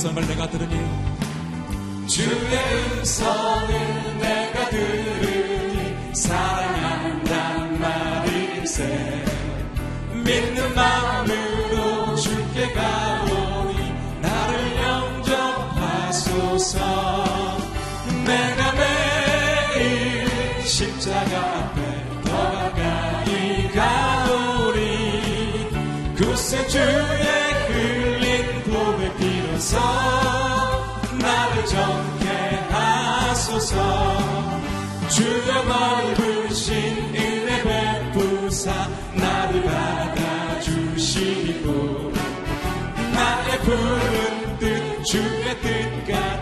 음성을 0.00 0.26
내가 0.28 0.48
들으니 0.48 0.74
주의 2.06 2.30
음성 2.96 3.49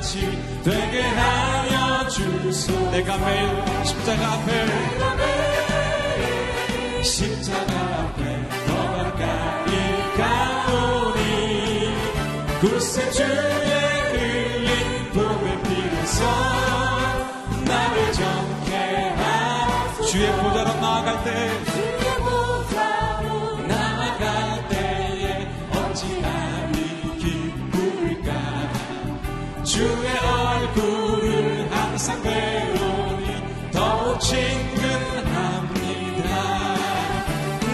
같이 0.08 0.20
되게 0.64 1.02
하여 1.02 2.08
주소 2.08 2.72
내가 2.90 3.18
매일 3.18 3.84
십자가 3.84 4.32
앞에 4.32 4.66
십자가 7.02 7.72
앞에 7.74 8.48
더 8.66 8.72
가까이 8.94 9.72
가오니 10.16 11.20
구세 12.60 13.10
주의 13.10 13.28
흘린 13.28 15.12
복의 15.12 15.62
피로써 15.64 16.24
나를 17.66 18.12
정케 18.14 18.72
하 19.10 20.02
주의 20.06 20.32
보좌로 20.32 20.72
나아갈 20.80 21.22
때 21.24 22.07
주의 29.78 30.10
얼굴을 30.18 31.70
항상 31.70 32.20
배우니 32.20 33.70
더욱 33.72 34.18
친근합니다. 34.20 34.48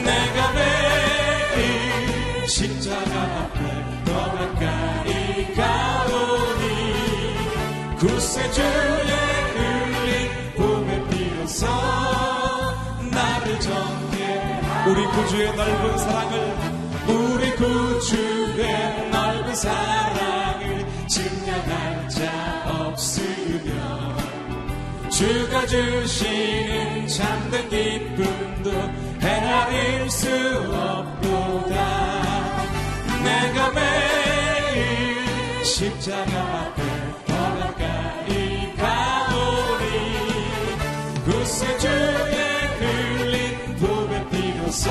내가 0.04 0.52
매일 0.52 2.46
십자가 2.46 3.22
앞에 3.40 3.58
가까이 4.04 5.54
가오니 5.54 6.62
구세주의 8.00 9.12
흘린 9.54 10.54
봄의 10.58 11.08
피로서 11.08 11.64
나를 13.10 13.58
정케 13.60 14.60
우리 14.88 15.06
구주의 15.06 15.56
넓은 15.56 15.96
사랑을 15.96 16.54
우리 17.08 17.50
구주의 17.56 19.10
넓은 19.10 19.54
증명 19.54 20.33
할 21.68 22.08
자 22.08 22.20
없으며 22.68 24.16
주가 25.10 25.66
주시는 25.66 27.06
참된 27.08 27.68
기쁨도 27.68 28.70
헤아릴 29.20 30.10
수 30.10 30.28
없도다 30.72 31.74
내가 33.22 33.70
매일 33.72 35.64
십자가 35.64 36.32
앞에 36.32 36.82
더 37.26 37.34
가까이 37.58 38.74
가오리 38.76 39.84
구세주의 41.24 42.36
흘린 42.78 43.76
피로써 44.30 44.90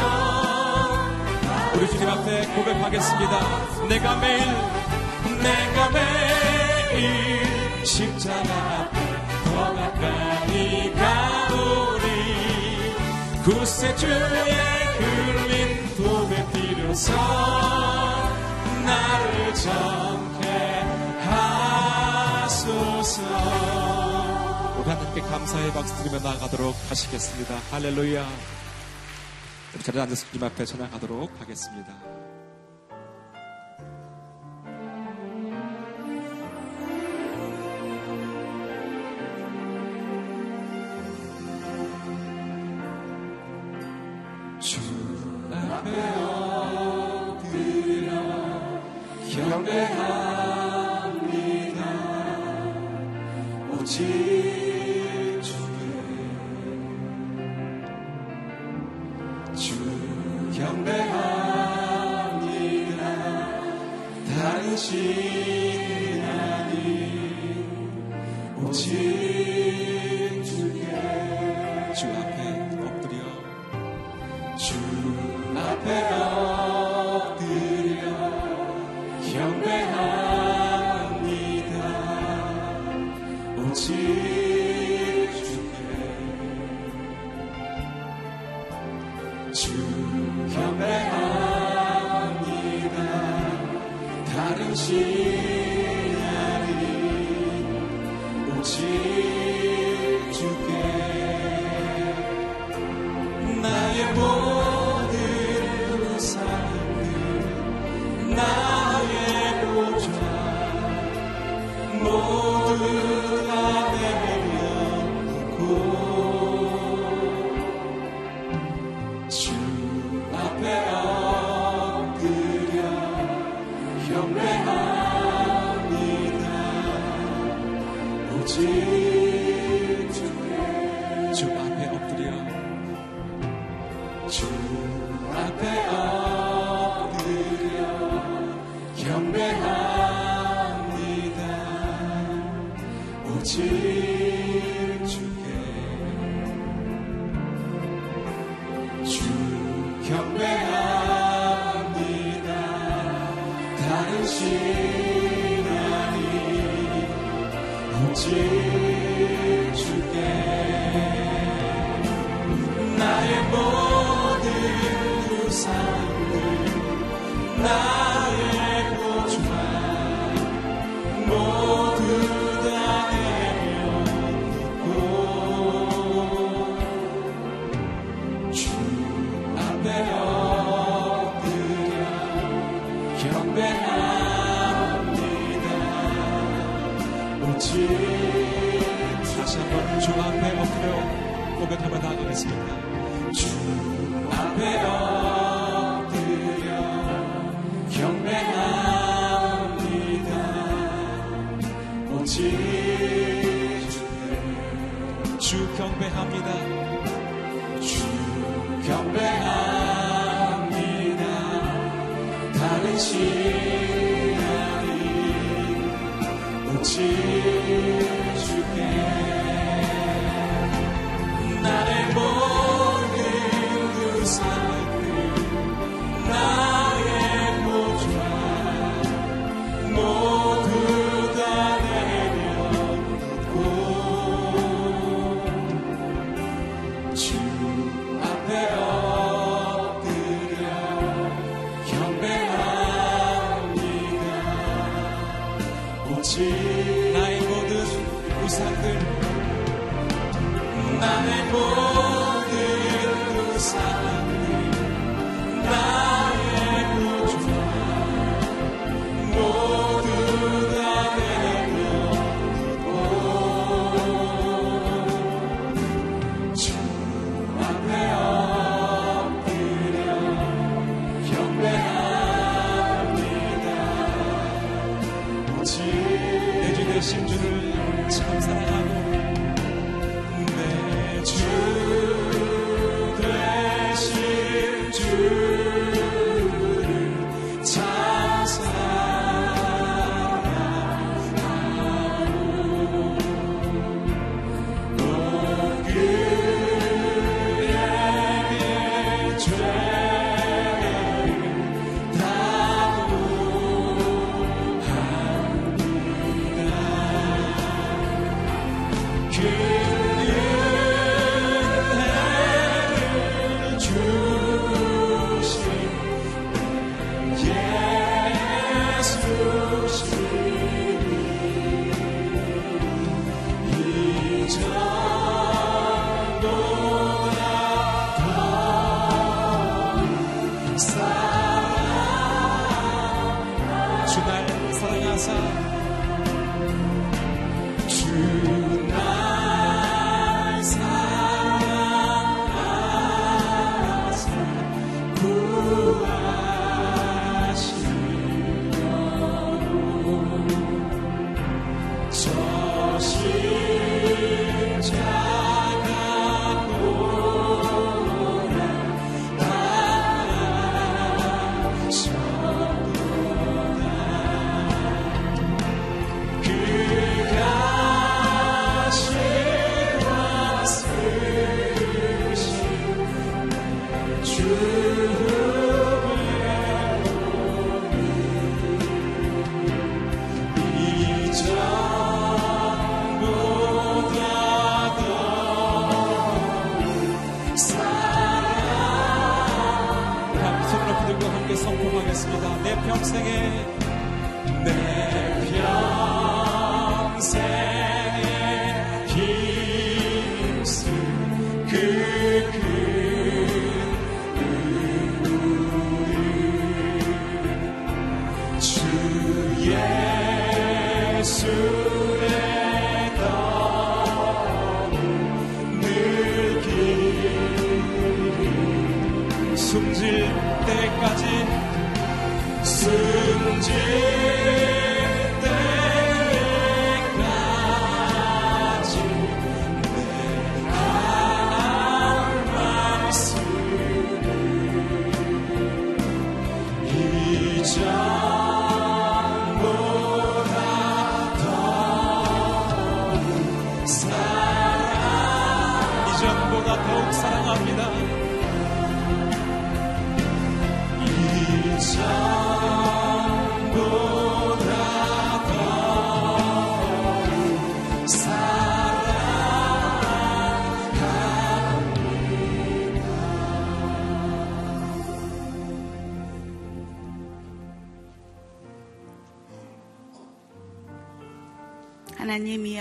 우리 1.76 1.88
주님 1.90 2.10
앞에 2.10 2.46
고백하겠습니다. 2.56 3.88
내가 3.88 4.16
매일 4.18 4.46
내가 5.42 5.90
매일 5.90 6.43
구세주의 13.44 14.16
흘린 15.00 15.86
복의 15.98 16.48
피로써 16.54 17.12
나를 18.86 19.54
정케 19.54 20.48
하소서 21.30 23.22
우리 24.80 24.90
하나님께 24.90 25.22
감사의 25.22 25.74
박수 25.74 25.96
드리며 26.04 26.20
나아가도록 26.20 26.76
하시겠습니다. 26.90 27.56
할렐루야. 27.72 28.26
우리 29.76 29.84
자리에 29.84 30.02
앉아서 30.02 30.26
주님 30.28 30.44
앞에 30.46 30.66
전화가도록 30.66 31.32
하겠습니다. 31.42 32.13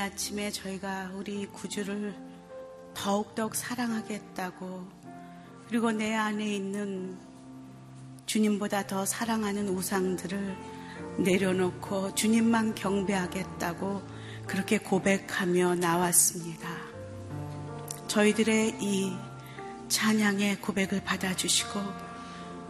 아침에 0.03 0.51
저희가 0.51 1.13
우리 1.15 1.47
구주를 1.47 2.15
더욱더욱 2.93 3.55
사랑하겠다고 3.55 4.85
그리고 5.69 5.93
내 5.93 6.13
안에 6.15 6.45
있는 6.45 7.17
주님보다 8.27 8.87
더 8.89 9.07
사랑하는 9.07 9.69
우상들을 9.69 10.57
내려놓고 11.19 12.15
주님만 12.17 12.75
경배하겠다고 12.75 14.03
그렇게 14.47 14.79
고백하며 14.79 15.77
나왔습니다. 15.77 16.69
저희들의 18.09 18.79
이 18.81 19.13
찬양의 19.89 20.61
고백을 20.61 21.05
받아주시고 21.05 21.81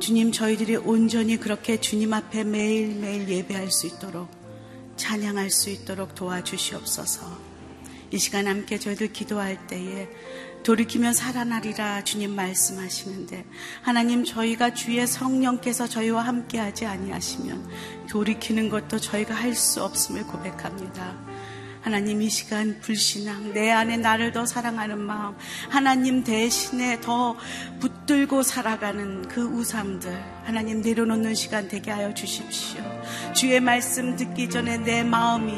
주님 0.01 0.33
저희들이 0.33 0.77
온전히 0.77 1.39
그렇게 1.39 1.81
주님 1.81 2.13
앞에 2.13 2.45
매일매일 2.45 3.29
예배할 3.29 3.71
수 3.71 3.87
있도록 3.87 4.42
찬양할 5.03 5.51
수 5.51 5.69
있도록 5.69 6.15
도와주시옵소서. 6.15 7.27
이 8.13 8.19
시간 8.19 8.47
함께 8.47 8.79
저희들 8.79 9.13
기도할 9.13 9.67
때에 9.67 10.09
돌이키면 10.63 11.13
살아나리라 11.13 12.05
주님 12.05 12.37
말씀하시는데 12.37 13.45
하나님 13.83 14.25
저희가 14.25 14.75
주의 14.75 15.05
성령께서 15.05 15.89
저희와 15.89 16.23
함께하지 16.23 16.87
아니하시면 16.87 17.69
돌이키는 18.11 18.69
것도 18.69 19.01
저희가 19.01 19.35
할 19.35 19.57
수 19.57 19.83
없음을 19.83 20.23
고백합니다. 20.25 21.32
하나님 21.83 22.23
이 22.23 22.31
시간 22.31 22.79
불신앙 22.81 23.53
내 23.53 23.71
안에 23.71 23.97
나를 23.97 24.31
더 24.31 24.47
사랑하는 24.47 24.99
마음 25.01 25.35
하나님 25.69 26.23
대신에 26.23 27.01
더 27.01 27.37
붙들고 27.81 28.45
살아가는 28.45 29.27
그 29.27 29.43
우상들 29.43 30.13
하나님 30.45 30.81
내려놓는 30.81 31.35
시간 31.35 31.67
되게 31.69 31.91
하여 31.91 32.15
주십시오. 32.15 32.83
주의 33.35 33.59
말씀 33.61 34.17
듣기 34.17 34.49
전에 34.49 34.79
내 34.79 35.03
마음이 35.03 35.53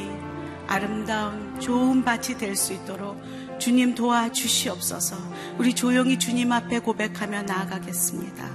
아름다운 0.66 1.61
좋은 1.61 2.02
밭이 2.04 2.38
될 2.38 2.57
수 2.57 2.73
있도록 2.73 3.23
주님 3.59 3.95
도와주시옵소서. 3.95 5.16
우리 5.59 5.75
조용히 5.75 6.19
주님 6.19 6.52
앞에 6.52 6.78
고백하며 6.78 7.43
나아가겠습니다. 7.43 8.49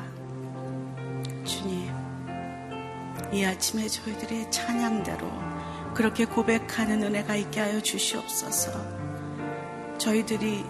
주님 1.46 1.88
이 3.32 3.46
아침에 3.46 3.88
저희들의 3.88 4.50
찬양대로 4.52 5.49
그렇게 6.00 6.24
고백하는 6.24 7.04
은혜가 7.04 7.36
있게 7.36 7.60
하여 7.60 7.82
주시옵소서. 7.82 8.72
저희들이 9.98 10.64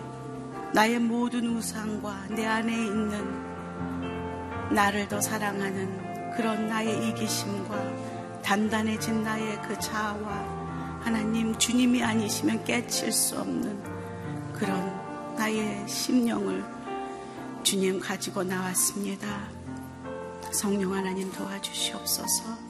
나의 0.74 0.98
모든 0.98 1.56
우상과 1.56 2.30
내 2.32 2.48
안에 2.48 2.74
있는 2.74 4.74
나를 4.74 5.08
더 5.08 5.22
사랑하는 5.22 6.34
그런 6.36 6.68
나의 6.68 7.10
이기심과 7.10 8.42
단단해진 8.42 9.22
나의 9.22 9.62
그 9.62 9.78
자아와 9.78 11.00
하나님 11.04 11.56
주님이 11.60 12.04
아니시면 12.04 12.64
깨칠 12.64 13.12
수 13.12 13.40
없는 13.40 13.84
그런 14.54 15.36
나의 15.36 15.88
심령을 15.88 16.66
주님 17.62 18.00
가지고 18.00 18.42
나왔습니다. 18.42 19.28
성령 20.52 20.96
하나님 20.96 21.32
도와주시옵소서. 21.32 22.69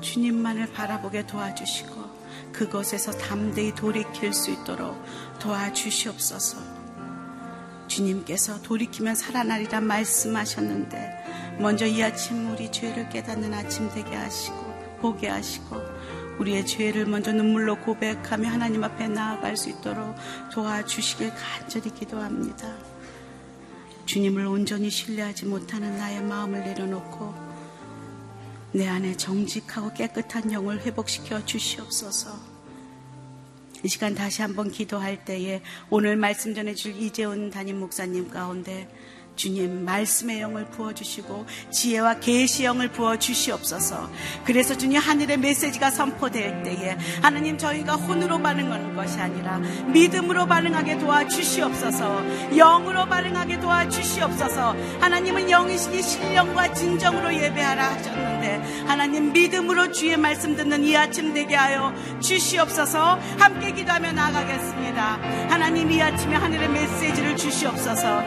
주님만을 0.00 0.72
바라보게 0.72 1.26
도와주시고 1.26 2.20
그곳에서 2.52 3.12
담대히 3.12 3.74
돌이킬 3.74 4.32
수 4.32 4.50
있도록 4.50 5.02
도와주시옵소서. 5.38 6.58
주님께서 7.86 8.62
돌이키면 8.62 9.14
살아나리라 9.14 9.80
말씀하셨는데 9.80 11.58
먼저 11.58 11.86
이 11.86 12.02
아침 12.02 12.52
우리 12.52 12.70
죄를 12.70 13.08
깨닫는 13.08 13.52
아침 13.52 13.88
되게 13.90 14.14
하시고 14.14 14.56
보게 15.00 15.28
하시고 15.28 15.76
우리의 16.38 16.66
죄를 16.66 17.04
먼저 17.06 17.32
눈물로 17.32 17.80
고백하며 17.80 18.48
하나님 18.48 18.82
앞에 18.82 19.08
나아갈 19.08 19.56
수 19.56 19.68
있도록 19.68 20.14
도와주시길 20.52 21.32
간절히 21.34 21.90
기도합니다. 21.90 22.66
주님을 24.06 24.46
온전히 24.46 24.88
신뢰하지 24.88 25.46
못하는 25.46 25.96
나의 25.98 26.22
마음을 26.22 26.60
내려놓고 26.60 27.49
내 28.72 28.86
안에 28.86 29.16
정직하고 29.16 29.92
깨끗한 29.94 30.52
영을 30.52 30.80
회복시켜 30.80 31.44
주시옵소서. 31.44 32.38
이 33.82 33.88
시간 33.88 34.14
다시 34.14 34.42
한번 34.42 34.70
기도할 34.70 35.24
때에 35.24 35.62
오늘 35.88 36.16
말씀 36.16 36.54
전해줄 36.54 37.00
이재훈 37.00 37.50
담임 37.50 37.80
목사님 37.80 38.30
가운데 38.30 38.88
주님 39.36 39.86
말씀의 39.86 40.42
영을 40.42 40.66
부어 40.66 40.92
주시고 40.92 41.46
지혜와 41.70 42.20
계시 42.20 42.64
영을 42.64 42.92
부어 42.92 43.18
주시옵소서. 43.18 44.10
그래서 44.44 44.76
주님 44.76 44.98
하늘의 44.98 45.38
메시지가 45.38 45.90
선포될 45.90 46.62
때에 46.62 46.98
하나님 47.22 47.56
저희가 47.56 47.96
혼으로 47.96 48.38
반응하는 48.42 48.94
것이 48.94 49.18
아니라 49.18 49.56
믿음으로 49.86 50.46
반응하게 50.46 50.98
도와 50.98 51.26
주시옵소서. 51.26 52.22
영으로 52.54 53.06
반응하게 53.06 53.60
도와 53.60 53.88
주시옵소서. 53.88 54.76
하나님은 55.00 55.48
영이시기 55.48 56.02
신령과 56.02 56.74
진정으로 56.74 57.32
예배하라 57.32 57.94
하셨 57.94 58.29
는데 58.40 58.60
하나님 58.86 59.32
믿음으로 59.32 59.92
주의 59.92 60.16
말씀 60.16 60.56
듣는 60.56 60.84
이 60.84 60.96
아침 60.96 61.32
되게 61.34 61.54
하여 61.54 61.92
주시옵소서. 62.20 63.18
함께 63.38 63.72
기도하며 63.72 64.12
나가겠습니다. 64.12 65.18
하나님 65.48 65.90
이 65.92 66.02
아침에 66.02 66.34
하늘의 66.34 66.68
메시지를 66.68 67.36
주시옵소서. 67.36 68.22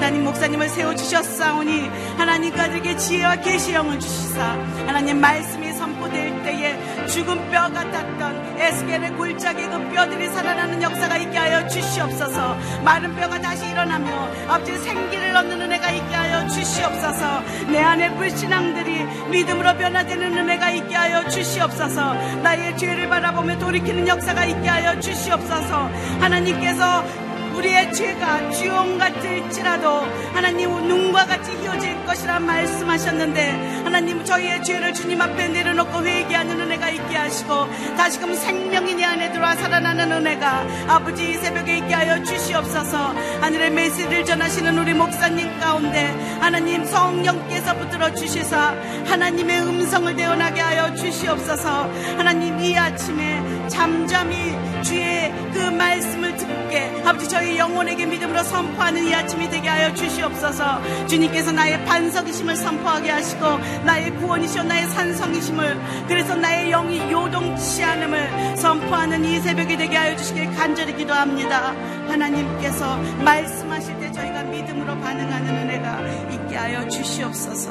다님 0.00 0.24
목 0.24 0.36
목사님을 0.36 0.68
세워주셨사오니 0.68 1.88
하나님과 2.18 2.68
들에게 2.68 2.96
지혜와 2.96 3.36
계시형을 3.36 3.98
주시사 3.98 4.42
하나님 4.86 5.20
말씀이 5.20 5.65
선포될 6.06 6.42
때에 6.42 7.06
죽은 7.06 7.50
뼈 7.50 7.70
같았던 7.70 8.58
에스겔의 8.58 9.10
골짜기 9.12 9.66
그 9.66 9.88
뼈들이 9.90 10.28
살아나는 10.28 10.82
역사가 10.82 11.16
있게 11.18 11.36
하여 11.36 11.66
주시옵소서. 11.66 12.56
마른 12.84 13.14
뼈가 13.14 13.40
다시 13.40 13.66
일어나며 13.68 14.08
아버지 14.48 14.76
생기를 14.78 15.36
얻는 15.36 15.60
은혜가 15.60 15.90
있게 15.90 16.14
하여 16.14 16.46
주시옵소서. 16.48 17.42
내 17.70 17.80
안에 17.80 18.14
불신앙들이 18.14 19.04
믿음으로 19.30 19.76
변화되는 19.76 20.38
은혜가 20.38 20.70
있게 20.70 20.94
하여 20.94 21.28
주시옵소서. 21.28 22.14
나의 22.42 22.76
죄를 22.76 23.08
바라보며 23.08 23.58
돌이키는 23.58 24.06
역사가 24.08 24.44
있게 24.44 24.68
하여 24.68 24.98
주시옵소서. 25.00 25.90
하나님께서 26.20 27.25
우리의 27.56 27.92
죄가 27.92 28.50
주용 28.50 28.98
같을지라도 28.98 29.88
하나님 30.34 30.70
눈과 30.86 31.26
같이 31.26 31.52
희어질 31.52 32.04
것이라 32.04 32.40
말씀하셨는데 32.40 33.82
하나님 33.84 34.24
저희의 34.24 34.62
죄를 34.62 34.92
주님 34.92 35.20
앞에 35.20 35.48
내려놓고 35.48 36.04
회개하는 36.04 36.60
은혜가 36.60 36.90
있게 36.90 37.16
하시고 37.16 37.66
다시금 37.96 38.34
생명이 38.34 38.94
내 38.94 39.04
안에 39.04 39.32
들어와 39.32 39.54
살아나는 39.56 40.12
은혜가 40.12 40.66
아버지 40.88 41.30
이 41.30 41.34
새벽에 41.34 41.78
있게 41.78 41.94
하여 41.94 42.22
주시옵소서. 42.22 43.14
하늘의 43.40 43.70
메시지를 43.70 44.24
전하시는 44.24 44.78
우리 44.78 44.92
목사님 44.92 45.58
가운데 45.58 46.08
하나님 46.40 46.84
성령께서 46.84 47.74
붙들어 47.76 48.12
주시사 48.14 48.74
하나님의 49.06 49.62
음성을 49.62 50.14
대언하게 50.14 50.60
하여 50.60 50.94
주시옵소서. 50.94 51.90
하나님 52.18 52.60
이 52.60 52.76
아침에 52.76 53.68
잠잠히 53.68 54.56
주의 54.82 55.32
그 55.52 55.58
말씀을 55.58 56.36
듣게 56.36 57.02
아버지 57.04 57.28
저희 57.28 57.45
저희 57.46 57.58
영혼에게 57.58 58.06
믿음으로 58.06 58.42
선포하는 58.42 59.06
이 59.06 59.14
아침이 59.14 59.48
되게 59.48 59.68
하여 59.68 59.94
주시옵소서. 59.94 61.06
주님께서 61.06 61.52
나의 61.52 61.84
반석이심을 61.84 62.56
선포하게 62.56 63.10
하시고 63.10 63.40
나의 63.84 64.16
구원이시오 64.16 64.64
나의 64.64 64.88
산성이심을 64.88 66.06
그래서 66.08 66.34
나의 66.34 66.70
영이 66.70 67.12
요동치 67.12 67.84
않음을 67.84 68.56
선포하는 68.56 69.24
이 69.24 69.38
새벽이 69.38 69.76
되게 69.76 69.96
하여 69.96 70.16
주시길 70.16 70.56
간절히 70.56 70.96
기도합니다. 70.96 71.68
하나님께서 72.08 72.96
말씀하실 73.22 74.00
때 74.00 74.10
저희가 74.10 74.42
믿음으로 74.42 74.98
반응하는 74.98 75.48
은혜가 75.48 76.32
있게 76.32 76.56
하여 76.56 76.88
주시옵소서. 76.88 77.70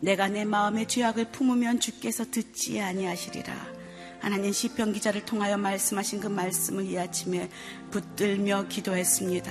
내가 0.00 0.28
내 0.28 0.46
마음의 0.46 0.88
죄악을 0.88 1.26
품으면 1.26 1.80
주께서 1.80 2.24
듣지 2.24 2.80
아니하시리라. 2.80 3.79
하나님 4.20 4.52
시편 4.52 4.92
기자를 4.92 5.24
통하여 5.24 5.56
말씀하신 5.56 6.20
그 6.20 6.26
말씀을 6.26 6.86
이 6.86 6.98
아침에 6.98 7.48
붙들며 7.90 8.66
기도했습니다. 8.68 9.50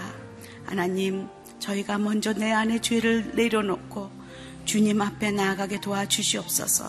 하나님, 0.66 1.28
저희가 1.60 1.98
먼저 1.98 2.34
내 2.34 2.52
안에 2.52 2.80
죄를 2.80 3.36
내려놓고 3.36 4.12
주님 4.66 5.02
앞에 5.02 5.32
나아가게 5.32 5.82
도와주시옵소서. 5.82 6.86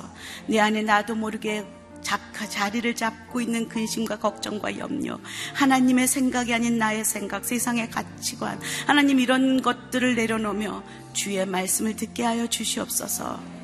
내 0.49 0.61
안에 0.61 0.83
나도 0.83 1.15
모르게 1.15 1.65
작가 2.03 2.47
자리를 2.47 2.95
잡고 2.95 3.41
있는 3.41 3.69
근심과 3.69 4.19
걱정과 4.19 4.79
염려, 4.79 5.19
하나님의 5.55 6.09
생각이 6.09 6.53
아닌 6.53 6.79
나의 6.79 7.05
생각, 7.05 7.45
세상의 7.45 7.91
가치관, 7.91 8.61
하나님 8.87 9.21
이런 9.21 9.63
것들을 9.63 10.15
내려놓으며 10.15 10.83
주의 11.13 11.45
말씀을 11.45 11.97
듣게 11.97 12.23
하여 12.23 12.47
주시옵소서. 12.47 13.60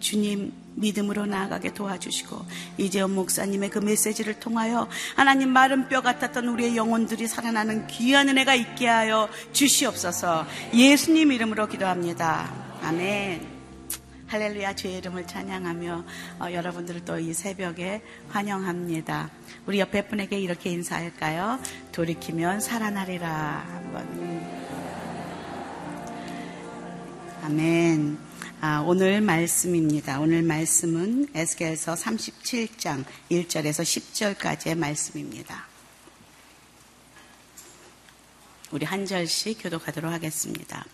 주님, 0.00 0.52
믿음으로 0.74 1.26
나아가게 1.26 1.74
도와주시고 1.74 2.44
이재원 2.78 3.14
목사님의 3.14 3.70
그 3.70 3.78
메시지를 3.80 4.38
통하여 4.38 4.88
하나님 5.16 5.50
마른 5.50 5.88
뼈 5.88 6.00
같았던 6.00 6.46
우리의 6.48 6.76
영혼들이 6.76 7.26
살아나는 7.26 7.86
귀한 7.88 8.28
은혜가 8.28 8.54
있게 8.54 8.86
하여 8.86 9.28
주시옵소서 9.52 10.46
예수님 10.74 11.32
이름으로 11.32 11.66
기도합니다. 11.66 12.52
아멘. 12.82 13.58
할렐루야 14.28 14.74
주의 14.76 14.98
이름을 14.98 15.26
찬양하며 15.26 16.04
어, 16.40 16.52
여러분들을 16.52 17.04
또 17.04 17.18
이 17.18 17.32
새벽에 17.32 18.02
환영합니다. 18.28 19.30
우리 19.66 19.80
옆에 19.80 20.06
분에게 20.06 20.38
이렇게 20.38 20.70
인사할까요? 20.70 21.58
돌이키면 21.92 22.60
살아나리라 22.60 23.66
한번. 23.72 24.58
아멘. 27.42 28.27
아, 28.60 28.82
오늘 28.84 29.20
말씀입니다. 29.20 30.18
오늘 30.18 30.42
말씀은 30.42 31.28
에스겔서 31.32 31.94
37장 31.94 33.04
1절에서 33.30 33.84
10절까지의 34.36 34.76
말씀입니다. 34.76 35.68
우리 38.72 38.84
한 38.84 39.06
절씩 39.06 39.62
교독하도록 39.62 40.12
하겠습니다. 40.12 40.84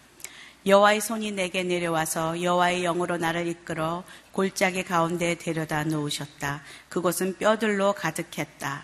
여호와의 0.66 1.00
손이 1.00 1.32
내게 1.32 1.62
내려와서 1.62 2.42
여호와의 2.42 2.82
영으로 2.82 3.16
나를 3.16 3.46
이끌어 3.46 4.04
골짜기 4.32 4.84
가운데 4.84 5.34
데려다 5.36 5.84
놓으셨다. 5.84 6.62
그곳은 6.90 7.38
뼈들로 7.38 7.94
가득했다. 7.94 8.82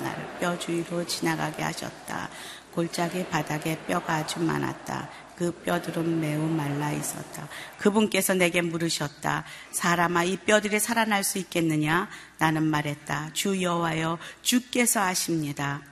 나를 0.00 0.38
뼈 0.40 0.58
주위로 0.58 1.06
지나가게 1.06 1.62
하셨다. 1.62 2.28
골짜기 2.72 3.26
바닥에 3.26 3.78
뼈가 3.86 4.14
아주 4.14 4.40
많았다. 4.40 5.08
그 5.42 5.50
뼈들은 5.50 6.20
매우 6.20 6.46
말라 6.46 6.92
있었다. 6.92 7.48
그분께서 7.78 8.32
내게 8.34 8.62
물으셨다. 8.62 9.42
사람아, 9.72 10.22
이 10.22 10.36
뼈들이 10.36 10.78
살아날 10.78 11.24
수 11.24 11.38
있겠느냐? 11.38 12.08
나는 12.38 12.62
말했다. 12.62 13.30
주 13.32 13.60
여호와여, 13.60 14.18
주께서 14.42 15.00
아십니다. 15.00 15.82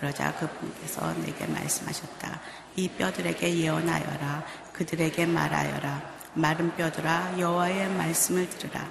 그러자 0.00 0.34
그분께서 0.34 1.14
내게 1.20 1.46
말씀하셨다. 1.46 2.40
이 2.74 2.88
뼈들에게 2.88 3.58
예언하여라. 3.58 4.44
그들에게 4.72 5.26
말하여라. 5.26 6.18
마른 6.34 6.74
뼈들아 6.74 7.38
여호와의 7.38 7.90
말씀을 7.90 8.50
들으라. 8.50 8.90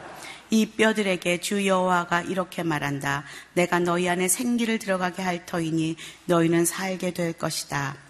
이 0.49 0.67
뼈들에게 0.67 1.41
주 1.41 1.67
여호와가 1.67 2.21
이렇게 2.21 2.63
말한다. 2.63 3.25
내가 3.55 3.79
너희 3.79 4.07
안에 4.07 4.29
생기를 4.29 4.79
들어가게 4.79 5.21
할 5.21 5.45
터이니 5.45 5.97
너희는 6.27 6.63
살게 6.63 7.11
될 7.11 7.33
것이다. 7.33 8.06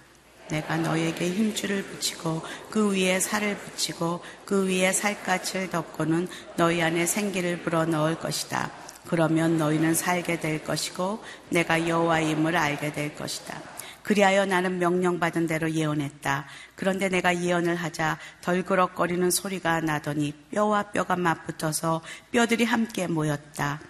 내가 0.50 0.78
너희에게 0.78 1.30
힘줄을 1.30 1.84
붙이고 1.84 2.42
그 2.70 2.94
위에 2.94 3.20
살을 3.20 3.58
붙이고 3.58 4.22
그 4.46 4.68
위에 4.68 4.92
살갗을 4.92 5.70
덮고는 5.70 6.28
너희 6.56 6.82
안에 6.82 7.06
생기를 7.06 7.62
불어 7.62 7.86
넣을 7.86 8.20
것이다. 8.20 8.72
그러면 9.08 9.58
너희는 9.58 9.94
살게 9.94 10.40
될 10.40 10.64
것이고 10.64 11.24
내가 11.50 11.88
여호와임을 11.88 12.56
알게 12.56 12.94
될 12.94 13.16
것이다. 13.16 13.62
그리하여 14.04 14.46
나는 14.46 14.80
명령받은 14.80 15.48
대로 15.48 15.70
예언했다. 15.70 16.46
그런데 16.76 17.10
내가 17.10 17.42
예언을 17.42 17.76
하자 17.76 18.18
덜그럭거리는 18.42 19.30
소리가 19.32 19.82
나더니 19.82 20.34
뼈와 20.52 20.92
뼈가 20.92 21.18
맞붙어서 21.18 22.02
뼈들이 22.32 22.64
함께 22.64 23.08
모였다. 23.08 23.82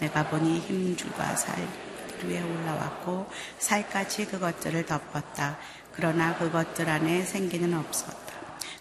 내가 0.00 0.28
보니 0.28 0.60
힘줄과 0.60 1.36
살 1.36 1.66
위에 2.24 2.42
올라왔고 2.42 3.26
살같이 3.58 4.26
그것들을 4.26 4.84
덮었다. 4.86 5.58
그러나 5.96 6.36
그것들 6.36 6.88
안에 6.88 7.22
생기는 7.22 7.74
없었다. 7.74 8.24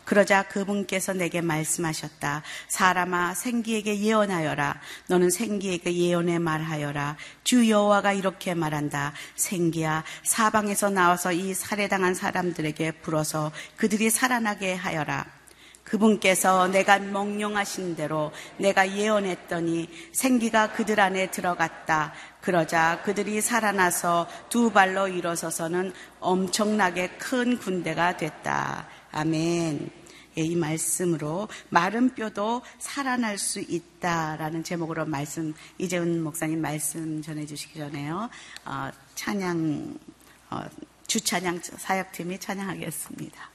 그러자 0.06 0.44
그분께서 0.44 1.14
내게 1.14 1.42
말씀하셨다. 1.42 2.44
사람아 2.68 3.36
생기에게 3.36 4.00
예언하여라. 4.00 4.80
너는 5.08 5.30
생기에게 5.30 5.96
예언에 5.96 6.40
말하여라. 6.40 7.16
주 7.44 7.70
여호와가 7.70 8.14
이렇게 8.14 8.54
말한다. 8.54 9.14
생기야 9.36 10.04
사방에서 10.24 10.90
나와서 10.90 11.32
이 11.32 11.54
살해당한 11.54 12.16
사람들에게 12.16 12.92
불어서 13.02 13.52
그들이 13.78 14.10
살아나게 14.10 14.74
하여라. 14.74 15.26
그분께서 15.84 16.68
내가 16.68 17.00
명령하신 17.00 17.96
대로 17.96 18.32
내가 18.58 18.90
예언했더니 18.90 19.90
생기가 20.12 20.72
그들 20.72 21.00
안에 21.00 21.30
들어갔다. 21.32 22.14
그러자 22.42 23.02
그들이 23.04 23.42
살아나서 23.42 24.28
두 24.50 24.72
발로 24.72 25.08
일어서서는 25.08 25.94
엄청나게 26.20 27.10
큰 27.18 27.58
군대가 27.58 28.18
됐다. 28.18 28.88
아멘. 29.12 30.04
예, 30.38 30.42
이 30.42 30.56
말씀으로 30.56 31.48
마른 31.70 32.16
뼈도 32.16 32.64
살아날 32.80 33.38
수 33.38 33.60
있다라는 33.60 34.64
제목으로 34.64 35.06
말씀 35.06 35.54
이재훈 35.78 36.24
목사님 36.24 36.60
말씀 36.60 37.22
전해주시기 37.22 37.78
전에요 37.78 38.30
어, 38.66 38.90
찬양 39.14 40.00
어, 40.50 40.62
주찬양 41.06 41.60
사역팀이 41.62 42.40
찬양하겠습니다. 42.40 43.53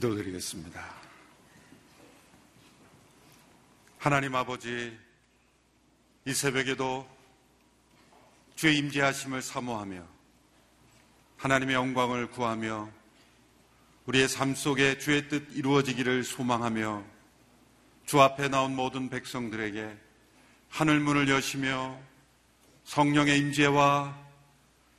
기도드리겠습니다. 0.00 0.82
하나님 3.98 4.34
아버지, 4.34 4.96
이 6.24 6.32
새벽에도 6.32 7.06
주의 8.56 8.78
임재하심을 8.78 9.42
사모하며 9.42 10.02
하나님의 11.36 11.74
영광을 11.74 12.30
구하며 12.30 12.90
우리의 14.06 14.28
삶 14.28 14.54
속에 14.54 14.98
주의 14.98 15.28
뜻 15.28 15.46
이루어지기를 15.52 16.24
소망하며 16.24 17.04
주 18.06 18.20
앞에 18.20 18.48
나온 18.48 18.74
모든 18.74 19.10
백성들에게 19.10 19.96
하늘 20.70 21.00
문을 21.00 21.28
여시며 21.28 21.98
성령의 22.84 23.38
임재와 23.38 24.18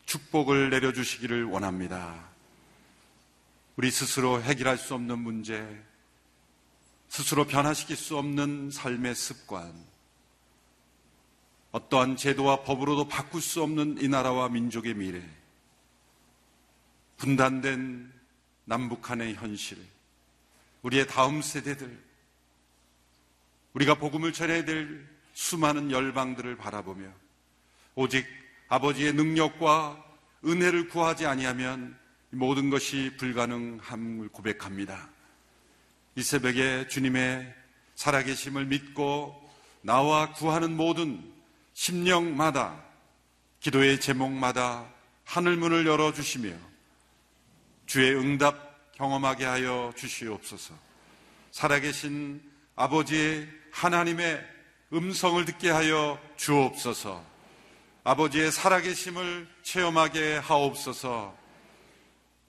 축복을 0.05 0.69
내려주시기를 0.69 1.45
원합니다. 1.45 2.30
우리 3.77 3.89
스스로 3.89 4.41
해결할 4.41 4.77
수 4.77 4.93
없는 4.93 5.19
문제, 5.19 5.65
스스로 7.07 7.45
변화시킬 7.45 7.95
수 7.95 8.17
없는 8.17 8.69
삶의 8.71 9.15
습관, 9.15 9.73
어떠한 11.71 12.17
제도와 12.17 12.63
법으로도 12.63 13.07
바꿀 13.07 13.41
수 13.41 13.63
없는 13.63 14.01
이 14.01 14.07
나라와 14.10 14.49
민족의 14.49 14.93
미래, 14.93 15.23
분단된 17.17 18.12
남북한의 18.65 19.36
현실, 19.36 19.77
우리의 20.81 21.07
다음 21.07 21.41
세대들, 21.41 21.97
우리가 23.73 23.95
복음을 23.95 24.34
전해야 24.34 24.65
될 24.65 25.07
수많은 25.34 25.91
열방들을 25.91 26.57
바라보며 26.57 27.07
오직 27.95 28.25
아버지의 28.67 29.13
능력과 29.13 30.03
은혜를 30.45 30.89
구하지 30.89 31.25
아니하면 31.25 32.00
모든 32.31 32.69
것이 32.69 33.11
불가능함을 33.17 34.29
고백합니다. 34.29 35.09
이 36.15 36.23
새벽에 36.23 36.87
주님의 36.87 37.53
살아계심을 37.95 38.65
믿고 38.65 39.49
나와 39.81 40.33
구하는 40.33 40.75
모든 40.75 41.23
심령마다 41.73 42.81
기도의 43.59 43.99
제목마다 43.99 44.87
하늘 45.25 45.55
문을 45.55 45.85
열어 45.85 46.13
주시며 46.13 46.53
주의 47.85 48.15
응답 48.15 48.91
경험하게 48.93 49.45
하여 49.45 49.93
주시옵소서. 49.95 50.73
살아계신 51.51 52.41
아버지의 52.75 53.47
하나님의 53.71 54.41
음성을 54.93 55.43
듣게 55.45 55.69
하여 55.69 56.19
주옵소서. 56.37 57.23
아버지의 58.03 58.51
살아계심을 58.51 59.47
체험하게 59.63 60.37
하옵소서. 60.37 61.40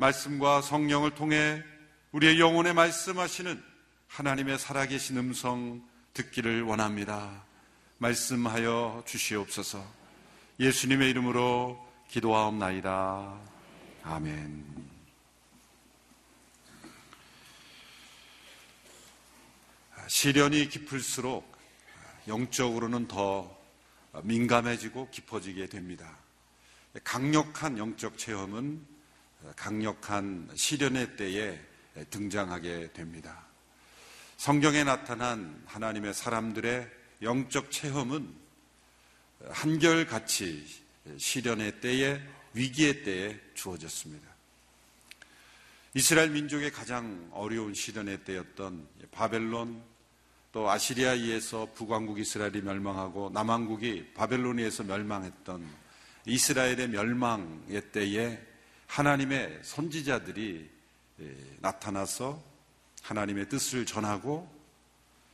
말씀과 0.02 0.62
성령을 0.62 1.14
통해 1.14 1.62
우리의 2.10 2.40
영혼에 2.40 2.72
말씀하시는 2.72 3.62
하나님의 4.08 4.58
살아계신 4.58 5.16
음성 5.16 5.80
듣기를 6.12 6.62
원합니다. 6.62 7.44
말씀하여 7.98 9.04
주시옵소서. 9.06 9.84
예수님의 10.58 11.08
이름으로 11.10 11.78
기도하옵나이다. 12.08 13.38
아멘. 14.02 14.64
시련이 20.08 20.68
깊을수록 20.68 21.56
영적으로는 22.26 23.06
더 23.06 23.56
민감해지고 24.24 25.10
깊어지게 25.10 25.68
됩니다. 25.68 26.18
강력한 27.04 27.78
영적 27.78 28.18
체험은 28.18 28.91
강력한 29.56 30.48
시련의 30.54 31.16
때에 31.16 31.58
등장하게 32.10 32.92
됩니다. 32.92 33.46
성경에 34.36 34.84
나타난 34.84 35.62
하나님의 35.66 36.14
사람들의 36.14 36.88
영적 37.22 37.70
체험은 37.70 38.34
한결같이 39.50 40.66
시련의 41.16 41.80
때에 41.80 42.20
위기의 42.54 43.02
때에 43.02 43.40
주어졌습니다. 43.54 44.28
이스라엘 45.94 46.30
민족의 46.30 46.72
가장 46.72 47.28
어려운 47.32 47.74
시련의 47.74 48.24
때였던 48.24 48.88
바벨론 49.10 49.82
또 50.52 50.70
아시리아에 50.70 51.16
의해서 51.16 51.68
북왕국 51.74 52.18
이스라엘이 52.18 52.62
멸망하고 52.62 53.30
남왕국이 53.32 54.12
바벨론에 54.14 54.62
의해서 54.62 54.82
멸망했던 54.84 55.66
이스라엘의 56.26 56.88
멸망의 56.88 57.92
때에 57.92 58.51
하나님의 58.92 59.60
선지자들이 59.62 60.68
나타나서 61.60 62.44
하나님의 63.00 63.48
뜻을 63.48 63.86
전하고 63.86 64.46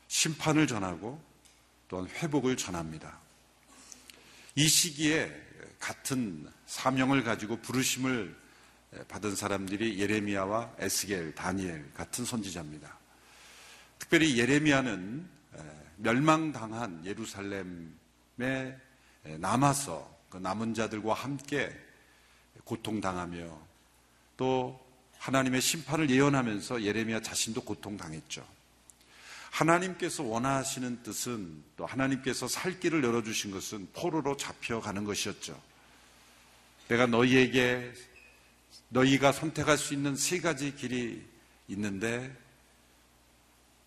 심판을 0.07 0.69
전하고 0.69 1.21
또한 1.89 2.07
회복을 2.07 2.57
전합니다. 2.57 3.19
이 4.55 4.69
시기에 4.69 5.35
같은 5.81 6.49
사명을 6.67 7.25
가지고 7.25 7.61
부르심을 7.61 8.37
받은 9.09 9.35
사람들이 9.35 9.99
예레미야와 9.99 10.77
에스겔, 10.79 11.35
다니엘 11.35 11.93
같은 11.95 12.25
선지자입니다. 12.25 12.97
특별히 13.99 14.39
예레미야는 14.39 15.29
멸망당한 15.97 17.05
예루살렘에 17.05 18.79
남아서 19.39 20.17
그 20.31 20.37
남은 20.37 20.75
자들과 20.75 21.15
함께 21.15 21.88
고통당하며 22.69 23.59
또 24.37 24.79
하나님의 25.19 25.61
심판을 25.61 26.11
예언하면서 26.11 26.83
예레미야 26.83 27.23
자신도 27.23 27.63
고통당했죠. 27.63 28.47
하나님께서 29.51 30.23
원하시는 30.23 31.03
뜻은 31.03 31.65
또 31.77 31.87
하나님께서 31.87 32.47
살 32.47 32.79
길을 32.79 33.03
열어주신 33.03 33.51
것은 33.51 33.89
포로로 33.95 34.37
잡혀가는 34.37 35.05
것이었죠. 35.05 35.61
내가 36.89 37.07
너희에게 37.07 37.93
너희가 38.91 39.33
선택할 39.33 39.79
수 39.79 39.95
있는 39.95 40.15
세 40.15 40.41
가지 40.41 40.75
길이 40.75 41.27
있는데 41.69 42.37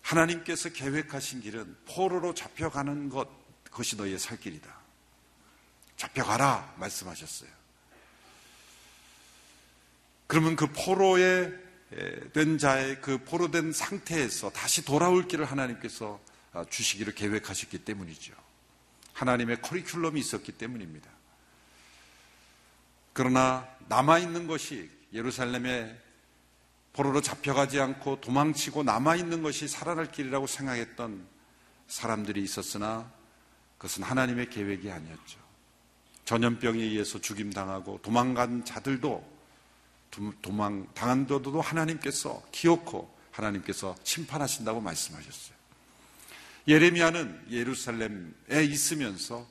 하나님께서 0.02 0.70
계획하신 0.70 1.40
길은 1.40 1.76
포로로 1.86 2.34
잡혀가는 2.34 3.08
것, 3.08 3.28
그것이 3.64 3.96
너희의 3.96 4.18
살 4.18 4.38
길이다. 4.38 4.76
잡혀가라 5.96 6.74
말씀하셨어요. 6.78 7.61
그러면 10.32 10.56
그 10.56 10.66
포로에 10.66 11.52
된 12.32 12.56
자의 12.56 12.98
그 13.02 13.18
포로된 13.18 13.70
상태에서 13.70 14.48
다시 14.48 14.82
돌아올 14.82 15.28
길을 15.28 15.44
하나님께서 15.44 16.18
아, 16.54 16.64
주시기를 16.64 17.14
계획하셨기 17.14 17.84
때문이죠. 17.84 18.32
하나님의 19.12 19.58
커리큘럼이 19.58 20.16
있었기 20.16 20.52
때문입니다. 20.52 21.10
그러나 23.12 23.68
남아있는 23.88 24.46
것이 24.46 24.88
예루살렘에 25.12 25.94
포로로 26.94 27.20
잡혀가지 27.20 27.78
않고 27.78 28.22
도망치고 28.22 28.84
남아있는 28.84 29.42
것이 29.42 29.68
살아날 29.68 30.10
길이라고 30.10 30.46
생각했던 30.46 31.26
사람들이 31.88 32.42
있었으나 32.42 33.12
그것은 33.76 34.02
하나님의 34.02 34.48
계획이 34.48 34.90
아니었죠. 34.90 35.38
전염병에 36.24 36.78
의해서 36.78 37.20
죽임당하고 37.20 38.00
도망간 38.00 38.64
자들도 38.64 39.31
도망 40.42 40.86
당한도도 40.94 41.60
하나님께서 41.60 42.42
기어코 42.52 43.12
하나님께서 43.30 43.96
심판하신다고 44.04 44.80
말씀하셨어요. 44.80 45.56
예레미야는 46.68 47.46
예루살렘에 47.50 48.64
있으면서 48.64 49.48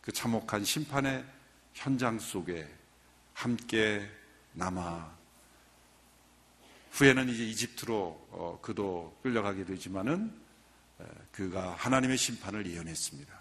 그 0.00 0.12
참혹한 0.12 0.64
심판의 0.64 1.24
현장 1.72 2.18
속에 2.18 2.68
함께 3.32 4.10
남아 4.52 5.16
후에는 6.92 7.28
이제 7.30 7.44
이집트로 7.46 8.28
어, 8.32 8.58
그도 8.60 9.18
끌려가게 9.22 9.64
되지만은 9.64 10.42
그가 11.32 11.74
하나님의 11.74 12.16
심판을 12.18 12.66
예언했습니다. 12.66 13.32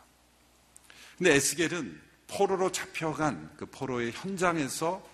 근데 1.17 1.35
에스겔은 1.35 2.01
포로로 2.27 2.71
잡혀간 2.71 3.55
그 3.57 3.65
포로의 3.65 4.11
현장에서 4.13 5.05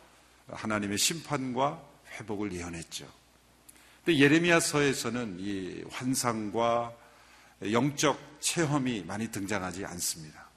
하나님의 0.48 0.98
심판과 0.98 1.82
회복을 2.12 2.54
예언했죠. 2.54 3.08
근데 4.04 4.20
예레미야서에서는 4.20 5.38
이 5.40 5.84
환상과 5.90 6.94
영적 7.72 8.38
체험이 8.40 9.04
많이 9.04 9.30
등장하지 9.30 9.86
않습니다. 9.86 10.48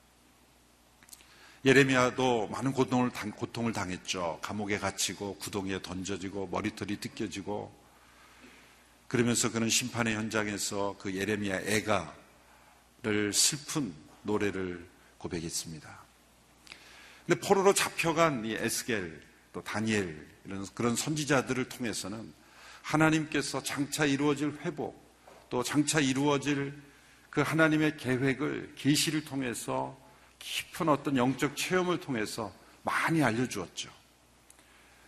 예레미야도 1.65 2.49
많은 2.49 2.73
고통을, 2.73 3.11
당, 3.11 3.31
고통을 3.33 3.73
당했죠. 3.73 4.39
감옥에 4.43 4.79
갇히고 4.79 5.37
구덩이에 5.37 5.83
던져지고 5.83 6.47
머리털이 6.47 7.01
뜯겨지고 7.01 7.75
그러면서 9.09 9.51
그는 9.51 9.69
심판의 9.69 10.15
현장에서 10.15 10.97
그 10.99 11.15
예레미야 11.15 11.63
애가를 11.63 13.33
슬픈 13.33 13.93
노래를 14.23 14.89
고백했습니다. 15.19 16.01
근데 17.27 17.41
포로로 17.41 17.75
잡혀간 17.75 18.45
이 18.45 18.55
에스겔 18.55 19.30
또 19.53 19.63
다니엘 19.63 20.27
이런 20.45 20.67
그런 20.75 20.97
선지자들을 20.97 21.69
통해서는 21.69 22.33
하나님께서 22.83 23.63
장차 23.63 24.05
이루어질 24.05 24.59
회복, 24.63 25.01
또 25.49 25.63
장차 25.63 26.01
이루어질 26.01 26.75
그 27.29 27.41
하나님의 27.43 27.97
계획을 27.97 28.75
계시를 28.77 29.25
통해서 29.25 29.99
깊은 30.39 30.89
어떤 30.89 31.17
영적 31.17 31.57
체험을 31.57 32.01
통해서 32.01 32.53
많이 32.83 33.23
알려주었죠. 33.23 33.91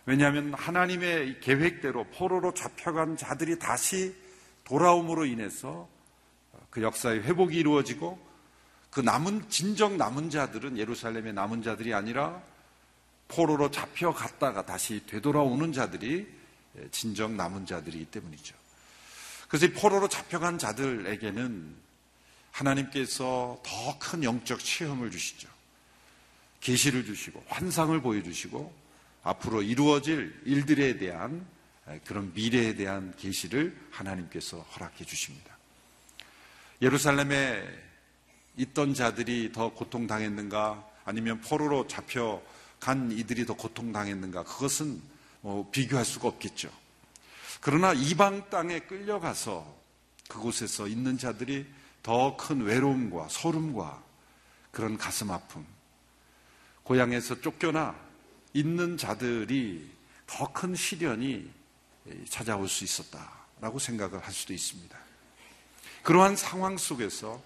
왜냐하면 0.05 0.53
하나님의 0.53 1.39
계획대로 1.39 2.05
포로로 2.05 2.53
잡혀간 2.53 3.17
자들이 3.17 3.57
다시 3.57 4.15
돌아옴으로 4.65 5.25
인해서 5.25 5.89
그 6.69 6.81
역사의 6.81 7.23
회복이 7.23 7.57
이루어지고 7.57 8.19
그 8.89 8.99
남은 8.99 9.49
진정 9.49 9.97
남은 9.97 10.29
자들은 10.29 10.77
예루살렘의 10.77 11.33
남은 11.33 11.63
자들이 11.63 11.93
아니라 11.93 12.41
포로로 13.35 13.71
잡혀갔다가 13.71 14.65
다시 14.65 15.01
되돌아오는 15.07 15.73
자들이 15.73 16.27
진정 16.91 17.35
남은 17.37 17.65
자들이기 17.65 18.05
때문이죠. 18.05 18.55
그래서 19.47 19.65
이 19.67 19.71
포로로 19.73 20.07
잡혀간 20.07 20.57
자들에게는 20.57 21.75
하나님께서 22.51 23.61
더 23.63 23.99
큰 23.99 24.23
영적 24.23 24.59
체험을 24.63 25.11
주시죠. 25.11 25.47
계시를 26.59 27.05
주시고 27.05 27.43
환상을 27.47 27.99
보여주시고 28.01 28.73
앞으로 29.23 29.61
이루어질 29.61 30.39
일들에 30.45 30.97
대한 30.97 31.45
그런 32.05 32.33
미래에 32.33 32.75
대한 32.75 33.13
계시를 33.17 33.75
하나님께서 33.91 34.59
허락해 34.59 35.03
주십니다. 35.05 35.57
예루살렘에 36.81 37.63
있던 38.57 38.93
자들이 38.93 39.51
더 39.51 39.69
고통당했는가 39.73 40.85
아니면 41.05 41.41
포로로 41.41 41.87
잡혀 41.87 42.41
간 42.83 43.13
이들이 43.13 43.45
더 43.45 43.53
고통당했는가 43.53 44.43
그것은 44.43 45.01
뭐 45.39 45.69
비교할 45.71 46.03
수가 46.03 46.27
없겠죠. 46.27 46.69
그러나 47.61 47.93
이방 47.93 48.49
땅에 48.49 48.79
끌려가서 48.79 49.73
그곳에서 50.27 50.89
있는 50.89 51.17
자들이 51.17 51.65
더 52.01 52.35
큰 52.35 52.59
외로움과 52.61 53.29
소름과 53.29 54.03
그런 54.71 54.97
가슴 54.97 55.31
아픔, 55.31 55.65
고향에서 56.83 57.39
쫓겨나 57.39 57.95
있는 58.53 58.97
자들이 58.97 59.89
더 60.27 60.51
큰 60.51 60.75
시련이 60.75 61.49
찾아올 62.27 62.67
수 62.67 62.83
있었다라고 62.83 63.79
생각을 63.79 64.19
할 64.19 64.33
수도 64.33 64.51
있습니다. 64.51 64.97
그러한 66.01 66.35
상황 66.35 66.77
속에서 66.77 67.41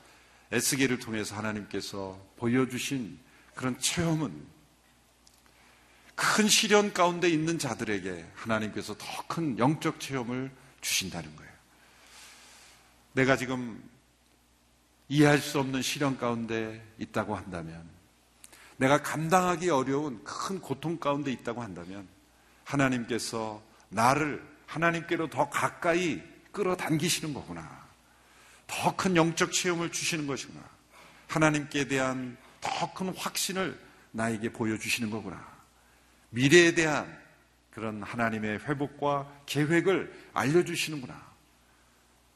에스겔을 0.51 0.97
통해서 0.97 1.35
하나님께서 1.35 2.19
보여주신 2.37 3.19
그런 3.53 3.79
체험은 3.79 4.56
큰 6.17 6.47
시련 6.47 6.93
가운데 6.93 7.29
있는 7.29 7.59
자들에게 7.59 8.25
하나님께서 8.35 8.97
더 8.97 9.27
큰 9.27 9.59
영적 9.59 9.99
체험을 9.99 10.51
주신다는 10.81 11.35
거예요. 11.35 11.51
내가 13.13 13.37
지금 13.37 13.83
이해할 15.09 15.37
수 15.39 15.59
없는 15.59 15.81
시련 15.83 16.17
가운데 16.17 16.83
있다고 16.97 17.35
한다면, 17.35 17.87
내가 18.77 19.01
감당하기 19.03 19.69
어려운 19.69 20.23
큰 20.23 20.59
고통 20.59 20.97
가운데 20.97 21.31
있다고 21.31 21.61
한다면, 21.61 22.07
하나님께서 22.63 23.61
나를 23.89 24.43
하나님께로 24.65 25.29
더 25.29 25.49
가까이 25.49 26.21
끌어당기시는 26.51 27.33
거구나. 27.33 27.85
더 28.65 28.95
큰 28.95 29.15
영적 29.15 29.53
체험을 29.53 29.91
주시는 29.91 30.25
것이구나. 30.25 30.61
하나님께 31.27 31.87
대한 31.87 32.37
더 32.59 32.91
큰 32.93 33.15
확신을 33.15 33.79
나에게 34.11 34.51
보여주시는 34.51 35.11
거구나. 35.11 35.56
미래에 36.29 36.73
대한 36.73 37.17
그런 37.71 38.01
하나님의 38.01 38.59
회복과 38.59 39.31
계획을 39.45 40.11
알려주시는구나. 40.33 41.27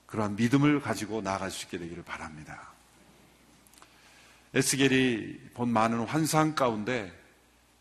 그러한 0.05 0.35
믿음을 0.35 0.81
가지고 0.81 1.21
나아갈 1.21 1.49
수 1.49 1.65
있게 1.65 1.77
되기를 1.77 2.03
바랍니다. 2.03 2.71
에스겔이 4.53 5.51
본 5.53 5.69
많은 5.69 6.05
환상 6.05 6.53
가운데 6.53 7.11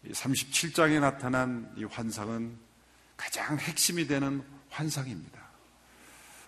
37장에 0.08 1.00
나타난 1.00 1.70
이 1.76 1.84
환상은 1.84 2.56
가장 3.16 3.58
핵심이 3.58 4.06
되는 4.06 4.42
환상입니다. 4.70 5.40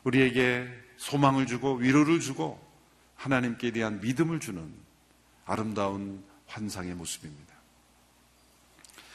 우리에게 0.04 0.68
소망을 0.96 1.46
주고 1.46 1.74
위로를 1.74 2.20
주고 2.20 2.60
하나님께 3.16 3.72
대한 3.72 4.00
믿음을 4.00 4.40
주는 4.40 4.72
아름다운 5.44 6.24
환상의 6.46 6.94
모습입니다. 6.94 7.51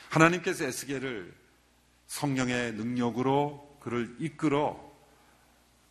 하나님께서 0.09 0.65
에스겔을 0.65 1.33
성령의 2.07 2.73
능력으로 2.73 3.77
그를 3.81 4.15
이끌어 4.19 4.79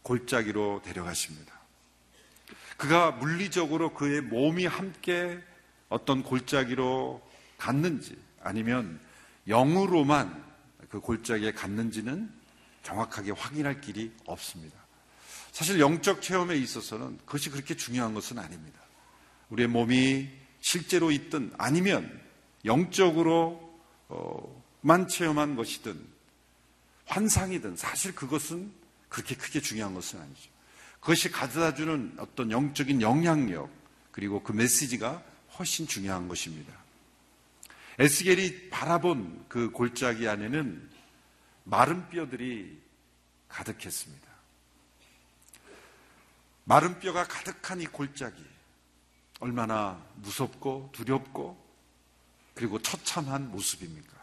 골짜기로 0.02 0.82
데려가십니다. 0.84 1.54
그가 2.76 3.10
물리적으로 3.12 3.94
그의 3.94 4.20
몸이 4.20 4.66
함께 4.66 5.40
어떤 5.88 6.22
골짜기로 6.22 7.22
갔는지 7.58 8.16
아니면 8.42 9.00
영으로만 9.48 10.44
그 10.88 11.00
골짜기에 11.00 11.52
갔는지는 11.52 12.30
정확하게 12.82 13.32
확인할 13.32 13.80
길이 13.80 14.12
없습니다. 14.26 14.76
사실 15.52 15.80
영적 15.80 16.22
체험에 16.22 16.54
있어서는 16.56 17.18
그것이 17.18 17.50
그렇게 17.50 17.74
중요한 17.74 18.14
것은 18.14 18.38
아닙니다. 18.38 18.78
우리의 19.48 19.68
몸이 19.68 20.28
실제로 20.60 21.10
있든 21.10 21.52
아니면 21.56 22.20
영적으로 22.64 23.65
만 24.80 25.08
체험한 25.08 25.56
것이든 25.56 26.16
환상이든 27.06 27.76
사실 27.76 28.14
그것은 28.14 28.72
그렇게 29.08 29.34
크게 29.36 29.60
중요한 29.60 29.94
것은 29.94 30.20
아니죠. 30.20 30.50
그것이 31.00 31.30
가져다 31.30 31.74
주는 31.74 32.14
어떤 32.18 32.50
영적인 32.50 33.00
영향력 33.00 33.70
그리고 34.10 34.42
그 34.42 34.52
메시지가 34.52 35.22
훨씬 35.58 35.86
중요한 35.86 36.28
것입니다. 36.28 36.72
에스겔이 37.98 38.70
바라본 38.70 39.46
그 39.48 39.70
골짜기 39.70 40.28
안에는 40.28 40.90
마른 41.64 42.08
뼈들이 42.08 42.80
가득했습니다. 43.48 44.26
마른 46.64 46.98
뼈가 46.98 47.24
가득한 47.24 47.80
이 47.80 47.86
골짜기 47.86 48.44
얼마나 49.40 50.04
무섭고 50.16 50.90
두렵고 50.92 51.65
그리고 52.56 52.80
처참한 52.80 53.50
모습입니까? 53.50 54.16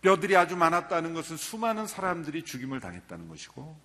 뼈들이 0.00 0.36
아주 0.36 0.56
많았다는 0.56 1.12
것은 1.12 1.36
수많은 1.36 1.86
사람들이 1.86 2.44
죽임을 2.44 2.80
당했다는 2.80 3.28
것이고, 3.28 3.78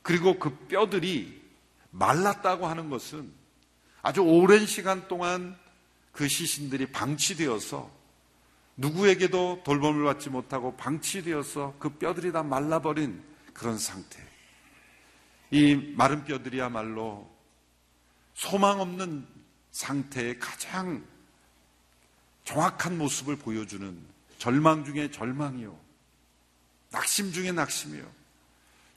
그리고 0.00 0.38
그 0.38 0.56
뼈들이 0.68 1.42
말랐다고 1.90 2.68
하는 2.68 2.90
것은 2.90 3.32
아주 4.02 4.20
오랜 4.20 4.66
시간 4.66 5.08
동안 5.08 5.58
그 6.12 6.28
시신들이 6.28 6.92
방치되어서 6.92 7.90
누구에게도 8.76 9.62
돌봄을 9.64 10.04
받지 10.04 10.30
못하고 10.30 10.76
방치되어서 10.76 11.74
그 11.80 11.90
뼈들이 11.98 12.30
다 12.30 12.44
말라버린 12.44 13.20
그런 13.52 13.78
상태. 13.78 14.22
이 15.50 15.74
마른 15.96 16.24
뼈들이야말로 16.24 17.28
소망 18.34 18.80
없는 18.80 19.26
상태의 19.72 20.38
가장 20.38 21.04
정확한 22.44 22.98
모습을 22.98 23.36
보여주는 23.36 23.98
절망 24.38 24.84
중에 24.84 25.10
절망이요. 25.10 25.78
낙심 26.90 27.32
중에 27.32 27.52
낙심이요. 27.52 28.06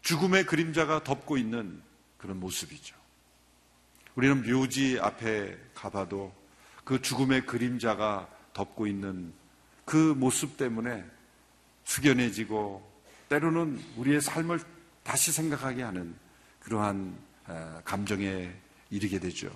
죽음의 0.02 0.46
그림자가 0.46 1.04
덮고 1.04 1.38
있는 1.38 1.82
그런 2.18 2.40
모습이죠. 2.40 2.96
우리는 4.16 4.44
묘지 4.44 5.00
앞에 5.02 5.58
가봐도 5.74 6.34
그 6.84 7.02
죽음의 7.02 7.46
그림자가 7.46 8.30
덮고 8.54 8.88
있는 8.88 9.34
그 9.86 9.96
모습 9.96 10.58
때문에 10.58 11.06
숙연해지고 11.86 12.86
때로는 13.30 13.82
우리의 13.98 14.22
삶을 14.22 14.60
다시 15.04 15.32
생각하게 15.32 15.84
하는 15.84 16.16
그러한 16.62 17.18
감정에 17.86 18.54
이르게 18.90 19.20
되죠. 19.20 19.50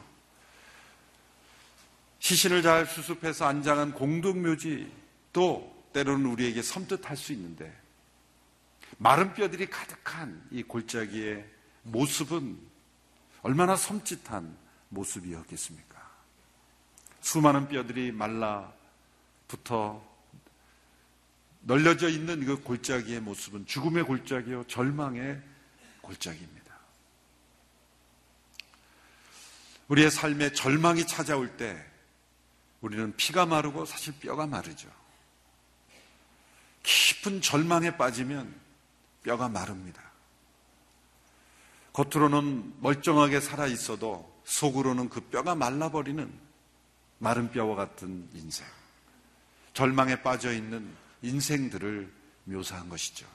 시신을 2.21 2.61
잘 2.61 2.85
수습해서 2.85 3.45
안장한 3.47 3.93
공동묘지도 3.93 5.89
때로는 5.91 6.27
우리에게 6.27 6.61
섬뜩할 6.61 7.17
수 7.17 7.33
있는데 7.33 7.75
마른 8.99 9.33
뼈들이 9.33 9.67
가득한 9.67 10.47
이 10.51 10.61
골짜기의 10.61 11.43
모습은 11.81 12.59
얼마나 13.41 13.75
섬찟한 13.75 14.55
모습이었겠습니까? 14.89 15.99
수많은 17.21 17.67
뼈들이 17.67 18.11
말라 18.11 18.71
붙어 19.47 20.07
널려져 21.61 22.07
있는 22.07 22.45
그 22.45 22.61
골짜기의 22.61 23.21
모습은 23.21 23.65
죽음의 23.65 24.03
골짜기요, 24.03 24.65
절망의 24.67 25.41
골짜기입니다. 26.01 26.61
우리의 29.87 30.11
삶에 30.11 30.53
절망이 30.53 31.07
찾아올 31.07 31.57
때 31.57 31.90
우리는 32.81 33.15
피가 33.15 33.45
마르고 33.45 33.85
사실 33.85 34.13
뼈가 34.19 34.47
마르죠. 34.47 34.89
깊은 36.83 37.41
절망에 37.41 37.97
빠지면 37.97 38.53
뼈가 39.23 39.47
마릅니다. 39.47 40.01
겉으로는 41.93 42.81
멀쩡하게 42.81 43.39
살아 43.39 43.67
있어도 43.67 44.31
속으로는 44.45 45.09
그 45.09 45.21
뼈가 45.21 45.55
말라버리는 45.55 46.31
마른 47.19 47.51
뼈와 47.51 47.75
같은 47.75 48.27
인생. 48.33 48.65
절망에 49.73 50.21
빠져 50.23 50.51
있는 50.51 50.91
인생들을 51.21 52.11
묘사한 52.45 52.89
것이죠. 52.89 53.27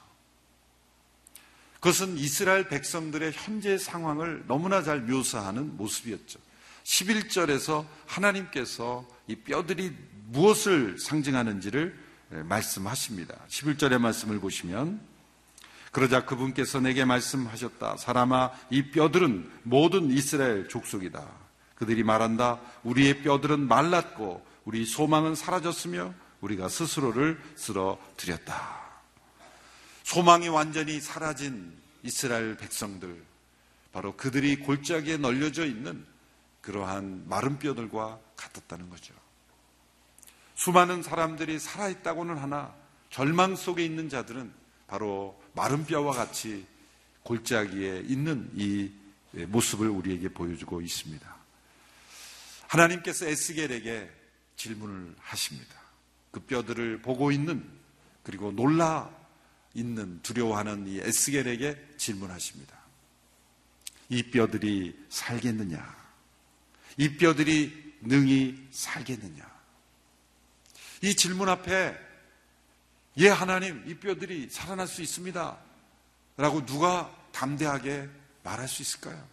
그것은 1.75 2.17
이스라엘 2.17 2.67
백성들의 2.67 3.31
현재 3.33 3.77
상황을 3.77 4.45
너무나 4.47 4.83
잘 4.83 5.01
묘사하는 5.01 5.77
모습이었죠. 5.77 6.39
11절에서 6.87 7.85
하나님께서 8.05 9.05
이 9.27 9.35
뼈들이 9.35 9.93
무엇을 10.27 10.97
상징하는지를 10.97 11.97
말씀하십니다. 12.29 13.35
11절의 13.49 13.99
말씀을 13.99 14.39
보시면 14.39 14.99
그러자 15.91 16.25
그분께서 16.25 16.79
내게 16.79 17.05
말씀하셨다. 17.05 17.97
사람아, 17.97 18.51
이 18.69 18.91
뼈들은 18.91 19.49
모든 19.63 20.11
이스라엘 20.11 20.67
족속이다. 20.69 21.25
그들이 21.75 22.03
말한다. 22.03 22.59
우리의 22.83 23.21
뼈들은 23.21 23.67
말랐고 23.67 24.45
우리 24.65 24.85
소망은 24.85 25.35
사라졌으며 25.35 26.13
우리가 26.41 26.69
스스로를 26.69 27.41
쓰러뜨렸다. 27.55 28.87
소망이 30.03 30.47
완전히 30.49 31.01
사라진 31.01 31.73
이스라엘 32.03 32.55
백성들, 32.55 33.21
바로 33.91 34.15
그들이 34.15 34.59
골짜기에 34.59 35.17
널려져 35.17 35.65
있는 35.65 36.05
그러한 36.67 37.29
마른 37.29 37.59
뼈들과 37.59 38.19
같았다는 38.35 38.89
거죠. 38.89 39.13
수많은 40.55 41.01
사람들이 41.01 41.59
살아있다고는 41.59 42.37
하나 42.37 42.75
절망 43.09 43.55
속에 43.55 43.85
있는 43.85 44.09
자들은 44.09 44.51
바로 44.85 45.41
마른 45.53 45.85
뼈와 45.85 46.11
같이 46.11 46.67
골짜기에 47.23 48.01
있는 48.07 48.51
이 48.53 48.91
모습을 49.47 49.87
우리에게 49.87 50.27
보여주고 50.27 50.81
있습니다. 50.81 51.35
하나님께서 52.67 53.27
에스겔에게 53.27 54.11
질문을 54.57 55.15
하십니다. 55.19 55.73
그 56.31 56.41
뼈들을 56.41 57.01
보고 57.01 57.31
있는 57.31 57.65
그리고 58.23 58.51
놀라 58.51 59.09
있는 59.73 60.21
두려워하는 60.21 60.85
이 60.87 60.99
에스겔에게 60.99 61.93
질문하십니다. 61.95 62.75
이 64.09 64.23
뼈들이 64.23 65.05
살겠느냐? 65.07 65.96
이 66.97 67.17
뼈들이 67.17 67.95
능히 68.01 68.67
살겠느냐? 68.71 69.45
이 71.01 71.15
질문 71.15 71.47
앞에 71.49 71.95
예 73.17 73.29
하나님 73.29 73.83
이 73.87 73.95
뼈들이 73.95 74.49
살아날 74.49 74.87
수 74.87 75.01
있습니다. 75.01 75.57
라고 76.37 76.65
누가 76.65 77.11
담대하게 77.31 78.09
말할 78.43 78.67
수 78.67 78.81
있을까요? 78.81 79.27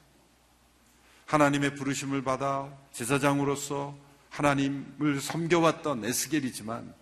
하나님의 1.27 1.75
부르심을 1.75 2.23
받아 2.23 2.71
제사장으로서 2.93 3.97
하나님을 4.31 5.21
섬겨왔던 5.21 6.05
에스겔이지만 6.05 6.95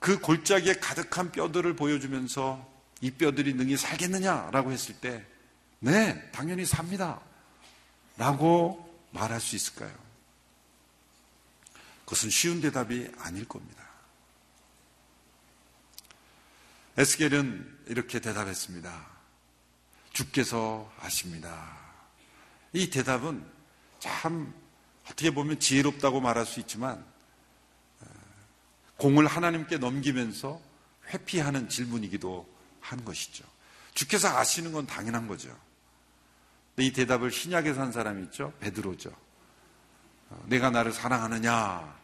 그 0.00 0.18
골짜기에 0.20 0.74
가득한 0.74 1.32
뼈들을 1.32 1.74
보여주면서 1.76 2.66
이 3.00 3.10
뼈들이 3.10 3.54
능히 3.54 3.76
살겠느냐라고 3.76 4.72
했을 4.72 4.94
때, 4.96 5.24
네, 5.80 6.30
당연히 6.32 6.64
삽니다. 6.64 7.20
라고 8.16 8.87
말할 9.18 9.40
수 9.40 9.56
있을까요? 9.56 9.92
그것은 12.04 12.30
쉬운 12.30 12.60
대답이 12.60 13.10
아닐 13.18 13.46
겁니다. 13.46 13.84
에스겔은 16.96 17.84
이렇게 17.86 18.20
대답했습니다. 18.20 19.06
주께서 20.12 20.92
아십니다. 21.00 21.76
이 22.72 22.90
대답은 22.90 23.44
참 23.98 24.54
어떻게 25.04 25.30
보면 25.30 25.60
지혜롭다고 25.60 26.20
말할 26.20 26.46
수 26.46 26.60
있지만 26.60 27.04
공을 28.96 29.26
하나님께 29.26 29.78
넘기면서 29.78 30.60
회피하는 31.08 31.68
질문이기도 31.68 32.48
한 32.80 33.04
것이죠. 33.04 33.44
주께서 33.94 34.28
아시는 34.36 34.72
건 34.72 34.86
당연한 34.86 35.28
거죠. 35.28 35.56
이 36.82 36.92
대답을 36.92 37.30
신약에 37.30 37.74
산 37.74 37.92
사람이 37.92 38.22
있죠. 38.24 38.52
베드로죠. 38.60 39.10
어, 40.30 40.44
내가 40.46 40.70
나를 40.70 40.92
사랑하느냐? 40.92 41.96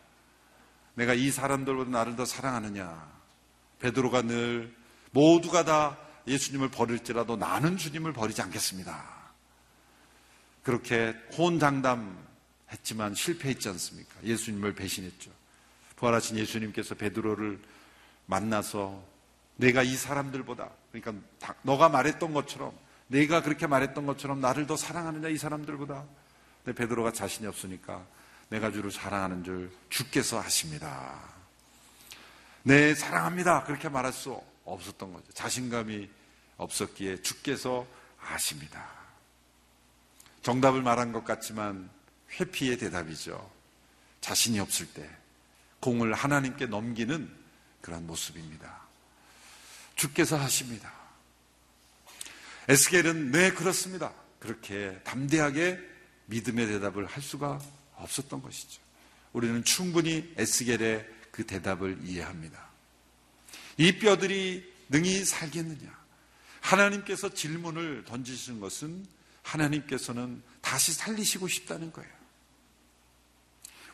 내가 0.94 1.14
이 1.14 1.30
사람들보다 1.30 1.90
나를 1.90 2.16
더 2.16 2.24
사랑하느냐? 2.24 3.12
베드로가 3.80 4.22
늘 4.22 4.74
모두가 5.10 5.64
다 5.64 5.98
예수님을 6.26 6.70
버릴지라도 6.70 7.36
나는 7.36 7.76
주님을 7.76 8.12
버리지 8.12 8.42
않겠습니다. 8.42 9.04
그렇게 10.62 11.14
호언장담했지만 11.36 13.14
실패했지 13.14 13.68
않습니까? 13.68 14.14
예수님을 14.22 14.74
배신했죠. 14.74 15.30
부활하신 15.96 16.38
예수님께서 16.38 16.94
베드로를 16.94 17.60
만나서 18.26 19.02
내가 19.56 19.82
이 19.82 19.94
사람들보다 19.94 20.70
그러니까 20.90 21.14
너가 21.62 21.88
말했던 21.88 22.32
것처럼 22.32 22.72
내가 23.08 23.42
그렇게 23.42 23.66
말했던 23.66 24.06
것처럼 24.06 24.40
나를 24.40 24.66
더 24.66 24.76
사랑하느냐 24.76 25.28
이 25.28 25.36
사람들보다 25.36 26.04
근데 26.64 26.76
베드로가 26.76 27.12
자신이 27.12 27.46
없으니까 27.46 28.04
내가 28.48 28.70
주를 28.70 28.90
사랑하는 28.90 29.44
줄 29.44 29.70
주께서 29.90 30.40
하십니다. 30.40 31.20
네 32.62 32.94
사랑합니다 32.94 33.64
그렇게 33.64 33.88
말할 33.88 34.12
수 34.12 34.40
없었던 34.64 35.12
거죠. 35.12 35.32
자신감이 35.32 36.08
없었기에 36.56 37.22
주께서 37.22 37.86
아십니다. 38.20 38.88
정답을 40.42 40.82
말한 40.82 41.12
것 41.12 41.24
같지만 41.24 41.90
회피의 42.38 42.78
대답이죠. 42.78 43.50
자신이 44.20 44.58
없을 44.60 44.86
때 44.86 45.08
공을 45.80 46.14
하나님께 46.14 46.66
넘기는 46.66 47.30
그런 47.80 48.06
모습입니다. 48.06 48.80
주께서 49.96 50.38
하십니다. 50.38 51.03
에스겔은 52.68 53.30
네, 53.30 53.52
그렇습니다. 53.52 54.12
그렇게 54.38 54.98
담대하게 55.04 55.78
믿음의 56.26 56.66
대답을 56.66 57.06
할 57.06 57.22
수가 57.22 57.60
없었던 57.96 58.42
것이죠. 58.42 58.80
우리는 59.32 59.62
충분히 59.64 60.32
에스겔의 60.36 61.06
그 61.30 61.44
대답을 61.44 61.98
이해합니다. 62.04 62.68
이 63.76 63.98
뼈들이 63.98 64.72
능히 64.88 65.24
살겠느냐? 65.24 66.04
하나님께서 66.60 67.28
질문을 67.28 68.04
던지시는 68.04 68.60
것은 68.60 69.06
하나님께서는 69.42 70.42
다시 70.60 70.92
살리시고 70.92 71.48
싶다는 71.48 71.92
거예요. 71.92 72.10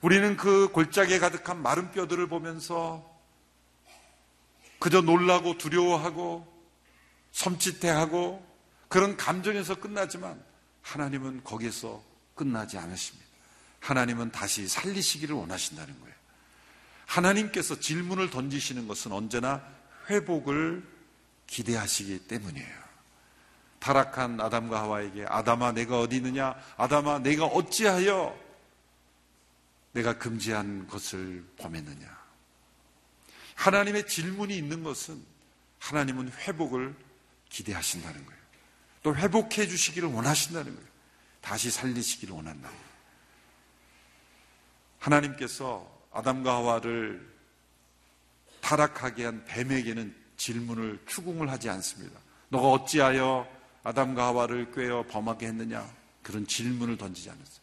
우리는 0.02 0.36
그 0.36 0.68
골짜기에 0.72 1.18
가득한 1.18 1.60
마른 1.60 1.90
뼈들을 1.90 2.28
보면서 2.28 3.08
그저 4.78 5.00
놀라고 5.00 5.58
두려워하고 5.58 6.46
섬찟해하고 7.32 8.49
그런 8.90 9.16
감정에서 9.16 9.76
끝나지만 9.76 10.42
하나님은 10.82 11.44
거기에서 11.44 12.02
끝나지 12.34 12.76
않으십니다. 12.76 13.24
하나님은 13.78 14.32
다시 14.32 14.66
살리시기를 14.66 15.34
원하신다는 15.36 15.98
거예요. 16.00 16.14
하나님께서 17.06 17.78
질문을 17.78 18.30
던지시는 18.30 18.88
것은 18.88 19.12
언제나 19.12 19.64
회복을 20.10 20.84
기대하시기 21.46 22.26
때문이에요. 22.26 22.80
타락한 23.78 24.40
아담과 24.40 24.80
하와에게 24.80 25.24
아담아 25.28 25.72
내가 25.72 26.00
어디 26.00 26.16
있느냐? 26.16 26.56
아담아 26.76 27.20
내가 27.20 27.46
어찌하여 27.46 28.36
내가 29.92 30.18
금지한 30.18 30.88
것을 30.88 31.44
범했느냐? 31.58 32.08
하나님의 33.54 34.08
질문이 34.08 34.56
있는 34.56 34.82
것은 34.82 35.24
하나님은 35.78 36.32
회복을 36.32 36.92
기대하신다는 37.50 38.26
거예요. 38.26 38.39
또 39.02 39.14
회복해 39.16 39.66
주시기를 39.66 40.08
원하신다는 40.08 40.74
거예요. 40.74 40.88
다시 41.40 41.70
살리시기를 41.70 42.34
원한다. 42.34 42.70
하나님께서 44.98 45.90
아담과 46.12 46.54
하와를 46.56 47.30
타락하게 48.60 49.24
한 49.24 49.44
뱀에게는 49.46 50.14
질문을 50.36 51.00
추궁을 51.06 51.50
하지 51.50 51.70
않습니다. 51.70 52.18
너가 52.48 52.68
어찌하여 52.68 53.48
아담과 53.82 54.26
하와를 54.26 54.72
꿰어 54.72 55.06
범하게 55.06 55.46
했느냐? 55.46 55.88
그런 56.22 56.46
질문을 56.46 56.98
던지지 56.98 57.30
않았어요. 57.30 57.60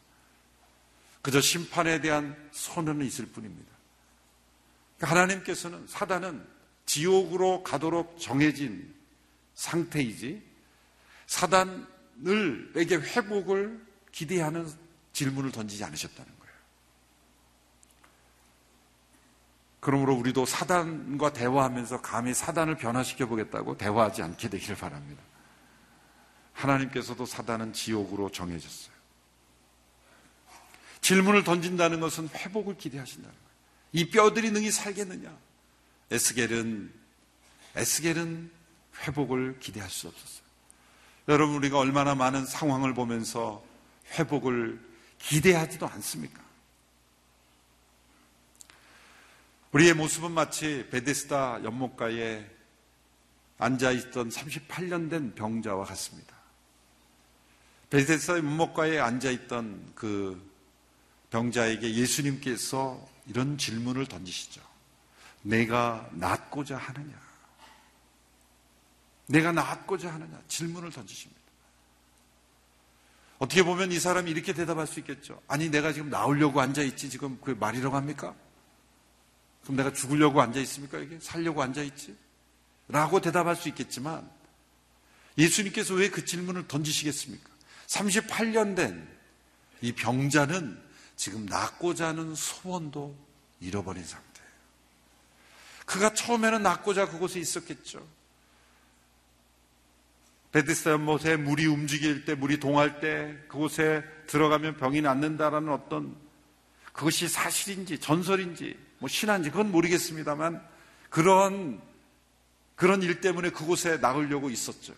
그저 1.22 1.40
심판에 1.40 2.00
대한 2.00 2.36
선언은 2.52 3.06
있을 3.06 3.26
뿐입니다. 3.26 3.70
그러니까 4.96 5.20
하나님께서는 5.20 5.86
사단은 5.86 6.44
지옥으로 6.86 7.62
가도록 7.62 8.18
정해진 8.18 8.94
상태이지 9.54 10.47
사단을 11.28 12.72
에게 12.74 12.96
회복을 12.96 13.86
기대하는 14.10 14.68
질문을 15.12 15.52
던지지 15.52 15.84
않으셨다는 15.84 16.38
거예요. 16.38 16.54
그러므로 19.80 20.14
우리도 20.14 20.46
사단과 20.46 21.32
대화하면서 21.32 22.00
감히 22.00 22.34
사단을 22.34 22.76
변화시켜 22.76 23.26
보겠다고 23.26 23.76
대화하지 23.76 24.22
않게 24.22 24.48
되기를 24.48 24.76
바랍니다. 24.76 25.22
하나님께서도 26.54 27.26
사단은 27.26 27.72
지옥으로 27.72 28.30
정해졌어요. 28.30 28.96
질문을 31.02 31.44
던진다는 31.44 32.00
것은 32.00 32.28
회복을 32.28 32.76
기대하신다는 32.78 33.34
거예요. 33.34 33.48
이 33.92 34.10
뼈들이 34.10 34.50
능히 34.50 34.70
살겠느냐? 34.70 35.36
에스겔은 36.10 36.92
에스겔은 37.76 38.50
회복을 39.02 39.58
기대할 39.60 39.88
수 39.88 40.08
없었어요. 40.08 40.47
여러분 41.28 41.56
우리가 41.56 41.78
얼마나 41.78 42.14
많은 42.14 42.46
상황을 42.46 42.94
보면서 42.94 43.62
회복을 44.12 44.80
기대하지도 45.18 45.86
않습니까? 45.86 46.42
우리의 49.72 49.92
모습은 49.92 50.32
마치 50.32 50.88
베데스다 50.90 51.62
연못가에 51.64 52.46
앉아있던 53.58 54.30
38년 54.30 55.10
된 55.10 55.34
병자와 55.34 55.84
같습니다. 55.84 56.34
베데스다 57.90 58.38
연못가에 58.38 58.98
앉아있던 58.98 59.92
그 59.94 60.50
병자에게 61.28 61.94
예수님께서 61.94 63.06
이런 63.26 63.58
질문을 63.58 64.06
던지시죠. 64.06 64.62
내가 65.42 66.08
낫고자 66.12 66.78
하느냐? 66.78 67.27
내가 69.28 69.52
낫고자 69.52 70.12
하느냐? 70.12 70.40
질문을 70.48 70.90
던지십니다. 70.90 71.40
어떻게 73.38 73.62
보면 73.62 73.92
이 73.92 74.00
사람이 74.00 74.30
이렇게 74.30 74.52
대답할 74.52 74.86
수 74.86 74.98
있겠죠. 75.00 75.40
아니, 75.46 75.70
내가 75.70 75.92
지금 75.92 76.10
나오려고 76.10 76.60
앉아 76.60 76.82
있지. 76.82 77.08
지금 77.08 77.38
그 77.40 77.52
말이라고 77.52 77.94
합니까? 77.94 78.34
그럼 79.62 79.76
내가 79.76 79.92
죽으려고 79.92 80.42
앉아 80.42 80.58
있습니까? 80.60 80.98
이게? 80.98 81.18
살려고 81.20 81.62
앉아 81.62 81.82
있지? 81.82 82.16
라고 82.88 83.20
대답할 83.20 83.54
수 83.54 83.68
있겠지만 83.68 84.28
예수님께서 85.36 85.94
왜 85.94 86.08
그 86.10 86.24
질문을 86.24 86.66
던지시겠습니까? 86.66 87.48
38년 87.86 88.74
된 88.74 89.18
이 89.80 89.92
병자는 89.92 90.82
지금 91.16 91.46
낫고자 91.46 92.08
하는 92.08 92.34
소원도 92.34 93.16
잃어버린 93.60 94.04
상태예요. 94.04 94.50
그가 95.86 96.14
처음에는 96.14 96.62
낫고자 96.62 97.08
그곳에 97.08 97.38
있었겠죠. 97.40 98.06
베드스다 100.52 100.92
연못에 100.92 101.36
물이 101.36 101.66
움직일 101.66 102.24
때, 102.24 102.34
물이 102.34 102.58
동할 102.58 103.00
때 103.00 103.36
그곳에 103.48 104.02
들어가면 104.26 104.76
병이 104.76 105.02
낫는다라는 105.02 105.70
어떤 105.72 106.16
그것이 106.92 107.28
사실인지 107.28 107.98
전설인지 107.98 108.78
뭐 108.98 109.08
신한지 109.08 109.50
그건 109.50 109.70
모르겠습니다만 109.70 110.60
그런 111.10 111.80
그런 112.74 113.02
일 113.02 113.20
때문에 113.20 113.50
그곳에 113.50 113.98
나으려고 113.98 114.50
있었죠. 114.50 114.94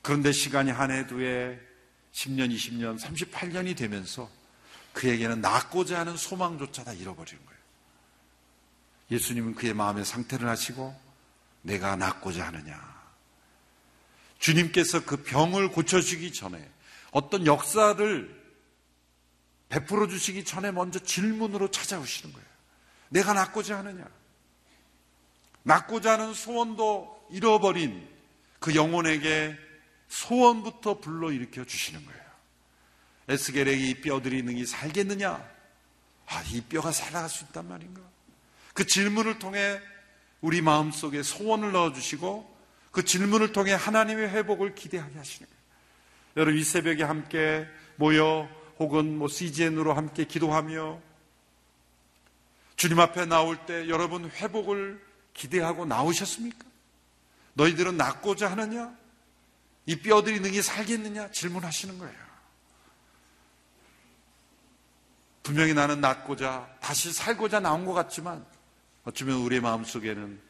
그런데 0.00 0.32
시간이 0.32 0.70
한 0.70 0.90
해, 0.90 1.06
두 1.06 1.20
해, 1.20 1.58
10년, 2.12 2.52
20년, 2.54 2.98
38년이 2.98 3.76
되면서 3.76 4.28
그에게는 4.92 5.40
낫고자 5.40 6.00
하는 6.00 6.16
소망조차 6.16 6.84
다 6.84 6.92
잃어버리는 6.92 7.44
거예요. 7.44 7.60
예수님은 9.10 9.54
그의 9.54 9.74
마음의 9.74 10.04
상태를 10.04 10.48
하시고 10.48 10.98
내가 11.62 11.96
낫고자 11.96 12.46
하느냐. 12.46 12.91
주님께서 14.42 15.04
그 15.04 15.22
병을 15.22 15.70
고쳐주기 15.70 16.32
전에 16.32 16.68
어떤 17.12 17.46
역사를 17.46 18.42
베풀어 19.68 20.08
주시기 20.08 20.44
전에 20.44 20.72
먼저 20.72 20.98
질문으로 20.98 21.70
찾아오시는 21.70 22.34
거예요. 22.34 22.48
내가 23.08 23.34
낫고자 23.34 23.78
하느냐? 23.78 24.04
낫고자 25.62 26.14
하는 26.14 26.34
소원도 26.34 27.28
잃어버린 27.30 28.08
그 28.58 28.74
영혼에게 28.74 29.56
소원부터 30.08 30.98
불러일으켜 30.98 31.64
주시는 31.64 32.04
거예요. 32.04 32.22
에스겔에게 33.28 33.90
이 33.90 34.00
뼈들이 34.00 34.42
능히 34.42 34.66
살겠느냐? 34.66 35.50
아, 36.26 36.42
이 36.50 36.60
뼈가 36.62 36.90
살아갈 36.90 37.30
수 37.30 37.44
있단 37.44 37.68
말인가? 37.68 38.02
그 38.74 38.86
질문을 38.86 39.38
통해 39.38 39.80
우리 40.40 40.60
마음속에 40.60 41.22
소원을 41.22 41.70
넣어주시고 41.70 42.51
그 42.92 43.04
질문을 43.04 43.52
통해 43.52 43.72
하나님의 43.72 44.28
회복을 44.28 44.74
기대하게 44.74 45.16
하시는 45.16 45.48
거예요. 45.48 45.62
여러분 46.36 46.60
이 46.60 46.62
새벽에 46.62 47.02
함께 47.02 47.66
모여 47.96 48.48
혹은 48.78 49.18
뭐 49.18 49.28
CGN으로 49.28 49.94
함께 49.94 50.24
기도하며 50.24 51.00
주님 52.76 53.00
앞에 53.00 53.26
나올 53.26 53.64
때 53.66 53.88
여러분 53.88 54.30
회복을 54.30 55.02
기대하고 55.34 55.86
나오셨습니까? 55.86 56.66
너희들은 57.54 57.96
낫고자 57.96 58.50
하느냐? 58.50 58.94
이 59.86 59.96
뼈들이 59.96 60.40
능히 60.40 60.62
살겠느냐? 60.62 61.30
질문하시는 61.30 61.98
거예요. 61.98 62.22
분명히 65.42 65.74
나는 65.74 66.00
낫고자 66.00 66.76
다시 66.80 67.12
살고자 67.12 67.60
나온 67.60 67.84
것 67.84 67.92
같지만 67.94 68.44
어쩌면 69.04 69.38
우리의 69.38 69.60
마음속에는 69.60 70.40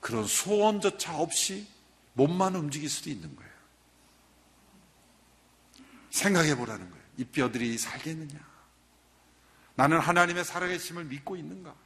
그런 0.00 0.26
소원조차 0.26 1.16
없이 1.16 1.66
몸만 2.18 2.56
움직일 2.56 2.90
수도 2.90 3.10
있는 3.10 3.34
거예요. 3.36 3.52
생각해 6.10 6.56
보라는 6.56 6.90
거예요. 6.90 7.04
이 7.16 7.24
뼈들이 7.24 7.78
살겠느냐? 7.78 8.38
나는 9.76 10.00
하나님의 10.00 10.44
살아계심을 10.44 11.04
믿고 11.04 11.36
있는가? 11.36 11.76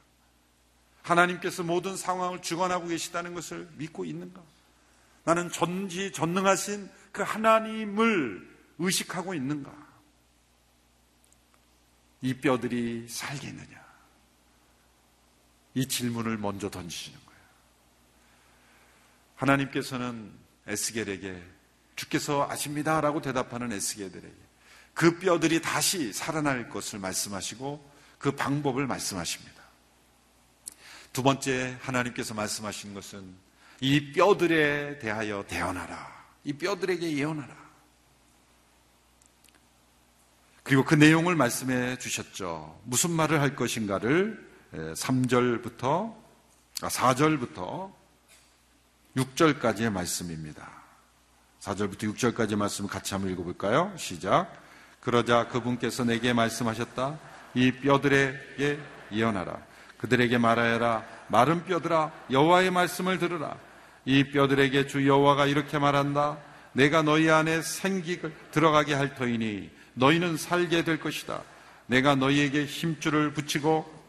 하나님께서 1.03 1.61
모든 1.61 1.95
상황을 1.95 2.41
주관하고 2.41 2.87
계시다는 2.87 3.35
것을 3.35 3.69
믿고 3.73 4.05
있는가? 4.05 4.41
나는 5.23 5.51
전지 5.51 6.11
전능하신 6.11 6.89
그 7.11 7.21
하나님을 7.21 8.51
의식하고 8.79 9.35
있는가? 9.35 9.71
이 12.21 12.33
뼈들이 12.33 13.07
살겠느냐? 13.07 13.83
이 15.75 15.87
질문을 15.87 16.39
먼저 16.39 16.71
던지시는. 16.71 17.22
하나님께서는 19.43 20.31
에스겔에게 20.67 21.41
주께서 21.95 22.47
아십니다라고 22.49 23.21
대답하는 23.21 23.71
에스겔들에게 23.71 24.35
그 24.93 25.19
뼈들이 25.19 25.61
다시 25.61 26.13
살아날 26.13 26.69
것을 26.69 26.99
말씀하시고 26.99 27.91
그 28.19 28.31
방법을 28.31 28.87
말씀하십니다. 28.87 29.61
두 31.11 31.23
번째 31.23 31.77
하나님께서 31.81 32.33
말씀하신 32.33 32.93
것은 32.93 33.35
이 33.81 34.13
뼈들에 34.13 34.99
대하여 34.99 35.45
대언하라. 35.47 36.23
이 36.45 36.53
뼈들에게 36.53 37.17
예언하라. 37.17 37.63
그리고 40.63 40.85
그 40.85 40.95
내용을 40.95 41.35
말씀해 41.35 41.97
주셨죠. 41.97 42.79
무슨 42.85 43.11
말을 43.11 43.41
할 43.41 43.55
것인가를 43.55 44.49
3절부터, 44.71 46.15
아, 46.81 46.87
4절부터 46.87 48.02
6절까지의 49.15 49.91
말씀입니다. 49.91 50.67
4절부터 51.61 52.13
6절까지 52.13 52.55
말씀을 52.55 52.89
같이 52.89 53.13
한번 53.13 53.31
읽어볼까요? 53.31 53.93
시작. 53.95 54.51
그러자 54.99 55.47
그분께서 55.49 56.03
내게 56.03 56.33
말씀하셨다. 56.33 57.19
이 57.53 57.71
뼈들에게 57.71 58.79
예언하라. 59.11 59.57
그들에게 59.97 60.37
말하여라. 60.37 61.05
마른 61.27 61.63
뼈들아 61.65 62.11
여호와의 62.31 62.71
말씀을 62.71 63.19
들으라. 63.19 63.57
이 64.05 64.25
뼈들에게 64.31 64.87
주 64.87 65.07
여호와가 65.07 65.45
이렇게 65.45 65.77
말한다. 65.77 66.37
내가 66.73 67.03
너희 67.03 67.29
안에 67.29 67.61
생기를 67.61 68.35
들어가게 68.51 68.93
할 68.93 69.15
터이니 69.15 69.69
너희는 69.93 70.37
살게 70.37 70.83
될 70.83 70.99
것이다. 70.99 71.41
내가 71.85 72.15
너희에게 72.15 72.65
힘줄을 72.65 73.33
붙이고 73.33 74.02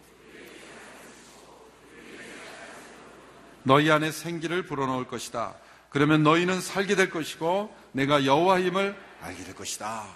너희 3.65 3.91
안에 3.91 4.13
생기를 4.13 4.65
불어넣을 4.65 5.07
것이다. 5.07 5.57
그러면 5.91 6.23
너희는 6.23 6.61
살게 6.61 6.97
될 6.97 7.11
것이고 7.11 7.75
내가 7.93 8.25
여호와임을 8.25 8.97
알게 9.21 9.45
될 9.45 9.55
것이다. 9.55 10.09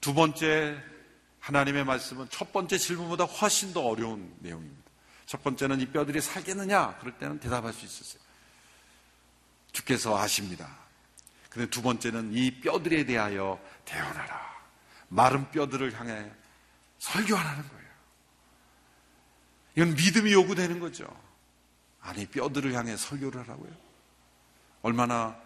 두 0.00 0.14
번째 0.14 0.82
하나님의 1.40 1.84
말씀은 1.84 2.28
첫 2.30 2.52
번째 2.52 2.78
질문보다 2.78 3.24
훨씬 3.24 3.72
더 3.72 3.80
어려운 3.82 4.34
내용입니다. 4.40 4.80
첫 5.26 5.42
번째는 5.42 5.80
이 5.80 5.86
뼈들이 5.86 6.20
살겠느냐? 6.20 6.98
그럴 6.98 7.16
때는 7.18 7.40
대답할 7.40 7.72
수 7.72 7.84
있었어요. 7.84 8.20
주께서 9.72 10.18
아십니다. 10.18 10.68
근데 11.48 11.68
두 11.68 11.82
번째는 11.82 12.32
이 12.32 12.60
뼈들에 12.60 13.04
대하여 13.04 13.60
대언하라. 13.84 14.50
마른 15.08 15.50
뼈들을 15.50 15.98
향해 15.98 16.30
설교하라는 16.98 17.68
거예요. 17.68 17.90
이건 19.76 19.94
믿음이 19.94 20.32
요구되는 20.32 20.80
거죠. 20.80 21.06
아니, 22.00 22.26
뼈들을 22.26 22.72
향해 22.74 22.96
설교를 22.96 23.42
하라고요? 23.42 23.72
얼마나 24.82 25.36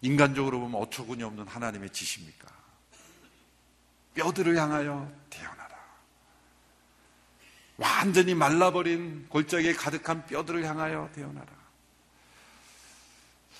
인간적으로 0.00 0.60
보면 0.60 0.80
어처구니 0.82 1.22
없는 1.22 1.46
하나님의 1.46 1.90
지십니까? 1.90 2.48
뼈들을 4.14 4.56
향하여 4.56 5.12
태어나라. 5.28 5.76
완전히 7.76 8.34
말라버린 8.34 9.28
골짜기에 9.28 9.74
가득한 9.74 10.26
뼈들을 10.26 10.64
향하여 10.64 11.10
태어나라. 11.14 11.52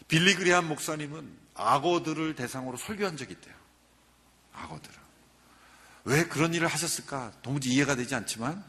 빌리 0.08 0.34
그리한 0.34 0.66
목사님은 0.68 1.36
악어들을 1.54 2.34
대상으로 2.34 2.76
설교한 2.76 3.16
적이 3.16 3.32
있대요. 3.32 3.54
악어들을. 4.52 4.96
왜 6.04 6.24
그런 6.26 6.54
일을 6.54 6.68
하셨을까? 6.68 7.32
도무지 7.42 7.70
이해가 7.70 7.96
되지 7.96 8.14
않지만 8.14 8.64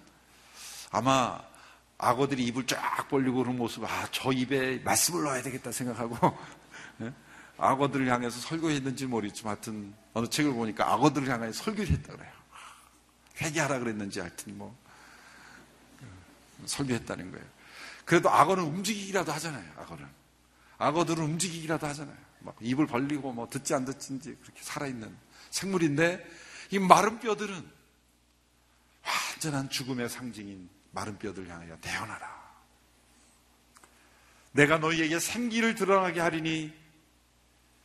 아마 0.89 1.39
악어들이 1.97 2.45
입을 2.45 2.67
쫙 2.67 3.07
벌리고 3.09 3.37
그런 3.39 3.57
모습, 3.57 3.83
아, 3.83 4.07
저 4.11 4.31
입에 4.31 4.79
말씀을 4.79 5.23
넣어야 5.23 5.41
되겠다 5.41 5.71
생각하고 5.71 6.37
예? 7.01 7.11
악어들을 7.57 8.07
향해서 8.07 8.39
설교했는지 8.39 9.07
모르겠지만 9.07 9.55
하여튼 9.55 9.93
어느 10.13 10.27
책을 10.27 10.53
보니까 10.53 10.91
악어들을 10.93 11.27
향해 11.27 11.51
설교를 11.51 11.89
했다 11.89 12.15
그래요. 12.15 12.31
회개하라 13.41 13.79
그랬는지 13.79 14.19
하여튼 14.19 14.57
뭐 14.57 14.77
설교했다는 16.65 17.31
거예요. 17.31 17.45
그래도 18.05 18.29
악어는 18.29 18.63
움직이기라도 18.63 19.31
하잖아요. 19.33 19.69
악어는 19.77 20.07
악어들은 20.77 21.23
움직이기라도 21.23 21.87
하잖아요. 21.87 22.17
막 22.39 22.55
입을 22.61 22.85
벌리고 22.85 23.33
뭐 23.33 23.49
듣지 23.49 23.73
안 23.73 23.85
듣지인지 23.85 24.37
그렇게 24.41 24.61
살아있는 24.61 25.15
생물인데 25.49 26.25
이 26.71 26.79
마른 26.79 27.19
뼈들은 27.19 27.77
완전한 29.03 29.69
죽음의 29.69 30.09
상징인 30.09 30.69
마른 30.97 31.19
뼈들 31.19 31.47
향하여 31.47 31.77
대언하라. 31.79 32.27
내가 34.51 34.79
너희에게 34.79 35.19
생기를 35.19 35.75
드러나게 35.75 36.19
하리니 36.19 36.73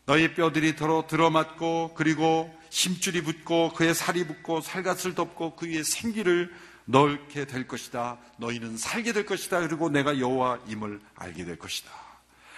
너희 0.07 0.33
뼈들이 0.33 0.77
더러 0.77 1.07
들어맞고 1.07 1.93
그리고 1.95 2.51
힘줄이 2.71 3.23
붙고 3.23 3.75
그의 3.75 3.95
살이 3.95 4.27
붙고 4.27 4.63
살갗을 4.63 5.15
덮고 5.15 5.57
그 5.57 5.67
위에 5.67 5.83
생기를 5.83 6.55
넣게 6.87 7.45
될 7.45 7.69
것이다. 7.69 8.19
너희는 8.39 8.79
살게 8.79 9.13
될 9.13 9.27
것이다. 9.27 9.61
그리고 9.61 9.91
내가 9.91 10.19
여호와임을 10.19 11.03
알게 11.15 11.45
될 11.45 11.59
것이다. 11.59 11.93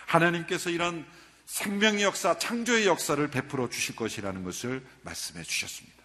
하나님께서 0.07 0.71
이런 0.71 1.05
생명의 1.47 2.05
역사, 2.05 2.39
창조의 2.39 2.87
역사를 2.87 3.29
베풀어 3.29 3.69
주실 3.69 3.97
것이라는 3.97 4.45
것을 4.45 4.87
말씀해 5.03 5.43
주셨습니다. 5.43 6.04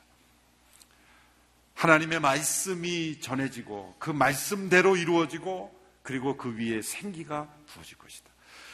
하나님의 1.80 2.20
말씀이 2.20 3.22
전해지고 3.22 3.96
그 4.00 4.10
말씀대로 4.10 4.98
이루어지고 4.98 5.74
그리고 6.04 6.36
그 6.36 6.54
위에 6.58 6.82
생기가 6.82 7.48
부어질 7.68 7.98
것이다. 7.98 8.30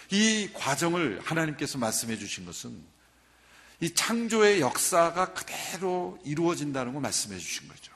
이 0.10 0.50
과정을 0.56 1.22
하나님께서 1.24 1.78
말씀해 1.78 2.18
주신 2.18 2.48
것은 2.48 2.76
이 3.80 3.94
창조의 3.94 4.60
역사가 4.60 5.34
그대로 5.34 6.18
이루어진다는 6.26 6.94
걸 6.94 7.02
말씀해 7.04 7.38
주신 7.38 7.68
거죠. 7.68 7.94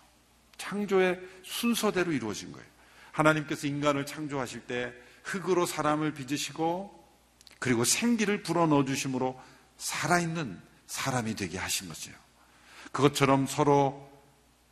창조의 0.60 1.20
순서대로 1.44 2.12
이루어진 2.12 2.52
거예요. 2.52 2.68
하나님께서 3.12 3.66
인간을 3.66 4.06
창조하실 4.06 4.68
때 4.68 4.94
흙으로 5.24 5.66
사람을 5.66 6.14
빚으시고 6.14 7.10
그리고 7.58 7.84
생기를 7.84 8.44
불어넣어 8.44 8.86
주심으로 8.86 9.42
살아있는 9.78 10.62
사람이 10.86 11.36
되게 11.36 11.58
하신 11.58 11.88
거죠. 11.88 12.12
그것처럼 12.92 13.48
서로 13.48 14.09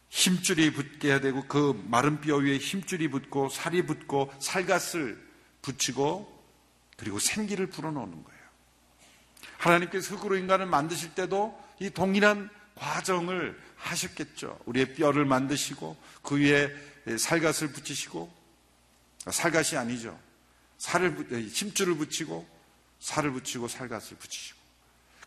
힘줄이 0.10 0.72
붙게 0.72 1.20
되고 1.20 1.46
그 1.48 1.82
마른 1.88 2.22
뼈 2.22 2.38
위에 2.38 2.58
힘줄이 2.58 3.08
붙고 3.10 3.50
살이 3.50 3.86
붙고 3.86 4.34
살갗을 4.40 5.22
붙이고 5.62 6.36
그리고 6.98 7.20
생기를 7.20 7.68
불어넣는 7.68 8.24
거예요. 8.24 8.38
하나님께서 9.58 10.16
흙으로 10.16 10.38
인간을 10.38 10.66
만드실 10.66 11.14
때도 11.16 11.58
이 11.80 11.90
동일한 11.90 12.50
과정을 12.76 13.60
하셨겠죠. 13.76 14.60
우리의 14.66 14.96
뼈를 14.96 15.26
만드시고 15.26 15.98
그 16.22 16.38
위에 16.38 16.74
살갗을 17.18 17.72
붙이시고 17.74 18.32
살갗이 19.32 19.78
아니죠. 19.78 20.18
살을 20.78 21.16
힘줄을 21.50 21.96
붙이고 21.98 22.48
살을 23.00 23.32
붙이고 23.34 23.68
살갗을 23.68 24.18
붙이시고 24.18 24.58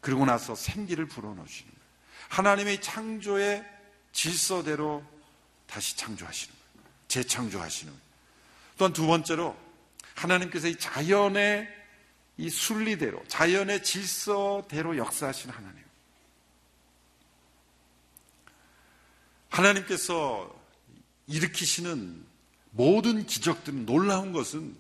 그리고 0.01 0.25
나서 0.25 0.55
생기를 0.55 1.07
불어넣으시는 1.07 1.71
거예요. 1.71 1.85
하나님의 2.29 2.81
창조의 2.81 3.80
질서대로 4.13 5.05
다시 5.67 5.97
창조하시는 5.97 6.55
거예요. 6.55 6.89
재창조하시는 7.09 7.93
거예요. 7.93 8.05
또한 8.77 8.93
두 8.93 9.07
번째로 9.07 9.57
하나님께서 10.15 10.69
이 10.69 10.77
자연의 10.77 11.81
이 12.39 12.49
순리대로, 12.49 13.23
자연의 13.29 13.83
질서대로 13.83 14.97
역사하시는 14.97 15.55
하나님. 15.55 15.85
하나님께서 19.51 20.51
일으키시는 21.27 22.25
모든 22.71 23.27
기적들은 23.27 23.85
놀라운 23.85 24.33
것은 24.33 24.77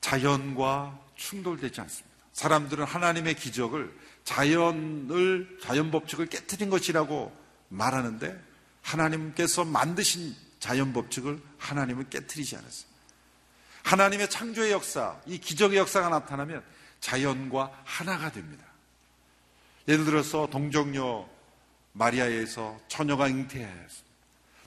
자연과 0.00 0.98
충돌되지 1.14 1.80
않습니다. 1.82 2.16
사람들은 2.32 2.84
하나님의 2.84 3.34
기적을 3.36 3.96
자연을, 4.24 5.58
자연 5.62 5.90
법칙을 5.90 6.26
깨뜨린 6.26 6.68
것이라고 6.68 7.45
말하는데 7.68 8.40
하나님께서 8.82 9.64
만드신 9.64 10.34
자연 10.60 10.92
법칙을 10.92 11.40
하나님은 11.58 12.10
깨뜨리지 12.10 12.56
않았어요. 12.56 12.90
하나님의 13.82 14.30
창조의 14.30 14.72
역사, 14.72 15.20
이 15.26 15.38
기적의 15.38 15.78
역사가 15.78 16.08
나타나면 16.08 16.62
자연과 17.00 17.82
하나가 17.84 18.32
됩니다. 18.32 18.64
예를 19.86 20.04
들어서 20.04 20.48
동정녀 20.48 21.28
마리아에서 21.92 22.80
처녀가 22.88 23.28
잉태하였습니다. 23.28 24.06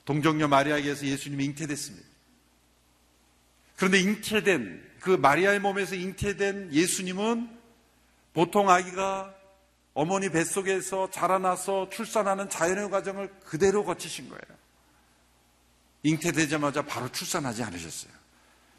동정녀 0.04 0.48
마리아에게서 0.48 1.06
예수님이 1.06 1.44
잉태됐습니다. 1.46 2.06
그런데 3.76 4.00
잉태된 4.00 4.90
그 5.00 5.10
마리아의 5.10 5.60
몸에서 5.60 5.94
잉태된 5.94 6.72
예수님은 6.72 7.58
보통 8.32 8.70
아기가 8.70 9.34
어머니 9.94 10.30
뱃속에서 10.30 11.10
자라나서 11.10 11.90
출산하는 11.90 12.48
자연의 12.48 12.90
과정을 12.90 13.28
그대로 13.44 13.84
거치신 13.84 14.28
거예요. 14.28 14.60
잉태되자마자 16.02 16.82
바로 16.82 17.10
출산하지 17.10 17.62
않으셨어요. 17.62 18.12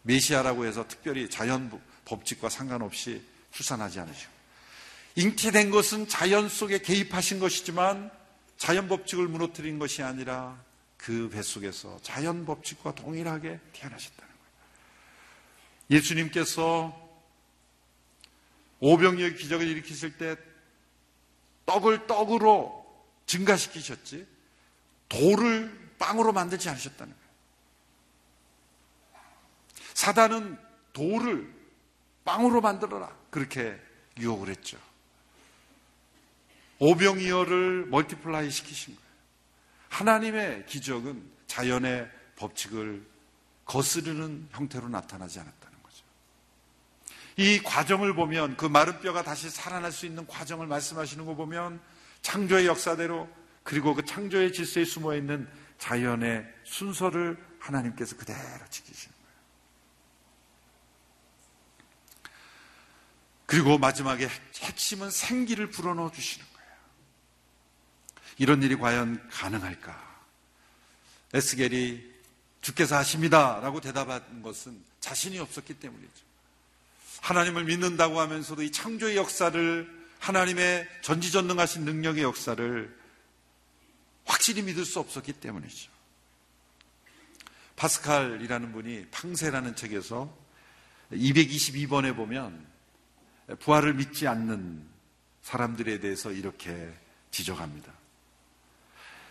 메시아라고 0.04 0.66
해서 0.66 0.88
특별히 0.88 1.30
자연 1.30 1.82
법칙과 2.06 2.50
상관없이 2.50 3.24
출산하지 3.52 4.00
않으시고. 4.00 4.32
잉태된 5.16 5.72
것은 5.72 6.08
자연 6.08 6.48
속에 6.50 6.80
개입하신 6.80 7.40
것이지만 7.40 8.10
자연 8.58 8.88
법칙을 8.88 9.28
무너뜨린 9.28 9.78
것이 9.78 10.02
아니라 10.02 10.58
그 10.98 11.30
뱃속에서 11.30 12.00
자연 12.02 12.46
법칙과 12.46 12.96
동일하게 12.96 13.60
태어나셨다는 13.74 14.30
거예요. 14.30 16.00
예수님께서 16.00 16.98
오병이의 18.80 19.36
기적을 19.36 19.68
일으키실 19.68 20.18
때 20.18 20.36
떡을 21.66 22.08
떡으로 22.08 22.82
증가시키셨지 23.26 24.28
돌을 25.10 25.92
빵으로 26.00 26.34
만들지 26.34 26.70
않으셨다는 26.70 27.14
거예요. 27.14 27.32
사단은 29.94 30.58
돌을 30.94 31.54
빵으로 32.24 32.62
만들어라 32.62 33.16
그렇게 33.30 33.80
유혹을 34.18 34.50
했죠. 34.50 34.78
오병이어를 36.80 37.86
multiply 37.86 38.50
시키신 38.50 38.96
거예요. 38.96 39.12
하나님의 39.90 40.66
기적은 40.66 41.30
자연의 41.48 42.10
법칙을 42.38 43.06
거스르는 43.66 44.50
형태로 44.52 44.90
나타나지 44.90 45.40
않았다는 45.40 45.60
거죠. 45.60 45.61
이 47.38 47.60
과정을 47.64 48.14
보면 48.14 48.58
그 48.58 48.66
마른 48.66 49.00
뼈가 49.00 49.24
다시 49.24 49.50
살아날 49.50 49.92
수 49.92 50.06
있는 50.06 50.28
과정을 50.28 50.68
말씀하시는 50.68 51.26
거 51.26 51.36
보면 51.36 51.82
창조의 52.22 52.68
역사대로 52.68 53.30
그리고 53.64 53.94
그 53.94 54.04
창조의 54.04 54.54
질서에 54.54 54.86
숨어 54.86 55.16
있는 55.16 55.48
자연의 55.78 56.46
순서를 56.64 57.38
하나님께서 57.60 58.16
그대로 58.16 58.40
지키시는 58.70 59.16
거예요. 59.16 59.32
그리고 63.46 63.78
마지막에 63.78 64.28
핵심은 64.62 65.10
생기를 65.10 65.70
불어넣어 65.70 66.12
주시는 66.12 66.46
거예요. 66.54 66.72
이런 68.38 68.64
일이 68.64 68.76
과연 68.76 69.30
가능할까? 69.30 70.12
에스겔이 71.34 72.12
주께서 72.62 72.98
하십니다. 72.98 73.60
라고 73.60 73.82
대답한 73.82 74.42
것은 74.42 74.84
자신이 75.00 75.40
없었기 75.40 75.76
때문이죠. 75.76 76.31
하나님을 77.22 77.64
믿는다고 77.66 78.20
하면서도 78.20 78.64
이 78.64 78.72
창조의 78.72 79.16
역사를 79.16 80.02
하나님의 80.20 80.88
전지전능하신 81.02 81.86
능력의 81.86 82.24
역사를 82.24 83.00
확실히 84.26 84.62
믿을 84.64 84.86
수 84.86 85.00
없었기 85.00 85.34
때문이죠. 85.34 85.90
파스칼이라는 87.76 88.72
분이 88.74 89.08
팡세라는 89.10 89.76
책에서 89.76 90.36
222번에 91.12 92.16
보면 92.16 92.66
부활을 93.60 93.96
믿지 93.96 94.28
않는 94.28 94.88
사람들에 95.42 96.00
대해서 96.00 96.32
이렇게 96.32 96.94
지적합니다. 97.32 97.92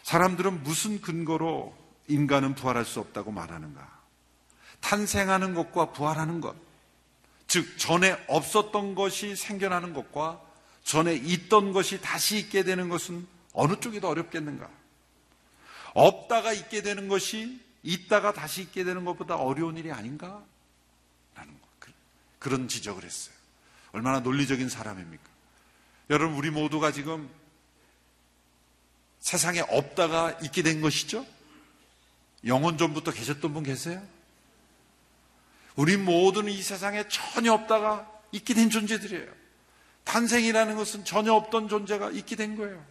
사람들은 0.02 0.62
무슨 0.64 1.00
근거로 1.00 1.76
인간은 2.08 2.54
부활할 2.54 2.84
수 2.84 2.98
없다고 2.98 3.30
말하는가? 3.30 4.00
탄생하는 4.80 5.54
것과 5.54 5.92
부활하는 5.92 6.40
것, 6.40 6.56
즉 7.50 7.76
전에 7.78 8.16
없었던 8.28 8.94
것이 8.94 9.34
생겨나는 9.34 9.92
것과 9.92 10.40
전에 10.84 11.14
있던 11.14 11.72
것이 11.72 12.00
다시 12.00 12.38
있게 12.38 12.62
되는 12.62 12.88
것은 12.88 13.26
어느 13.52 13.80
쪽이 13.80 14.00
더 14.00 14.08
어렵겠는가? 14.08 14.70
없다가 15.94 16.52
있게 16.52 16.82
되는 16.82 17.08
것이 17.08 17.60
있다가 17.82 18.32
다시 18.32 18.62
있게 18.62 18.84
되는 18.84 19.04
것보다 19.04 19.34
어려운 19.34 19.76
일이 19.76 19.90
아닌가? 19.90 20.44
라는 21.34 21.52
것. 21.54 21.60
그, 21.80 21.90
그런 22.38 22.68
지적을 22.68 23.02
했어요. 23.02 23.34
얼마나 23.90 24.20
논리적인 24.20 24.68
사람입니까? 24.68 25.24
여러분, 26.10 26.36
우리 26.36 26.50
모두가 26.50 26.92
지금 26.92 27.28
세상에 29.18 29.58
없다가 29.58 30.38
있게 30.44 30.62
된 30.62 30.80
것이죠? 30.80 31.26
영원 32.46 32.78
전부터 32.78 33.10
계셨던 33.10 33.52
분 33.52 33.64
계세요? 33.64 34.00
우리 35.80 35.96
모두는 35.96 36.52
이 36.52 36.60
세상에 36.60 37.08
전혀 37.08 37.54
없다가 37.54 38.06
있게 38.32 38.52
된 38.52 38.68
존재들이에요. 38.68 39.32
탄생이라는 40.04 40.76
것은 40.76 41.06
전혀 41.06 41.32
없던 41.32 41.68
존재가 41.68 42.10
있게 42.10 42.36
된 42.36 42.54
거예요. 42.56 42.84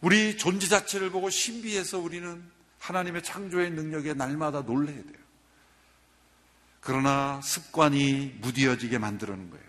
우리 0.00 0.38
존재 0.38 0.68
자체를 0.68 1.10
보고 1.10 1.28
신비해서 1.28 1.98
우리는 1.98 2.42
하나님의 2.78 3.24
창조의 3.24 3.72
능력에 3.72 4.14
날마다 4.14 4.62
놀래야 4.62 4.96
돼요. 4.96 5.26
그러나 6.80 7.38
습관이 7.42 8.38
무디어지게 8.40 8.96
만들어는 8.96 9.50
거예요. 9.50 9.66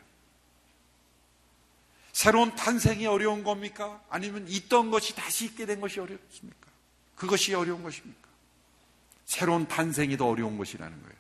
새로운 2.14 2.56
탄생이 2.56 3.06
어려운 3.06 3.44
겁니까? 3.44 4.02
아니면 4.10 4.48
있던 4.48 4.92
것이 4.92 5.14
다시 5.14 5.44
있게 5.44 5.66
된 5.66 5.82
것이 5.82 6.00
어렵습니까? 6.00 6.68
그것이 7.18 7.54
어려운 7.54 7.84
것입니까? 7.84 8.27
새로운 9.28 9.68
탄생이 9.68 10.16
더 10.18 10.26
어려운 10.28 10.58
것이라는 10.58 11.04
거예요. 11.04 11.18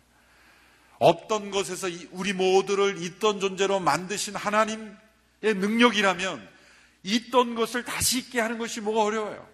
없던 0.99 1.51
것에서 1.51 1.87
우리 2.11 2.33
모두를 2.33 3.03
있던 3.03 3.39
존재로 3.39 3.79
만드신 3.81 4.35
하나님의 4.35 4.95
능력이라면 5.41 6.49
있던 7.03 7.55
것을 7.55 7.83
다시 7.83 8.19
있게 8.19 8.39
하는 8.39 8.57
것이 8.57 8.81
뭐가 8.81 9.03
어려워요? 9.03 9.47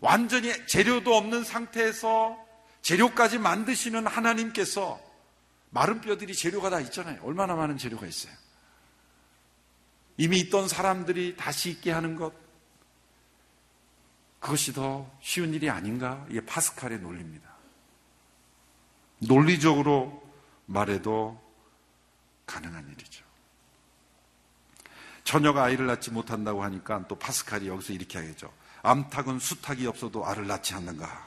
완전히 0.00 0.52
재료도 0.66 1.16
없는 1.16 1.44
상태에서 1.44 2.44
재료까지 2.82 3.38
만드시는 3.38 4.06
하나님께서 4.06 5.00
마른 5.70 6.00
뼈들이 6.00 6.34
재료가 6.34 6.70
다 6.70 6.80
있잖아요. 6.80 7.20
얼마나 7.22 7.54
많은 7.54 7.78
재료가 7.78 8.06
있어요. 8.06 8.34
이미 10.18 10.38
있던 10.40 10.68
사람들이 10.68 11.36
다시 11.36 11.70
있게 11.70 11.92
하는 11.92 12.16
것, 12.16 12.32
그것이 14.40 14.72
더 14.72 15.10
쉬운 15.20 15.52
일이 15.54 15.68
아닌가? 15.70 16.24
이게 16.28 16.44
파스칼의 16.44 17.00
논리입니다. 17.00 17.48
논리적으로 19.18 20.22
말해도 20.66 21.40
가능한 22.46 22.88
일이죠. 22.90 23.24
처녀가 25.24 25.64
아이를 25.64 25.86
낳지 25.86 26.12
못한다고 26.12 26.62
하니까 26.62 27.06
또 27.08 27.18
파스칼이 27.18 27.66
여기서 27.66 27.92
이렇게 27.92 28.18
하겠죠. 28.18 28.52
암탉은 28.82 29.40
수탉이 29.40 29.86
없어도 29.86 30.24
알을 30.24 30.46
낳지 30.46 30.74
않는가? 30.74 31.26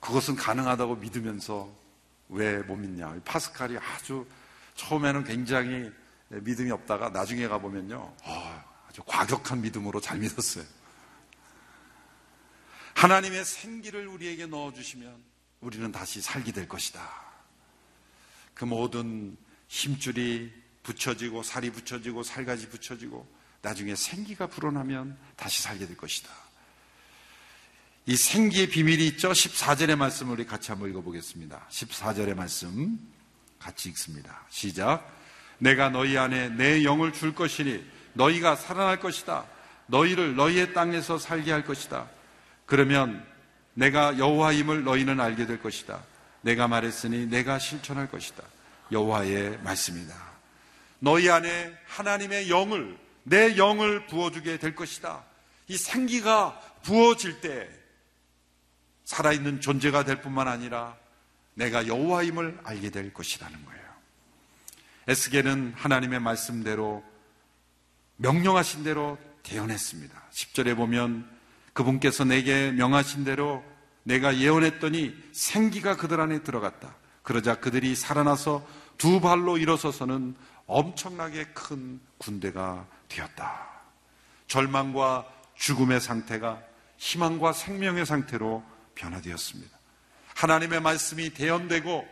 그것은 0.00 0.36
가능하다고 0.36 0.96
믿으면서 0.96 1.70
왜 2.28 2.62
못 2.62 2.76
믿냐? 2.76 3.14
파스칼이 3.24 3.78
아주 3.78 4.26
처음에는 4.74 5.24
굉장히 5.24 5.90
믿음이 6.28 6.70
없다가 6.70 7.10
나중에 7.10 7.46
가보면요. 7.46 8.14
아, 8.24 8.64
아주 8.92 9.02
과격한 9.06 9.62
믿음으로 9.62 10.02
잘 10.02 10.18
믿었어요. 10.18 10.64
하나님의 12.94 13.42
생기를 13.44 14.06
우리에게 14.06 14.46
넣어주시면 14.46 15.24
우리는 15.60 15.90
다시 15.90 16.20
살게 16.20 16.52
될 16.52 16.68
것이다. 16.68 17.02
그 18.52 18.66
모든 18.66 19.36
힘줄이 19.66 20.52
붙여지고 20.82 21.42
살이 21.42 21.70
붙여지고 21.70 22.22
살가지 22.22 22.68
붙여지고 22.68 23.26
나중에 23.62 23.94
생기가 23.94 24.46
불어나면 24.46 25.18
다시 25.36 25.62
살게 25.62 25.86
될 25.86 25.96
것이다. 25.96 26.30
이 28.04 28.16
생기의 28.16 28.68
비밀이 28.68 29.06
있죠. 29.08 29.30
14절의 29.30 29.96
말씀을 29.96 30.34
우리 30.34 30.44
같이 30.44 30.70
한번 30.70 30.90
읽어보겠습니다. 30.90 31.66
14절의 31.70 32.34
말씀 32.34 32.98
같이 33.58 33.88
읽습니다. 33.88 34.44
시작. 34.50 35.10
내가 35.58 35.88
너희 35.88 36.18
안에 36.18 36.50
내 36.50 36.84
영을 36.84 37.12
줄 37.12 37.34
것이니 37.34 38.01
너희가 38.14 38.56
살아날 38.56 39.00
것이다. 39.00 39.44
너희를 39.86 40.36
너희의 40.36 40.72
땅에서 40.72 41.18
살게 41.18 41.52
할 41.52 41.64
것이다. 41.64 42.08
그러면 42.66 43.24
내가 43.74 44.18
여호와임을 44.18 44.84
너희는 44.84 45.20
알게 45.20 45.46
될 45.46 45.60
것이다. 45.60 46.02
내가 46.42 46.68
말했으니 46.68 47.26
내가 47.26 47.58
실천할 47.58 48.10
것이다. 48.10 48.42
여호와의 48.90 49.58
말씀이다. 49.62 50.14
너희 50.98 51.30
안에 51.30 51.76
하나님의 51.86 52.50
영을 52.50 52.96
내 53.24 53.56
영을 53.56 54.06
부어주게 54.06 54.58
될 54.58 54.74
것이다. 54.74 55.24
이 55.68 55.76
생기가 55.76 56.60
부어질 56.82 57.40
때 57.40 57.68
살아있는 59.04 59.60
존재가 59.60 60.04
될 60.04 60.20
뿐만 60.20 60.48
아니라 60.48 60.96
내가 61.54 61.86
여호와임을 61.86 62.60
알게 62.64 62.90
될 62.90 63.12
것이라는 63.12 63.64
거예요. 63.64 63.82
에스겔은 65.08 65.74
하나님의 65.76 66.20
말씀대로 66.20 67.04
명령하신 68.22 68.84
대로 68.84 69.18
대언했습니다. 69.42 70.22
10절에 70.30 70.76
보면 70.76 71.28
그분께서 71.72 72.24
내게 72.24 72.70
명하신 72.70 73.24
대로 73.24 73.64
내가 74.04 74.36
예언했더니 74.38 75.14
생기가 75.32 75.96
그들 75.96 76.20
안에 76.20 76.42
들어갔다. 76.42 76.94
그러자 77.22 77.56
그들이 77.56 77.94
살아나서 77.94 78.66
두 78.96 79.20
발로 79.20 79.58
일어서서는 79.58 80.36
엄청나게 80.66 81.46
큰 81.52 82.00
군대가 82.18 82.86
되었다. 83.08 83.68
절망과 84.46 85.26
죽음의 85.56 86.00
상태가 86.00 86.60
희망과 86.98 87.52
생명의 87.52 88.06
상태로 88.06 88.62
변화되었습니다. 88.94 89.76
하나님의 90.36 90.80
말씀이 90.80 91.30
대언되고 91.30 92.06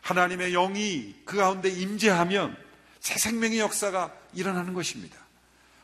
하나님의 0.00 0.52
영이 0.52 1.16
그 1.26 1.36
가운데 1.36 1.68
임재하면 1.68 2.56
새 3.00 3.18
생명의 3.18 3.58
역사가 3.58 4.12
일어나는 4.32 4.72
것입니다. 4.72 5.16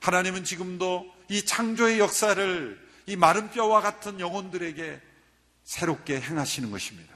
하나님은 0.06 0.44
지금도 0.44 1.12
이 1.28 1.44
창조의 1.44 1.98
역사를 1.98 2.88
이 3.06 3.16
마른 3.16 3.50
뼈와 3.50 3.80
같은 3.80 4.20
영혼들에게 4.20 5.02
새롭게 5.64 6.20
행하시는 6.20 6.70
것입니다. 6.70 7.12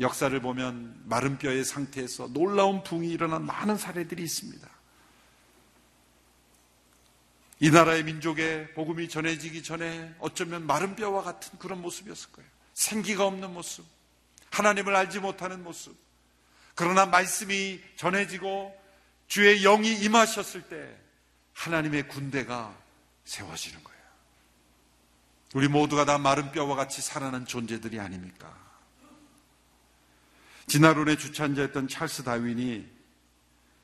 역사를 0.00 0.40
보면 0.40 1.02
마른 1.04 1.36
뼈의 1.36 1.66
상태에서 1.66 2.28
놀라운 2.28 2.82
붕이 2.82 3.10
일어난 3.10 3.44
많은 3.44 3.76
사례들이 3.76 4.22
있습니다. 4.22 4.66
이 7.58 7.70
나라의 7.70 8.04
민족의 8.04 8.72
복음이 8.72 9.10
전해지기 9.10 9.62
전에 9.62 10.14
어쩌면 10.18 10.66
마른 10.66 10.96
뼈와 10.96 11.22
같은 11.22 11.58
그런 11.58 11.82
모습이었을 11.82 12.32
거예요. 12.32 12.48
생기가 12.72 13.26
없는 13.26 13.52
모습, 13.52 13.84
하나님을 14.48 14.96
알지 14.96 15.18
못하는 15.18 15.62
모습. 15.62 15.94
그러나 16.74 17.04
말씀이 17.04 17.82
전해지고 17.96 18.74
주의 19.28 19.60
영이 19.60 19.92
임하셨을 20.00 20.62
때 20.62 21.09
하나님의 21.60 22.08
군대가 22.08 22.74
세워지는 23.24 23.84
거예요. 23.84 24.00
우리 25.54 25.68
모두가 25.68 26.06
다 26.06 26.16
마른 26.16 26.52
뼈와 26.52 26.74
같이 26.74 27.02
살아난 27.02 27.44
존재들이 27.44 28.00
아닙니까? 28.00 28.56
진화론의 30.68 31.18
주찬자였던 31.18 31.88
찰스 31.88 32.22
다윈이 32.22 32.88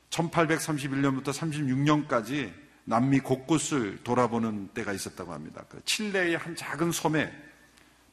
1831년부터 0.09 1.25
36년까지 1.25 2.51
남미 2.85 3.19
곳곳을 3.19 4.03
돌아보는 4.03 4.69
때가 4.69 4.93
있었다고 4.93 5.33
합니다. 5.33 5.63
그 5.69 5.79
칠레의 5.85 6.37
한 6.37 6.55
작은 6.55 6.91
섬에 6.91 7.31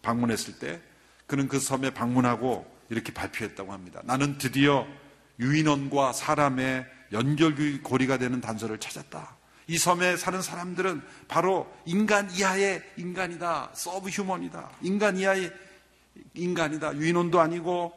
방문했을 0.02 0.58
때 0.58 0.82
그는 1.26 1.48
그 1.48 1.58
섬에 1.58 1.94
방문하고 1.94 2.70
이렇게 2.90 3.14
발표했다고 3.14 3.72
합니다. 3.72 4.02
나는 4.04 4.36
드디어 4.36 4.86
유인원과 5.38 6.12
사람의 6.12 6.86
연결고리가 7.12 8.18
되는 8.18 8.42
단서를 8.42 8.78
찾았다. 8.78 9.43
이 9.66 9.78
섬에 9.78 10.16
사는 10.16 10.42
사람들은 10.42 11.02
바로 11.28 11.72
인간 11.86 12.30
이하의 12.30 12.82
인간이다. 12.96 13.70
subhuman이다. 13.74 14.70
인간 14.82 15.16
이하의 15.16 15.52
인간이다. 16.34 16.96
유인원도 16.96 17.40
아니고 17.40 17.92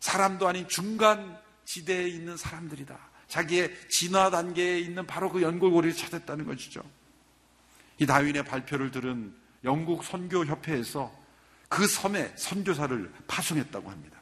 사람도 0.00 0.46
아닌 0.46 0.68
중간 0.68 1.38
지대에 1.64 2.08
있는 2.08 2.36
사람들이다. 2.36 2.98
자기의 3.28 3.74
진화 3.88 4.30
단계에 4.30 4.78
있는 4.78 5.06
바로 5.06 5.30
그 5.30 5.42
연골고리를 5.42 5.94
찾았다는 5.96 6.46
것이죠. 6.46 6.82
이 7.98 8.06
다윈의 8.06 8.44
발표를 8.44 8.90
들은 8.90 9.34
영국 9.64 10.04
선교협회에서 10.04 11.12
그 11.68 11.86
섬에 11.86 12.32
선교사를 12.36 13.12
파송했다고 13.26 13.90
합니다. 13.90 14.18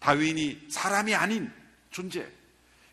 다윈이 0.00 0.66
사람이 0.68 1.14
아닌 1.14 1.50
존재, 1.90 2.30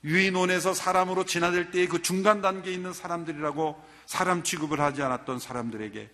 유인원에서 0.04 0.74
사람으로 0.74 1.26
진화될 1.26 1.72
때의 1.72 1.88
그 1.88 2.02
중간 2.02 2.42
단계에 2.42 2.74
있는 2.74 2.94
사람들이라고 2.94 3.84
사람 4.06 4.44
취급을 4.44 4.80
하지 4.80 5.04
않았던 5.04 5.40
사람들에게 5.40 6.10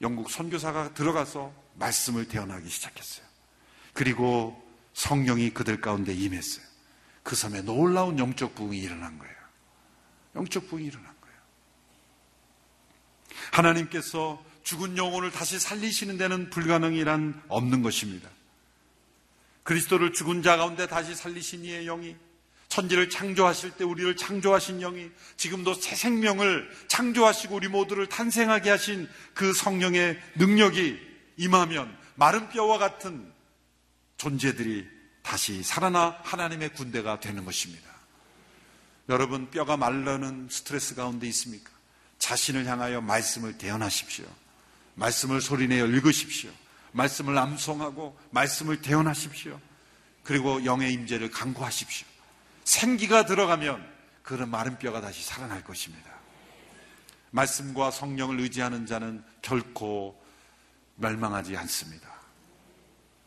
영국 0.00 0.30
선교사가 0.30 0.94
들어가서 0.94 1.52
말씀을 1.74 2.26
대언하기 2.28 2.68
시작했어요. 2.68 3.26
그리고 3.92 4.60
성령이 4.94 5.50
그들 5.50 5.80
가운데 5.80 6.12
임했어요. 6.14 6.64
그 7.22 7.36
섬에 7.36 7.62
놀라운 7.62 8.18
영적 8.18 8.54
부흥이 8.54 8.78
일어난 8.78 9.18
거예요. 9.18 9.34
영적 10.36 10.68
부흥이 10.68 10.86
일어난 10.86 11.06
거예요. 11.20 11.36
하나님께서 13.52 14.42
죽은 14.62 14.96
영혼을 14.96 15.30
다시 15.30 15.58
살리시는 15.58 16.16
데는 16.16 16.50
불가능이란 16.50 17.42
없는 17.48 17.82
것입니다. 17.82 18.28
그리스도를 19.62 20.12
죽은 20.12 20.42
자 20.42 20.56
가운데 20.56 20.86
다시 20.86 21.14
살리신 21.14 21.64
이의 21.64 21.84
영이 21.86 22.16
천지를 22.74 23.08
창조하실 23.08 23.76
때 23.76 23.84
우리를 23.84 24.16
창조하신 24.16 24.80
영이 24.80 25.08
지금도 25.36 25.74
새 25.74 25.94
생명을 25.94 26.68
창조하시고 26.88 27.54
우리 27.54 27.68
모두를 27.68 28.08
탄생하게 28.08 28.68
하신 28.68 29.08
그 29.32 29.52
성령의 29.52 30.20
능력이 30.34 30.98
임하면 31.36 31.96
마른 32.16 32.48
뼈와 32.48 32.78
같은 32.78 33.32
존재들이 34.16 34.88
다시 35.22 35.62
살아나 35.62 36.18
하나님의 36.24 36.70
군대가 36.70 37.20
되는 37.20 37.44
것입니다. 37.44 37.88
여러분 39.08 39.52
뼈가 39.52 39.76
말르는 39.76 40.48
스트레스 40.50 40.96
가운데 40.96 41.28
있습니까? 41.28 41.70
자신을 42.18 42.66
향하여 42.66 43.00
말씀을 43.00 43.56
대언하십시오. 43.56 44.26
말씀을 44.96 45.40
소리내어 45.40 45.86
읽으십시오. 45.86 46.50
말씀을 46.90 47.38
암송하고 47.38 48.18
말씀을 48.30 48.82
대언하십시오. 48.82 49.60
그리고 50.24 50.64
영의 50.64 50.92
임재를 50.92 51.30
강구하십시오. 51.30 52.13
생기가 52.64 53.26
들어가면 53.26 53.86
그런 54.22 54.50
마른 54.50 54.78
뼈가 54.78 55.00
다시 55.00 55.22
살아날 55.22 55.62
것입니다. 55.62 56.10
말씀과 57.30 57.90
성령을 57.90 58.40
의지하는 58.40 58.86
자는 58.86 59.22
결코 59.42 60.20
멸망하지 60.96 61.56
않습니다. 61.56 62.08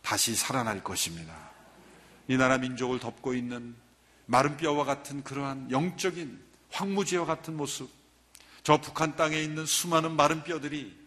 다시 0.02 0.36
살아날 0.36 0.84
것입니다. 0.84 1.36
이 2.28 2.38
나라 2.38 2.58
민족을 2.58 3.00
덮고 3.00 3.34
있는 3.34 3.76
마른 4.26 4.58
뼈와 4.58 4.86
같은 4.86 5.24
그러한 5.24 5.72
영적인 5.72 6.42
황무지와 6.72 7.26
같은 7.26 7.56
모습, 7.56 7.90
저 8.64 8.78
북한 8.78 9.16
땅에 9.16 9.40
있는 9.40 9.66
수많은 9.66 10.16
마른 10.16 10.44
뼈들이 10.44 10.98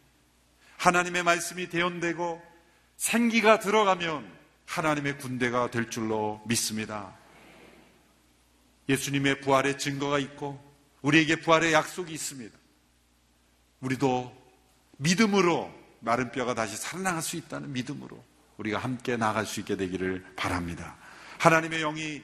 하나님의 0.78 1.22
말씀이 1.22 1.68
대언되고 1.68 2.42
생기가 2.96 3.58
들어가면 3.58 4.30
하나님의 4.66 5.18
군대가 5.18 5.70
될 5.70 5.90
줄로 5.90 6.42
믿습니다. 6.46 7.19
예수님의 8.90 9.40
부활의 9.40 9.78
증거가 9.78 10.18
있고 10.18 10.58
우리에게 11.02 11.36
부활의 11.36 11.72
약속이 11.72 12.12
있습니다. 12.12 12.56
우리도 13.80 14.36
믿음으로 14.98 15.72
마른 16.00 16.32
뼈가 16.32 16.54
다시 16.54 16.76
살아나갈 16.76 17.22
수 17.22 17.36
있다는 17.36 17.72
믿음으로 17.72 18.22
우리가 18.56 18.78
함께 18.78 19.16
나갈 19.16 19.46
수 19.46 19.60
있게 19.60 19.76
되기를 19.76 20.34
바랍니다. 20.36 20.98
하나님의 21.38 21.80
영이 21.80 22.22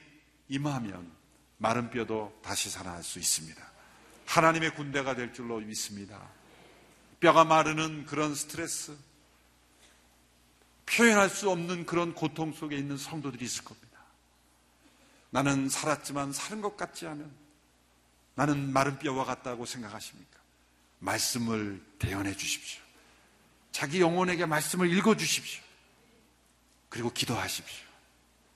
임하면 0.49 1.11
마른 1.57 1.89
뼈도 1.89 2.39
다시 2.43 2.69
살아날 2.69 3.01
수 3.01 3.17
있습니다. 3.17 3.59
하나님의 4.25 4.75
군대가 4.75 5.15
될 5.15 5.33
줄로 5.33 5.59
믿습니다. 5.59 6.21
뼈가 7.19 7.45
마르는 7.45 8.05
그런 8.05 8.35
스트레스, 8.35 8.95
표현할 10.85 11.29
수 11.29 11.49
없는 11.49 11.85
그런 11.85 12.13
고통 12.13 12.53
속에 12.53 12.77
있는 12.77 12.97
성도들이 12.97 13.43
있을 13.43 13.63
겁니다. 13.63 13.86
나는 15.29 15.69
살았지만 15.69 16.33
사는 16.33 16.61
것 16.61 16.77
같지 16.77 17.07
않은 17.07 17.29
나는 18.35 18.71
마른 18.71 18.99
뼈와 18.99 19.25
같다고 19.25 19.65
생각하십니까? 19.65 20.37
말씀을 20.99 21.81
대연해 21.99 22.35
주십시오. 22.35 22.81
자기 23.71 23.99
영혼에게 23.99 24.45
말씀을 24.45 24.91
읽어 24.91 25.15
주십시오. 25.15 25.61
그리고 26.89 27.11
기도하십시오. 27.11 27.85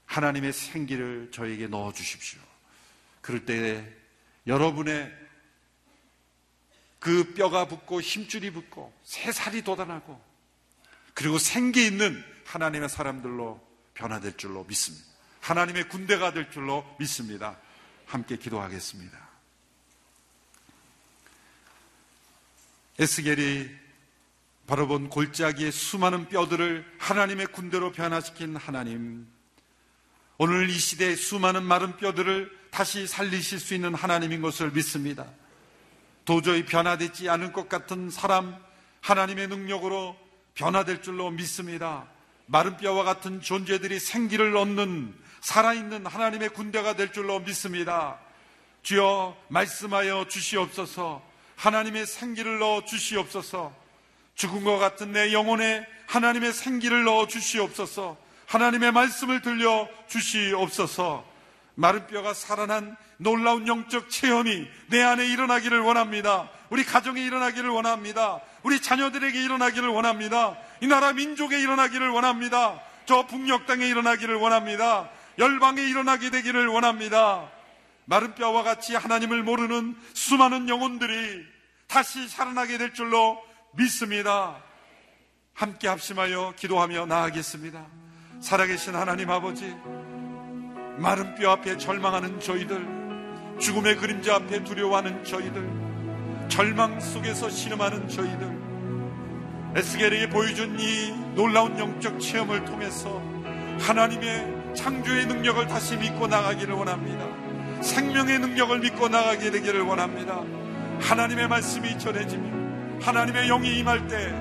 하나님의 0.05 0.53
생기를 0.53 1.29
저에게 1.31 1.67
넣어 1.67 1.93
주십시오. 1.93 2.39
그럴 3.21 3.45
때 3.45 3.87
여러분의 4.47 5.11
그 6.99 7.33
뼈가 7.33 7.67
붙고 7.67 8.01
힘줄이 8.01 8.51
붙고 8.51 8.93
새살이 9.03 9.63
돋아나고 9.63 10.21
그리고 11.13 11.39
생기 11.39 11.85
있는 11.85 12.23
하나님의 12.45 12.89
사람들로 12.89 13.59
변화될 13.93 14.37
줄로 14.37 14.63
믿습니다. 14.65 15.10
하나님의 15.41 15.89
군대가 15.89 16.31
될 16.31 16.49
줄로 16.49 16.85
믿습니다. 16.99 17.57
함께 18.05 18.37
기도하겠습니다. 18.37 19.17
에스겔이 22.99 23.69
바라본 24.67 25.09
골짜기의 25.09 25.71
수많은 25.71 26.29
뼈들을 26.29 26.85
하나님의 26.99 27.47
군대로 27.47 27.91
변화시킨 27.91 28.55
하나님. 28.55 29.27
오늘 30.37 30.69
이 30.69 30.73
시대의 30.73 31.15
수많은 31.15 31.63
마른 31.63 31.97
뼈들을 31.97 32.49
다시 32.69 33.05
살리실 33.05 33.59
수 33.59 33.73
있는 33.73 33.93
하나님인 33.93 34.41
것을 34.41 34.71
믿습니다. 34.71 35.27
도저히 36.25 36.65
변화되지 36.65 37.29
않을 37.29 37.51
것 37.51 37.67
같은 37.67 38.09
사람, 38.09 38.55
하나님의 39.01 39.47
능력으로 39.47 40.17
변화될 40.53 41.01
줄로 41.01 41.31
믿습니다. 41.31 42.07
마른 42.45 42.77
뼈와 42.77 43.03
같은 43.03 43.41
존재들이 43.41 43.99
생기를 43.99 44.55
얻는 44.55 45.15
살아있는 45.41 46.05
하나님의 46.05 46.49
군대가 46.49 46.95
될 46.95 47.11
줄로 47.11 47.39
믿습니다. 47.39 48.17
주여 48.83 49.35
말씀하여 49.49 50.25
주시옵소서 50.27 51.21
하나님의 51.55 52.07
생기를 52.07 52.59
넣어 52.59 52.83
주시옵소서 52.85 53.73
죽은 54.35 54.63
것 54.63 54.79
같은 54.79 55.11
내 55.11 55.33
영혼에 55.33 55.85
하나님의 56.07 56.53
생기를 56.53 57.03
넣어 57.03 57.27
주시옵소서 57.27 58.17
하나님의 58.47 58.91
말씀을 58.91 59.41
들려 59.41 59.87
주시옵소서 60.07 61.23
마른 61.75 62.07
뼈가 62.07 62.33
살아난 62.33 62.97
놀라운 63.17 63.67
영적 63.67 64.09
체험이 64.09 64.67
내 64.87 65.01
안에 65.01 65.27
일어나기를 65.27 65.79
원합니다. 65.79 66.49
우리 66.69 66.83
가정에 66.83 67.21
일어나기를 67.21 67.69
원합니다. 67.69 68.41
우리 68.63 68.81
자녀들에게 68.81 69.41
일어나기를 69.43 69.87
원합니다. 69.89 70.57
이 70.81 70.87
나라 70.87 71.13
민족에 71.13 71.59
일어나기를 71.59 72.09
원합니다. 72.09 72.81
저 73.05 73.25
북녘 73.27 73.67
땅에 73.67 73.87
일어나기를 73.87 74.35
원합니다. 74.35 75.09
열방에 75.41 75.81
일어나게 75.81 76.29
되기를 76.29 76.67
원합니다. 76.67 77.49
마른 78.05 78.35
뼈와 78.35 78.61
같이 78.61 78.93
하나님을 78.95 79.41
모르는 79.41 79.95
수많은 80.13 80.69
영혼들이 80.69 81.43
다시 81.87 82.27
살아나게 82.29 82.77
될 82.77 82.93
줄로 82.93 83.41
믿습니다. 83.73 84.61
함께 85.55 85.87
합심하여 85.87 86.53
기도하며 86.57 87.07
나아가겠습니다. 87.07 87.83
살아계신 88.39 88.95
하나님 88.95 89.31
아버지, 89.31 89.75
마른 90.97 91.33
뼈 91.33 91.51
앞에 91.53 91.77
절망하는 91.77 92.39
저희들, 92.39 93.57
죽음의 93.59 93.97
그림자 93.97 94.35
앞에 94.35 94.63
두려워하는 94.63 95.23
저희들, 95.23 96.49
절망 96.49 96.99
속에서 96.99 97.49
신음하는 97.49 98.07
저희들, 98.07 98.61
에스겔에게 99.75 100.29
보여준 100.29 100.79
이 100.79 101.11
놀라운 101.33 101.79
영적 101.79 102.19
체험을 102.19 102.63
통해서 102.65 103.19
하나님의 103.79 104.60
창조의 104.73 105.25
능력을 105.27 105.67
다시 105.67 105.97
믿고 105.97 106.27
나가기를 106.27 106.73
원합니다. 106.73 107.25
생명의 107.81 108.39
능력을 108.39 108.79
믿고 108.79 109.09
나가게 109.09 109.51
되기를 109.51 109.81
원합니다. 109.81 110.41
하나님의 111.01 111.47
말씀이 111.47 111.97
전해지며 111.97 113.01
하나님의 113.01 113.47
영이 113.47 113.79
임할 113.79 114.07
때 114.07 114.33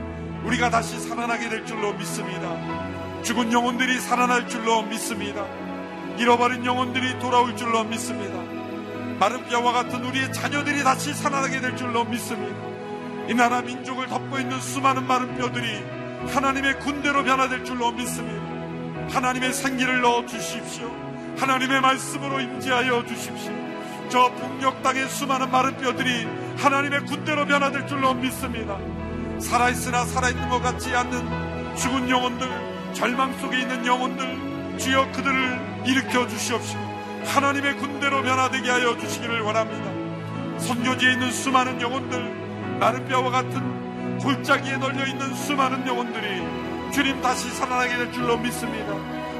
우리가 0.44 0.70
다시 0.70 0.98
살아나게 1.00 1.48
될 1.48 1.66
줄로 1.66 1.92
믿습니다. 1.94 3.22
죽은 3.22 3.52
영혼들이 3.52 3.98
살아날 4.00 4.48
줄로 4.48 4.82
믿습니다. 4.82 5.46
잃어버린 6.18 6.64
영혼들이 6.64 7.18
돌아올 7.18 7.56
줄로 7.56 7.84
믿습니다. 7.84 8.38
마른 9.18 9.44
뼈와 9.46 9.72
같은 9.72 10.04
우리의 10.04 10.32
자녀들이 10.32 10.82
다시 10.82 11.12
살아나게 11.14 11.60
될 11.60 11.76
줄로 11.76 12.04
믿습니다. 12.04 12.56
이 13.28 13.34
나라 13.34 13.62
민족을 13.62 14.06
덮고 14.06 14.38
있는 14.38 14.60
수많은 14.60 15.06
마른 15.06 15.36
뼈들이 15.36 15.84
하나님의 16.28 16.80
군대로 16.80 17.22
변화될 17.22 17.64
줄로 17.64 17.92
믿습니다. 17.92 18.49
하나님의 19.12 19.52
생기를 19.52 20.00
넣어 20.00 20.24
주십시오. 20.24 20.90
하나님의 21.38 21.80
말씀으로 21.80 22.40
임재하여 22.40 23.04
주십시오. 23.06 23.52
저 24.08 24.30
북녘 24.34 24.82
땅의 24.82 25.08
수많은 25.08 25.50
마른 25.50 25.76
뼈들이 25.76 26.26
하나님의 26.58 27.06
군대로 27.06 27.46
변화될 27.46 27.86
줄로 27.86 28.14
믿습니다. 28.14 28.78
살아있으나 29.40 30.04
살아있는 30.04 30.48
것 30.48 30.60
같지 30.60 30.94
않는 30.94 31.76
죽은 31.76 32.08
영혼들, 32.08 32.48
절망 32.92 33.36
속에 33.38 33.60
있는 33.60 33.86
영혼들, 33.86 34.78
주여 34.78 35.10
그들을 35.12 35.82
일으켜 35.86 36.26
주시옵시고 36.26 36.80
하나님의 37.26 37.76
군대로 37.76 38.22
변화되게 38.22 38.70
하여 38.70 38.96
주시기를 38.96 39.40
원합니다. 39.40 40.58
선교지에 40.60 41.12
있는 41.12 41.30
수많은 41.30 41.80
영혼들, 41.80 42.78
마른 42.78 43.06
뼈와 43.06 43.30
같은 43.30 44.18
골짜기에 44.18 44.76
널려 44.76 45.06
있는 45.06 45.34
수많은 45.34 45.86
영혼들이 45.86 46.59
주님 46.90 47.20
다시 47.20 47.48
살아나게 47.50 47.96
될 47.96 48.12
줄로 48.12 48.36
믿습니다. 48.36 48.94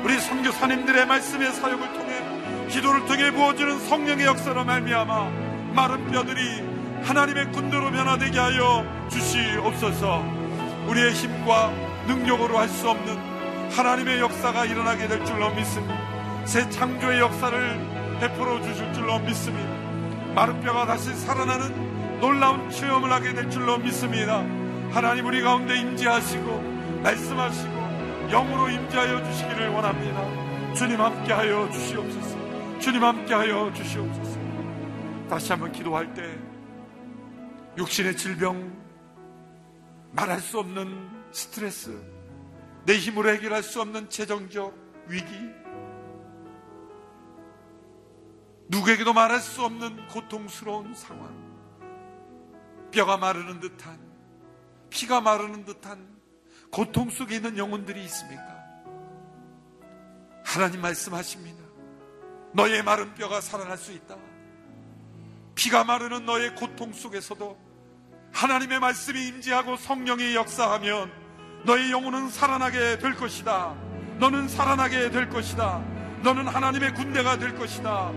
우리 0.05 0.19
선교사님들의 0.19 1.07
말씀의 1.07 1.53
사역을 1.53 1.93
통해 1.93 2.69
기도를 2.69 3.05
통해 3.07 3.31
부어지는 3.33 3.81
성령의 3.81 4.27
역사로 4.27 4.65
말미암아 4.65 5.31
마른 5.75 6.11
뼈들이 6.11 6.63
하나님의 7.03 7.53
군대로 7.53 7.91
변화되게 7.91 8.39
하여 8.39 8.85
주시옵소서. 9.11 10.25
우리의 10.87 11.13
힘과 11.13 11.73
능력으로 12.07 12.59
할 12.59 12.69
수 12.69 12.89
없는 12.89 13.71
하나님의 13.71 14.21
역사가 14.21 14.65
일어나게 14.65 15.09
될 15.09 15.25
줄로 15.25 15.51
믿습니다. 15.55 15.97
새 16.45 16.69
창조의 16.71 17.21
역사를 17.21 18.19
베풀어 18.21 18.61
주실 18.63 18.93
줄로 18.93 19.19
믿습니다. 19.21 19.71
마른 20.35 20.61
뼈가 20.61 20.87
다시 20.87 21.15
살아나는 21.15 22.21
놀라운 22.21 22.71
체험을 22.71 23.11
하게 23.13 23.35
될 23.35 23.51
줄로 23.51 23.79
믿습니다. 23.79 24.45
하나님 24.93 25.27
우리 25.27 25.43
가운데 25.43 25.77
임재하시고 25.79 26.70
말씀하시고 27.03 27.73
영으로 28.31 28.69
임재하여 28.69 29.25
주시기를 29.25 29.69
원합니다. 29.69 30.75
주님 30.75 31.01
함께하여 31.01 31.71
주시옵소서. 31.71 32.79
주님 32.79 33.03
함께하여 33.03 33.73
주시옵소서. 33.73 34.39
다시 35.29 35.53
한번 35.53 35.73
기도할 35.73 36.13
때 36.15 36.39
육신의 37.79 38.17
질병, 38.17 38.77
말할 40.13 40.41
수 40.41 40.59
없는 40.59 41.09
스트레스, 41.33 42.03
내 42.85 42.97
힘으로 42.97 43.31
해결할 43.31 43.63
수 43.63 43.81
없는 43.81 44.11
재정적 44.11 44.75
위기, 45.07 45.33
누구에게도 48.69 49.13
말할 49.13 49.41
수 49.41 49.65
없는 49.65 50.07
고통스러운 50.09 50.95
상황, 50.95 51.33
뼈가 52.91 53.17
마르는 53.17 53.61
듯한, 53.61 53.99
피가 54.91 55.21
마르는 55.21 55.65
듯한 55.65 56.20
고통 56.71 57.11
속에 57.11 57.37
있는 57.37 57.59
영혼들이 57.59 58.05
있습니까? 58.05 58.61
하나님 60.45 60.81
말씀하십니다. 60.81 61.59
너의 62.53 62.83
마른 62.83 63.15
뼈가 63.15 63.41
살아날 63.41 63.77
수 63.77 63.93
있다. 63.93 64.17
피가 65.55 65.85
마르는 65.85 66.25
너의 66.25 66.55
고통 66.55 66.93
속에서도 66.93 67.59
하나님의 68.33 68.81
말씀이 68.81 69.29
임재하고 69.29 69.77
성령이 69.77 70.35
역사하면 70.35 71.13
너의 71.65 71.91
영혼은 71.91 72.31
살아나게 72.31 72.99
될 72.99 73.15
것이다. 73.15 73.75
너는 74.19 74.49
살아나게 74.49 75.11
될 75.11 75.29
것이다. 75.29 75.85
너는 76.23 76.47
하나님의 76.49 76.95
군대가 76.95 77.39
될 77.39 77.57
것이다. 77.57 78.11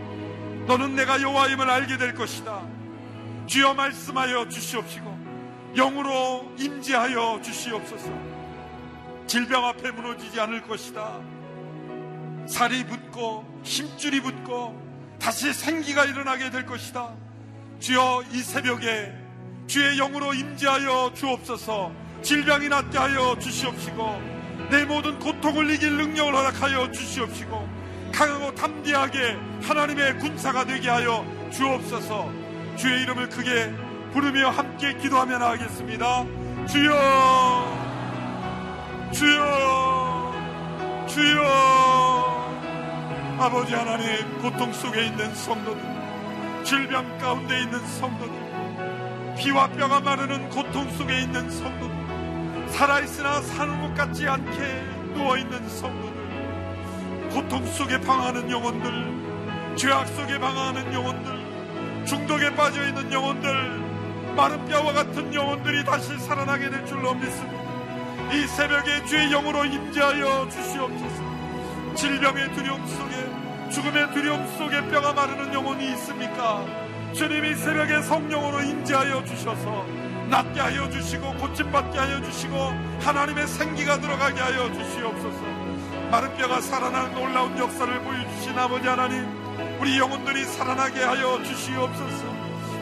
너는 0.68 0.96
내가 0.96 1.22
여호와임을 1.22 1.70
알게 1.70 1.98
될 1.98 2.14
것이다. 2.14 2.62
주여 3.48 3.74
말씀하여 3.74 4.48
주시옵시고 4.48 5.74
영으로 5.76 6.54
임재하여 6.58 7.42
주시옵소서. 7.42 8.33
질병 9.28 9.66
앞에 9.66 9.92
무너지지 9.92 10.40
않을 10.40 10.62
것이다. 10.62 11.20
살이 12.48 12.86
붙고 12.86 13.46
힘줄이 13.64 14.22
붙고 14.22 14.82
다시 15.20 15.54
생기가 15.54 16.06
일어나게 16.06 16.50
될 16.50 16.66
것이다. 16.66 17.14
주여 17.80 18.24
이 18.32 18.40
새벽에 18.40 19.14
주의 19.68 19.98
영으로 19.98 20.34
임재하여 20.34 21.14
주옵소서. 21.16 21.92
질병이 22.22 22.70
낫게 22.70 22.98
하여 22.98 23.38
주시옵시고 23.40 24.22
내 24.70 24.86
모든 24.86 25.20
고통을 25.20 25.72
이길 25.72 25.98
능력을 25.98 26.34
허락하여 26.34 26.92
주시옵시고 26.92 27.68
강하고 28.14 28.54
담대하게 28.56 29.38
하나님의 29.64 30.20
군사가 30.20 30.66
되게 30.66 30.90
하여 30.90 31.26
주옵소서. 31.52 32.32
주의 32.78 33.02
이름을 33.04 33.30
크게 33.30 33.74
부르며 34.14 34.50
함께 34.50 34.96
기도하며 34.98 35.40
나가겠습니다. 35.40 36.26
주여, 36.68 37.93
주여, 39.14 40.34
주여. 41.08 42.54
아버지 43.40 43.74
하나님 43.76 44.42
고통 44.42 44.74
속에 44.74 45.06
있는 45.06 45.36
성도들, 45.36 45.84
질병 46.64 47.18
가운데 47.20 47.62
있는 47.62 47.80
성도들, 47.86 49.36
피와 49.38 49.68
뼈가 49.70 50.00
마르는 50.00 50.50
고통 50.50 50.90
속에 50.92 51.22
있는 51.22 51.48
성도들, 51.50 52.70
살아있으나 52.70 53.42
사는 53.42 53.82
것 53.82 53.94
같지 53.94 54.28
않게 54.28 54.84
누워있는 55.14 55.70
성도들, 55.70 57.30
고통 57.34 57.66
속에 57.68 58.00
방황하는 58.02 58.50
영혼들, 58.50 59.76
죄악 59.76 60.08
속에 60.08 60.40
방황하는 60.40 60.92
영혼들, 60.92 62.06
중독에 62.06 62.56
빠져있는 62.56 63.12
영혼들, 63.12 64.34
마른 64.36 64.66
뼈와 64.66 64.92
같은 64.94 65.32
영혼들이 65.32 65.86
다시 65.86 66.18
살아나게 66.18 66.72
될 66.72 66.84
줄로 66.88 67.14
믿습니다. 67.14 67.63
이 68.34 68.48
새벽에 68.48 69.06
주의 69.06 69.30
영으로 69.30 69.64
임재하여 69.64 70.50
주시옵소서. 70.50 71.94
질병의 71.96 72.52
두려움 72.54 72.88
속에 72.88 73.70
죽음의 73.70 74.12
두려움 74.12 74.48
속에 74.58 74.88
뼈가 74.90 75.14
마르는 75.14 75.54
영혼이 75.54 75.92
있습니까? 75.94 76.66
주님이 77.14 77.54
새벽에 77.54 78.02
성령으로 78.02 78.62
임재하여 78.62 79.24
주셔서 79.26 79.86
낫게 80.32 80.60
하여 80.60 80.90
주시고 80.90 81.34
고침받게 81.36 82.00
하여 82.00 82.24
주시고 82.24 82.58
하나님의 83.02 83.48
생기가 83.48 84.00
들어가게 84.00 84.42
하여 84.42 84.74
주시옵소서. 84.74 85.42
마른 86.10 86.36
뼈가 86.36 86.60
살아나는 86.60 87.14
놀라운 87.14 87.56
역사를 87.60 88.00
보여주신 88.02 88.58
아버지 88.58 88.88
하나님, 88.88 89.28
우리 89.80 90.00
영혼들이 90.00 90.44
살아나게 90.46 91.04
하여 91.04 91.40
주시옵소서. 91.44 92.26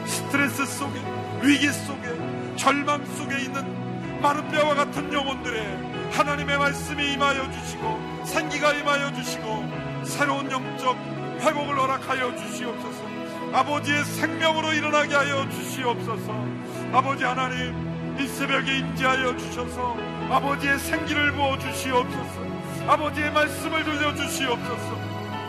스트레스 0.06 0.64
속에 0.64 0.98
위기 1.42 1.68
속에 1.68 2.56
절망 2.56 3.04
속에 3.04 3.38
있는 3.42 3.81
마른 4.22 4.48
뼈와 4.48 4.76
같은 4.76 5.12
영혼들의 5.12 6.12
하나님의 6.12 6.56
말씀이 6.56 7.12
임하여 7.14 7.50
주시고 7.50 8.24
생기가 8.24 8.72
임하여 8.72 9.12
주시고 9.14 10.04
새로운 10.04 10.48
영적 10.48 10.96
회복을 11.40 11.76
허락하여 11.76 12.36
주시옵소서. 12.36 13.02
아버지의 13.52 14.04
생명으로 14.04 14.72
일어나게 14.74 15.14
하여 15.16 15.48
주시옵소서. 15.50 16.46
아버지 16.92 17.24
하나님 17.24 18.16
이 18.20 18.26
새벽에 18.28 18.78
임재하여 18.78 19.36
주셔서 19.36 19.96
아버지의 20.30 20.78
생기를 20.78 21.32
부어 21.32 21.58
주시옵소서. 21.58 22.40
아버지의 22.86 23.32
말씀을 23.32 23.82
들려 23.82 24.14
주시옵소서. 24.14 25.00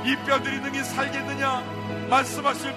이 0.03 0.15
뼈들이 0.25 0.59
능히 0.59 0.83
살겠느냐? 0.83 1.63
말씀하실 2.09 2.73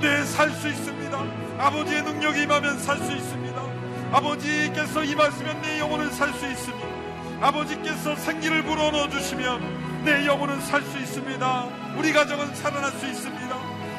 때네살수 0.00 0.68
있습니다. 0.68 1.24
아버지의 1.58 2.02
능력이 2.04 2.42
임하면 2.42 2.78
살 2.78 2.98
수 2.98 3.12
있습니다 3.12 3.43
아버지께서 4.14 5.02
임하시면 5.02 5.62
내 5.62 5.80
영혼은 5.80 6.12
살 6.12 6.32
수 6.34 6.46
있습니다 6.46 6.86
아버지께서 7.40 8.14
생기를 8.14 8.62
불어넣어 8.62 9.08
주시면 9.08 10.04
내 10.04 10.24
영혼은 10.24 10.60
살 10.60 10.82
수 10.82 10.98
있습니다. 10.98 11.64
우리 11.96 12.12
가정은 12.12 12.54
살아날 12.54 12.92
수 12.92 13.06
있습니다. 13.06 13.56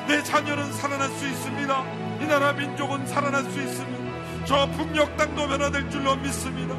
내 0.08 0.24
자녀는 0.24 0.72
살아날 0.72 1.10
수 1.10 1.28
있습니다. 1.28 1.84
이 2.22 2.26
나라 2.28 2.54
민족은 2.54 3.06
살아날 3.08 3.44
수 3.44 3.60
있습니다. 3.60 4.46
저 4.46 4.68
북녘 4.72 5.18
땅도 5.18 5.48
변화될 5.48 5.90
줄로 5.90 6.16
믿습니다. 6.16 6.76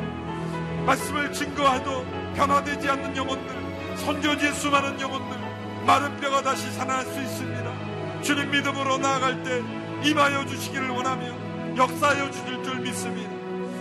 말씀을 0.86 1.32
증거하도 1.32 2.06
변화되지 2.36 2.88
않는 2.88 3.16
영혼들, 3.16 3.96
선교지의 3.96 4.54
수많은 4.54 4.98
영혼들, 4.98 5.36
마른 5.84 6.16
뼈가 6.18 6.40
다시 6.42 6.70
살아날 6.72 7.04
수 7.04 7.20
있습니다. 7.20 8.22
주님 8.22 8.50
믿음으로 8.50 8.96
나아갈 8.98 9.42
때 9.42 9.62
임하여 10.08 10.46
주시기를 10.46 10.88
원하며 10.88 11.45
역사하여 11.76 12.30
주실 12.30 12.62
줄 12.62 12.80
믿습니다. 12.80 13.30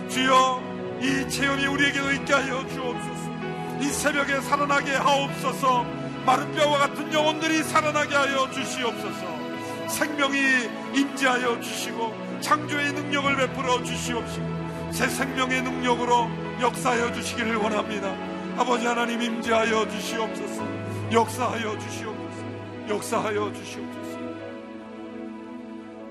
주여 0.08 0.62
이 1.00 1.28
체험이 1.28 1.66
우리에게도 1.66 2.12
있게 2.12 2.32
하여 2.34 2.66
주옵소서. 2.68 3.80
이 3.80 3.84
새벽에 3.86 4.40
살아나게 4.42 4.92
하옵소서. 4.96 5.84
마른 6.26 6.52
뼈와 6.52 6.78
같은 6.78 7.12
영혼들이 7.12 7.62
살아나게 7.62 8.14
하여 8.14 8.50
주시옵소서. 8.50 9.88
생명이 9.88 10.38
임재하여 10.94 11.60
주시고 11.60 12.14
창조의 12.40 12.92
능력을 12.92 13.36
베풀어 13.36 13.82
주시옵시고 13.82 14.90
새 14.90 15.08
생명의 15.08 15.62
능력으로 15.62 16.28
역사하여 16.60 17.12
주시기를 17.12 17.56
원합니다. 17.56 18.14
아버지 18.58 18.86
하나님 18.86 19.22
임재하여 19.22 19.88
주시옵소서. 19.88 20.66
역사하여 21.12 21.78
주시옵소서. 21.78 22.88
역사하여 22.88 23.52
주시옵소서. 23.52 24.16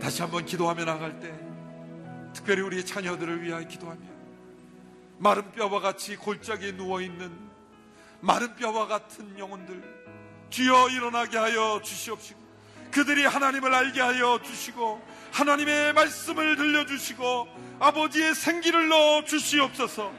다시 0.02 0.22
한번 0.22 0.46
기도하며 0.46 0.86
나갈 0.86 1.20
때 1.20 1.45
특별히 2.36 2.62
우리 2.62 2.86
자녀들을 2.86 3.42
위하여 3.42 3.66
기도하며 3.68 4.02
마른 5.18 5.52
뼈와 5.54 5.80
같이 5.80 6.18
골짜기에 6.18 6.74
누워있는 6.74 7.32
마른 8.20 8.56
뼈와 8.56 8.88
같은 8.88 9.40
영혼들 9.40 9.82
주여 10.50 10.90
일어나게 10.90 11.38
하여 11.38 11.82
주시옵시고 11.84 12.46
그들이 12.92 13.26
하나님을 13.26 13.74
알게 13.74 14.02
하여 14.02 14.40
주시고 14.44 15.02
하나님의 15.32 15.94
말씀을 15.94 16.56
들려주시고 16.56 17.48
아버지의 17.80 18.36
생기를 18.36 18.88
넣어 18.88 19.26
주시옵소서. 19.26 20.14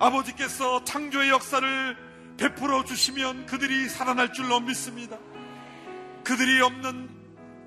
아버지께서 0.00 0.82
창조의 0.82 1.30
역사를 1.30 1.96
베풀어 2.36 2.84
주시면 2.84 3.46
그들이 3.46 3.88
살아날 3.88 4.32
줄로 4.32 4.58
믿습니다. 4.60 5.18
그들이 6.24 6.60
없는 6.60 7.10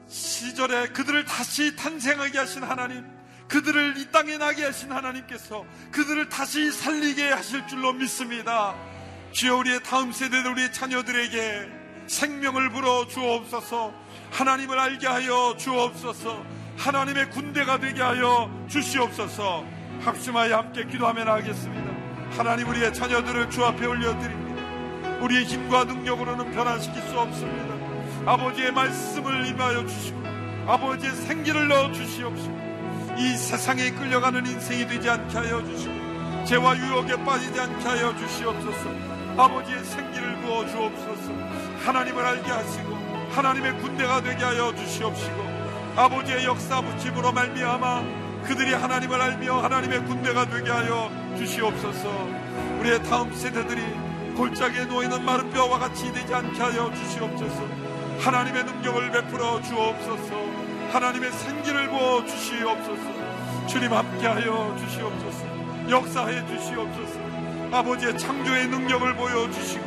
시절에 0.08 0.90
그들을 0.90 1.24
다시 1.24 1.76
탄생하게 1.78 2.38
하신 2.38 2.64
하나님 2.64 3.17
그들을 3.48 3.98
이 3.98 4.12
땅에 4.12 4.38
나게 4.38 4.66
하신 4.66 4.92
하나님께서 4.92 5.66
그들을 5.92 6.30
다시 6.30 6.72
살리게 6.72 7.30
하실 7.30 7.66
줄로 7.68 7.94
믿습니다. 7.94 8.76
주여 9.32 9.56
우리의 9.58 9.84
다음 9.84 10.12
세대들 10.12 10.52
우리의 10.52 10.74
자녀들에게 10.74 11.70
생명을 12.08 12.70
불어 12.72 13.08
주옵소서. 13.08 13.94
하나님을 14.32 14.78
알게 14.78 15.08
하여 15.08 15.56
주옵소서. 15.58 16.46
하나님의 16.78 17.30
군대가 17.32 17.80
되게 17.80 18.02
하여 18.02 18.50
주시옵소서. 18.70 19.66
합심하여 20.02 20.58
함께 20.58 20.86
기도하며 20.86 21.24
나가겠습니다. 21.24 21.92
하나님 22.32 22.68
우리의 22.70 22.94
자녀들을 22.94 23.50
주 23.50 23.66
앞에 23.66 23.86
올려드립니다. 23.86 25.18
우리의 25.22 25.46
힘과 25.46 25.86
능력으로는 25.86 26.52
변화시킬 26.52 27.02
수 27.04 27.20
없습니다. 27.20 27.76
아버지의 28.32 28.72
말씀을 28.74 29.48
임하여 29.48 29.88
주시고 29.88 30.22
아버지의 30.68 31.14
생기를 31.14 31.68
넣어 31.70 31.92
주시옵시고 31.92 32.57
이 33.18 33.36
세상에 33.36 33.90
끌려가는 33.90 34.46
인생이 34.46 34.88
되지 34.88 35.10
않게 35.10 35.38
하여 35.38 35.64
주시고 35.66 36.46
죄와 36.46 36.78
유혹에 36.78 37.16
빠지지 37.26 37.60
않게 37.60 37.84
하여 37.84 38.16
주시옵소서. 38.16 38.90
아버지의 39.36 39.84
생기를 39.84 40.40
부어 40.42 40.68
주옵소서. 40.68 41.34
하나님을 41.84 42.24
알게 42.24 42.52
하시고 42.52 42.96
하나님의 43.32 43.80
군대가 43.80 44.22
되게 44.22 44.44
하여 44.44 44.74
주시옵시고 44.76 45.58
아버지의 45.96 46.46
역사 46.46 46.80
붙임으로 46.80 47.32
말미암아 47.32 48.04
그들이 48.44 48.74
하나님을 48.74 49.20
알며 49.20 49.64
하나님의 49.64 50.06
군대가 50.06 50.48
되게 50.48 50.70
하여 50.70 51.12
주시옵소서. 51.38 52.28
우리의 52.80 53.02
다음 53.04 53.34
세대들이 53.34 53.82
골짜기에 54.36 54.86
놓이는 54.86 55.26
마른 55.26 55.50
뼈와 55.50 55.80
같이 55.80 56.14
되지 56.14 56.36
않게 56.36 56.62
하여 56.62 56.94
주시옵소서. 56.94 57.68
하나님의 58.20 58.64
능력을 58.64 59.12
베풀어 59.12 59.60
주옵소서. 59.64 60.68
하나님의 60.92 61.32
생기를 61.34 61.90
부어 61.90 62.26
주시옵소서 62.26 63.07
주님 63.68 63.92
함께하여 63.92 64.78
주시옵소서. 64.80 65.90
역사해 65.90 66.48
주시옵소서. 66.48 67.20
아버지의 67.72 68.18
창조의 68.18 68.68
능력을 68.68 69.14
보여주시고 69.16 69.86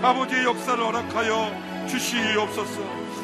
아버지의 0.00 0.44
역사를 0.44 0.82
허락하여 0.82 1.86
주시옵소서. 1.88 2.80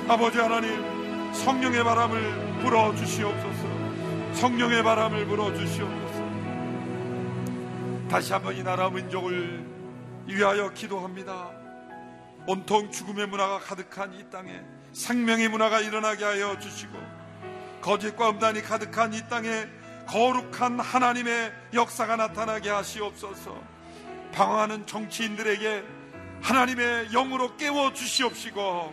아버지 0.09 0.39
하나님 0.39 1.33
성령의 1.33 1.85
바람을 1.85 2.61
불어 2.63 2.93
주시옵소서. 2.97 4.35
성령의 4.35 4.83
바람을 4.83 5.25
불어 5.27 5.55
주시옵소서. 5.55 6.23
다시 8.11 8.33
한번 8.33 8.57
이 8.57 8.63
나라 8.65 8.91
민족을 8.91 9.65
위하여 10.27 10.71
기도합니다. 10.71 11.51
온통 12.49 12.91
죽음의 12.91 13.29
문화가 13.29 13.61
가득한 13.61 14.15
이 14.15 14.29
땅에 14.31 14.61
생명의 14.93 15.49
문화가 15.49 15.81
일어나게 15.81 16.25
하여 16.25 16.59
주시고 16.59 16.99
거짓과 17.81 18.31
음란이 18.31 18.63
가득한 18.63 19.15
이 19.15 19.21
땅에 19.29 19.67
거룩한 20.07 20.81
하나님의 20.81 21.53
역사가 21.75 22.17
나타나게 22.17 22.71
하시옵소서. 22.71 23.61
방황하는 24.33 24.87
정치인들에게 24.87 25.85
하나님의 26.41 27.11
영으로 27.11 27.57
깨워 27.57 27.93
주시옵시고 27.93 28.93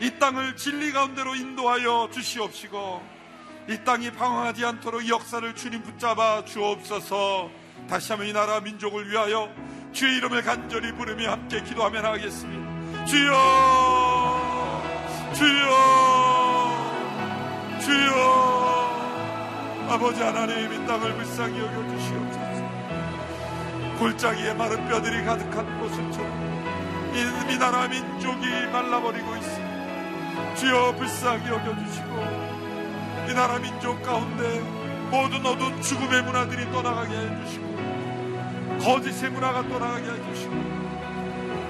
이 0.00 0.18
땅을 0.18 0.56
진리 0.56 0.92
가운데로 0.92 1.34
인도하여 1.34 2.10
주시옵시고 2.12 3.20
이 3.68 3.84
땅이 3.84 4.12
방황하지 4.12 4.64
않도록 4.64 5.08
역사를 5.08 5.54
주님 5.54 5.82
붙잡아 5.82 6.44
주옵소서. 6.44 7.50
다시 7.88 8.12
한번 8.12 8.28
이 8.28 8.32
나라 8.32 8.60
민족을 8.60 9.10
위하여 9.10 9.52
주의 9.92 10.16
이름을 10.16 10.42
간절히 10.42 10.92
부르며 10.92 11.32
함께 11.32 11.62
기도하며 11.62 12.02
나가겠습니다. 12.02 13.04
주여 13.06 14.82
주여 15.34 16.00
주여 17.80 18.49
아버지 19.90 20.22
하나님 20.22 20.72
이 20.72 20.86
땅을 20.86 21.16
불쌍히 21.16 21.58
여겨 21.58 21.88
주시옵소서. 21.88 22.60
골짜기에 23.98 24.54
마른 24.54 24.88
뼈들이 24.88 25.24
가득한 25.24 25.80
곳을처럼 25.80 27.10
이, 27.12 27.52
이 27.52 27.58
나라 27.58 27.88
민족이 27.88 28.46
말라버리고 28.72 29.34
있습니다. 29.34 30.54
주여 30.54 30.94
불쌍히 30.94 31.44
여겨주시고 31.48 33.30
이 33.30 33.34
나라 33.34 33.58
민족 33.58 34.00
가운데 34.04 34.60
모든 35.10 35.44
어두운 35.44 35.82
죽음의 35.82 36.22
문화들이 36.22 36.70
떠나가게 36.70 37.12
해주시고 37.12 38.78
거짓의 38.84 39.30
문화가 39.30 39.66
떠나가게 39.66 40.08
해주시고 40.08 40.54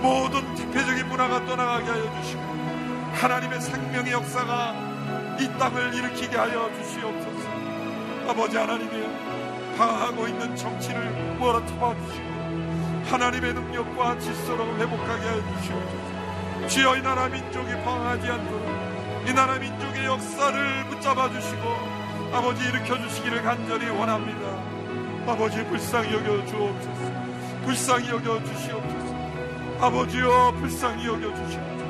모든 0.02 0.54
대표적인 0.56 1.08
문화가 1.08 1.42
떠나가게 1.46 1.90
해주시고 1.90 2.42
하나님의 3.14 3.62
생명의 3.62 4.12
역사가 4.12 4.74
이 5.40 5.48
땅을 5.58 5.94
일으키게 5.94 6.36
하여 6.36 6.70
주시옵소서 6.76 7.29
아버지 8.30 8.56
하나님이여 8.56 9.74
방황하고 9.76 10.28
있는 10.28 10.54
정치를 10.54 11.36
몰아쳐봐 11.40 11.96
주시고 11.96 12.30
하나님의 13.06 13.54
능력과 13.54 14.20
질서로 14.20 14.66
회복하게 14.76 15.28
해 15.28 15.58
주시옵소서. 15.58 16.68
주여 16.68 16.96
이 16.96 17.02
나라 17.02 17.28
민족이 17.28 17.72
방황하지 17.82 18.28
않도록 18.28 19.26
이 19.26 19.32
나라 19.32 19.58
민족의 19.58 20.04
역사를 20.04 20.84
붙잡아 20.84 21.28
주시고 21.28 21.62
아버지 22.32 22.68
일으켜 22.68 22.96
주시기를 22.98 23.42
간절히 23.42 23.88
원합니다. 23.90 24.40
아버지 25.26 25.64
불쌍히 25.64 26.14
여겨 26.14 26.46
주옵소서. 26.46 27.12
불쌍히 27.64 28.10
여겨 28.10 28.44
주시옵소서. 28.44 29.16
아버지여 29.80 30.54
불쌍히 30.60 31.04
여겨 31.04 31.34
주시옵소서. 31.34 31.84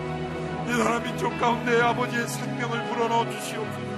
이 0.69 0.79
나라 0.79 1.01
민족 1.01 1.39
가운데 1.39 1.83
아버지의 1.83 2.27
생명을 2.27 2.85
불어넣어 2.87 3.29
주시옵소서. 3.31 3.91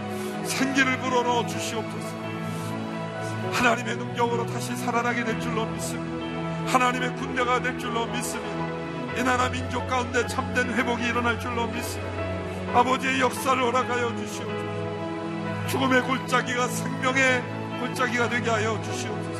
생기를 0.44 0.98
불어넣어 0.98 1.46
주시옵소서 1.46 2.21
하나님의 3.52 3.96
능력으로 3.96 4.46
다시 4.46 4.76
살아나게 4.76 5.24
될 5.24 5.40
줄로 5.40 5.66
믿습니다. 5.66 6.72
하나님의 6.72 7.14
군대가 7.16 7.60
될 7.60 7.78
줄로 7.78 8.06
믿습니다. 8.06 9.18
이 9.18 9.22
나라 9.22 9.48
민족 9.48 9.86
가운데 9.86 10.26
참된 10.26 10.72
회복이 10.72 11.04
일어날 11.04 11.38
줄로 11.38 11.66
믿습니다. 11.66 12.22
아버지의 12.74 13.20
역사를 13.20 13.62
허락하여 13.62 14.16
주시옵소서. 14.16 15.68
죽음의 15.68 16.02
골짜기가 16.02 16.68
생명의 16.68 17.42
골짜기가 17.80 18.28
되게 18.28 18.50
하여 18.50 18.80
주시옵소서. 18.82 19.32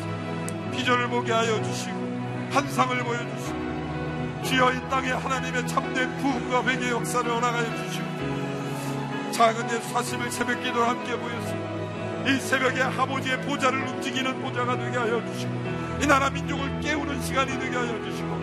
비전을 0.72 1.08
보게 1.08 1.32
하여 1.32 1.62
주시고 1.62 2.50
환상을 2.52 2.98
보여주시고 2.98 4.42
주여 4.44 4.72
이 4.72 4.88
땅에 4.90 5.10
하나님의 5.10 5.66
참된 5.68 6.16
부흥과 6.18 6.64
회개 6.64 6.90
역사를 6.90 7.30
허락하여 7.30 7.76
주시고 7.84 9.32
작은 9.32 9.70
예 9.70 9.80
사심을 9.80 10.30
새벽 10.30 10.62
기도를 10.62 10.88
함께 10.88 11.16
보였습니다 11.16 11.61
이 12.26 12.38
새벽에 12.38 12.82
아버지의 12.82 13.40
보좌를 13.42 13.80
움직이는 13.88 14.40
보좌가 14.40 14.76
되게 14.76 14.96
하여 14.96 15.24
주시고 15.26 15.52
이 16.00 16.06
나라 16.06 16.30
민족을 16.30 16.80
깨우는 16.80 17.20
시간이 17.22 17.58
되게 17.58 17.76
하여 17.76 18.02
주시고 18.04 18.40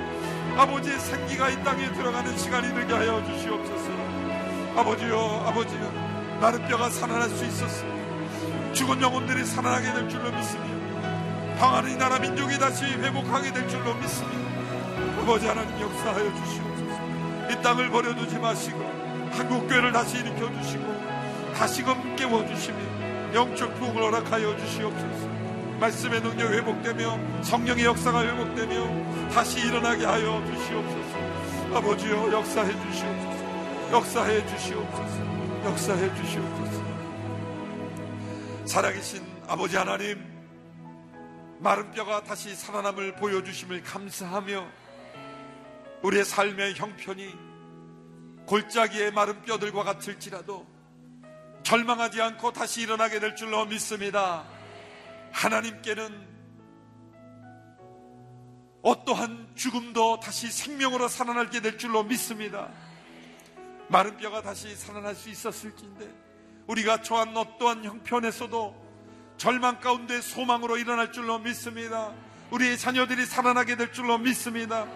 아버지의 0.57 0.99
생기가 0.99 1.49
이 1.49 1.63
땅에 1.63 1.89
들어가는 1.93 2.37
시간이 2.37 2.73
되게 2.73 2.93
하여 2.93 3.23
주시옵소서. 3.25 3.89
아버지여 4.75 5.45
아버지여 5.47 5.91
마른 6.41 6.65
뼈가 6.67 6.89
살아날 6.89 7.29
수 7.29 7.45
있었습니다 7.45 7.99
죽은 8.73 9.01
영혼들이 9.01 9.45
살아나게 9.45 9.93
될 9.93 10.09
줄로 10.09 10.31
믿습니다. 10.31 11.57
방하는 11.57 11.91
이 11.91 11.97
나라 11.97 12.19
민족이 12.19 12.59
다시 12.59 12.85
회복하게 12.85 13.51
될 13.53 13.67
줄로 13.67 13.93
믿습니다. 13.95 14.49
아버지 15.21 15.47
하나님 15.47 15.79
역사하여 15.79 16.33
주시옵소서. 16.33 17.51
이 17.51 17.61
땅을 17.63 17.89
버려두지 17.89 18.37
마시고 18.37 18.79
한국교회를 19.31 19.91
다시 19.91 20.17
일으켜 20.17 20.51
주시고 20.61 21.53
다시금 21.55 22.15
깨워 22.15 22.45
주시며 22.45 22.77
영적 23.33 23.75
부흥을 23.75 24.01
허락하여 24.01 24.57
주시옵소서. 24.57 25.27
말씀의 25.79 26.21
능력 26.21 26.51
회복되며 26.51 27.43
성령의 27.43 27.85
역사가 27.85 28.23
회복되며 28.23 29.29
다시 29.29 29.59
일어나게 29.65 30.05
하여 30.05 30.43
주시옵소서. 30.45 31.77
아버지여 31.77 32.31
역사해 32.31 32.71
주시옵소서. 32.71 33.91
역사해 33.91 34.47
주시옵소서. 34.47 35.63
역사해 35.65 36.15
주시옵소서. 36.15 36.83
살아계신 38.65 39.23
아버지 39.47 39.77
하나님 39.77 40.23
마른 41.59 41.91
뼈가 41.91 42.23
다시 42.23 42.55
살아남을 42.55 43.15
보여주심을 43.15 43.83
감사하며 43.83 44.65
우리의 46.03 46.23
삶의 46.23 46.75
형편이 46.75 47.35
골짜기의 48.45 49.11
마른 49.11 49.41
뼈들과 49.41 49.83
같을지라도 49.83 50.65
절망하지 51.63 52.21
않고 52.21 52.53
다시 52.53 52.81
일어나게 52.81 53.19
될 53.19 53.35
줄로 53.35 53.65
믿습니다. 53.65 54.45
하나님께는 55.31 56.27
어떠한 58.81 59.51
죽음도 59.55 60.19
다시 60.19 60.51
생명으로 60.51 61.07
살아나게 61.07 61.61
될 61.61 61.77
줄로 61.77 62.03
믿습니다. 62.03 62.69
마른 63.89 64.17
뼈가 64.17 64.41
다시 64.41 64.75
살아날 64.75 65.15
수 65.15 65.29
있었을진데 65.29 66.07
우리가 66.67 67.01
처한 67.01 67.35
어떠한 67.35 67.83
형편에서도 67.83 68.89
절망 69.37 69.79
가운데 69.79 70.21
소망으로 70.21 70.77
일어날 70.77 71.11
줄로 71.11 71.39
믿습니다. 71.39 72.13
우리의 72.51 72.77
자녀들이 72.77 73.25
살아나게 73.25 73.75
될 73.75 73.91
줄로 73.91 74.17
믿습니다. 74.17 74.87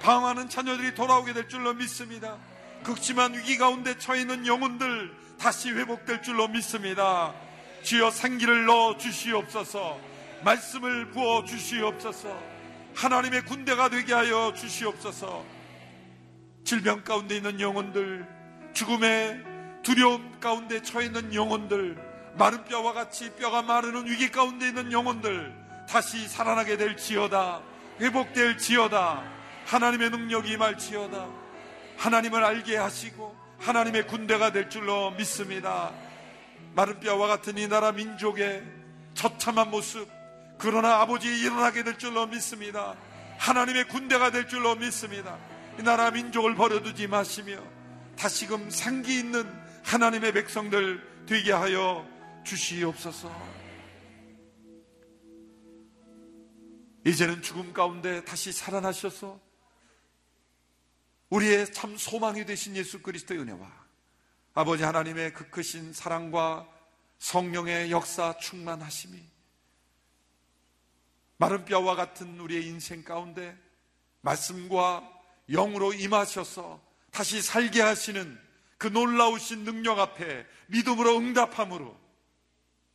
방황하는 0.00 0.48
자녀들이 0.48 0.94
돌아오게 0.94 1.32
될 1.32 1.48
줄로 1.48 1.72
믿습니다. 1.74 2.36
극심한 2.82 3.34
위기 3.34 3.56
가운데 3.56 3.96
처해 3.98 4.22
있는 4.22 4.46
영혼들 4.46 5.21
다시 5.42 5.72
회복될 5.72 6.22
줄로 6.22 6.46
믿습니다. 6.46 7.34
주여 7.82 8.12
생기를 8.12 8.64
넣어 8.64 8.96
주시옵소서. 8.96 9.98
말씀을 10.44 11.10
부어 11.10 11.44
주시옵소서. 11.44 12.40
하나님의 12.94 13.44
군대가 13.46 13.88
되게 13.88 14.14
하여 14.14 14.52
주시옵소서. 14.54 15.44
질병 16.62 17.02
가운데 17.02 17.34
있는 17.34 17.60
영혼들, 17.60 18.24
죽음의 18.72 19.42
두려움 19.82 20.38
가운데 20.38 20.80
처해 20.80 21.06
있는 21.06 21.34
영혼들, 21.34 21.96
마른 22.38 22.64
뼈와 22.64 22.92
같이 22.92 23.34
뼈가 23.34 23.62
마르는 23.62 24.06
위기 24.06 24.30
가운데 24.30 24.68
있는 24.68 24.92
영혼들, 24.92 25.52
다시 25.88 26.28
살아나게 26.28 26.76
될 26.76 26.96
지어다, 26.96 27.62
회복될 28.00 28.58
지어다, 28.58 29.24
하나님의 29.66 30.10
능력이 30.10 30.52
임할 30.52 30.78
지어다, 30.78 31.26
하나님을 31.96 32.44
알게 32.44 32.76
하시고, 32.76 33.41
하나님의 33.62 34.08
군대가 34.08 34.50
될 34.50 34.68
줄로 34.68 35.12
믿습니다. 35.12 35.92
마른 36.74 36.98
뼈와 36.98 37.28
같은 37.28 37.56
이 37.58 37.68
나라 37.68 37.92
민족의 37.92 38.64
처참한 39.14 39.70
모습, 39.70 40.08
그러나 40.58 41.00
아버지 41.00 41.28
일어나게 41.28 41.84
될 41.84 41.96
줄로 41.96 42.26
믿습니다. 42.26 42.96
하나님의 43.38 43.86
군대가 43.88 44.30
될 44.30 44.48
줄로 44.48 44.74
믿습니다. 44.74 45.38
이 45.78 45.82
나라 45.82 46.10
민족을 46.10 46.56
버려두지 46.56 47.06
마시며 47.06 47.62
다시금 48.16 48.68
생기 48.68 49.18
있는 49.18 49.48
하나님의 49.84 50.32
백성들 50.32 51.24
되게 51.26 51.52
하여 51.52 52.06
주시옵소서. 52.44 53.30
이제는 57.06 57.42
죽음 57.42 57.72
가운데 57.72 58.24
다시 58.24 58.52
살아나셔서 58.52 59.51
우리의 61.32 61.72
참 61.72 61.96
소망이 61.96 62.44
되신 62.44 62.76
예수 62.76 63.00
그리스도의 63.00 63.40
은혜와 63.40 63.66
아버지 64.52 64.82
하나님의 64.82 65.32
그 65.32 65.48
크신 65.48 65.94
사랑과 65.94 66.68
성령의 67.20 67.90
역사 67.90 68.36
충만하심이 68.36 69.18
마른 71.38 71.64
뼈와 71.64 71.94
같은 71.94 72.38
우리의 72.38 72.66
인생 72.66 73.02
가운데 73.02 73.56
말씀과 74.20 75.10
영으로 75.48 75.94
임하셔서 75.94 76.82
다시 77.10 77.40
살게 77.40 77.80
하시는 77.80 78.38
그 78.76 78.88
놀라우신 78.88 79.64
능력 79.64 80.00
앞에 80.00 80.46
믿음으로 80.66 81.16
응답함으로 81.16 81.98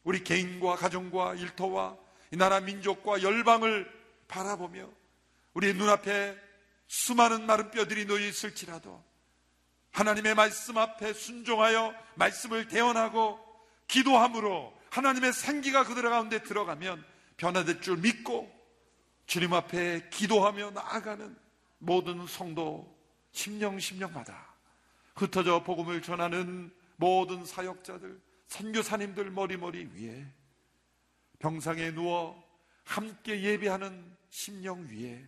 우리 0.03 0.23
개인과 0.23 0.75
가정과 0.75 1.33
일터와 1.35 1.97
이 2.31 2.37
나라 2.37 2.59
민족과 2.59 3.23
열방을 3.23 3.91
바라보며 4.27 4.87
우리 5.55 5.73
눈앞에 5.73 6.46
수많은 6.87 7.45
마른 7.45 7.71
뼈들이 7.71 8.05
놓여 8.05 8.25
있을지라도 8.25 9.03
하나님의 9.91 10.35
말씀 10.35 10.77
앞에 10.77 11.13
순종하여 11.13 11.93
말씀을 12.15 12.67
대언하고 12.67 13.39
기도함으로 13.87 14.77
하나님의 14.89 15.33
생기가 15.33 15.83
그들 15.83 16.03
가운데 16.03 16.43
들어가면 16.43 17.03
변화될 17.37 17.81
줄 17.81 17.97
믿고 17.97 18.51
주님 19.25 19.53
앞에 19.53 20.09
기도하며 20.09 20.71
나아가는 20.71 21.37
모든 21.79 22.25
성도 22.27 22.97
심령 23.31 23.79
심령마다. 23.79 24.55
흩어져 25.15 25.63
복음을 25.63 26.01
전하는 26.01 26.71
모든 26.95 27.45
사역자들 27.45 28.19
선교사님들 28.47 29.29
머리머리 29.31 29.89
위에 29.93 30.25
병상에 31.39 31.91
누워 31.91 32.43
함께 32.83 33.41
예배하는 33.41 34.15
심령 34.29 34.87
위에 34.87 35.27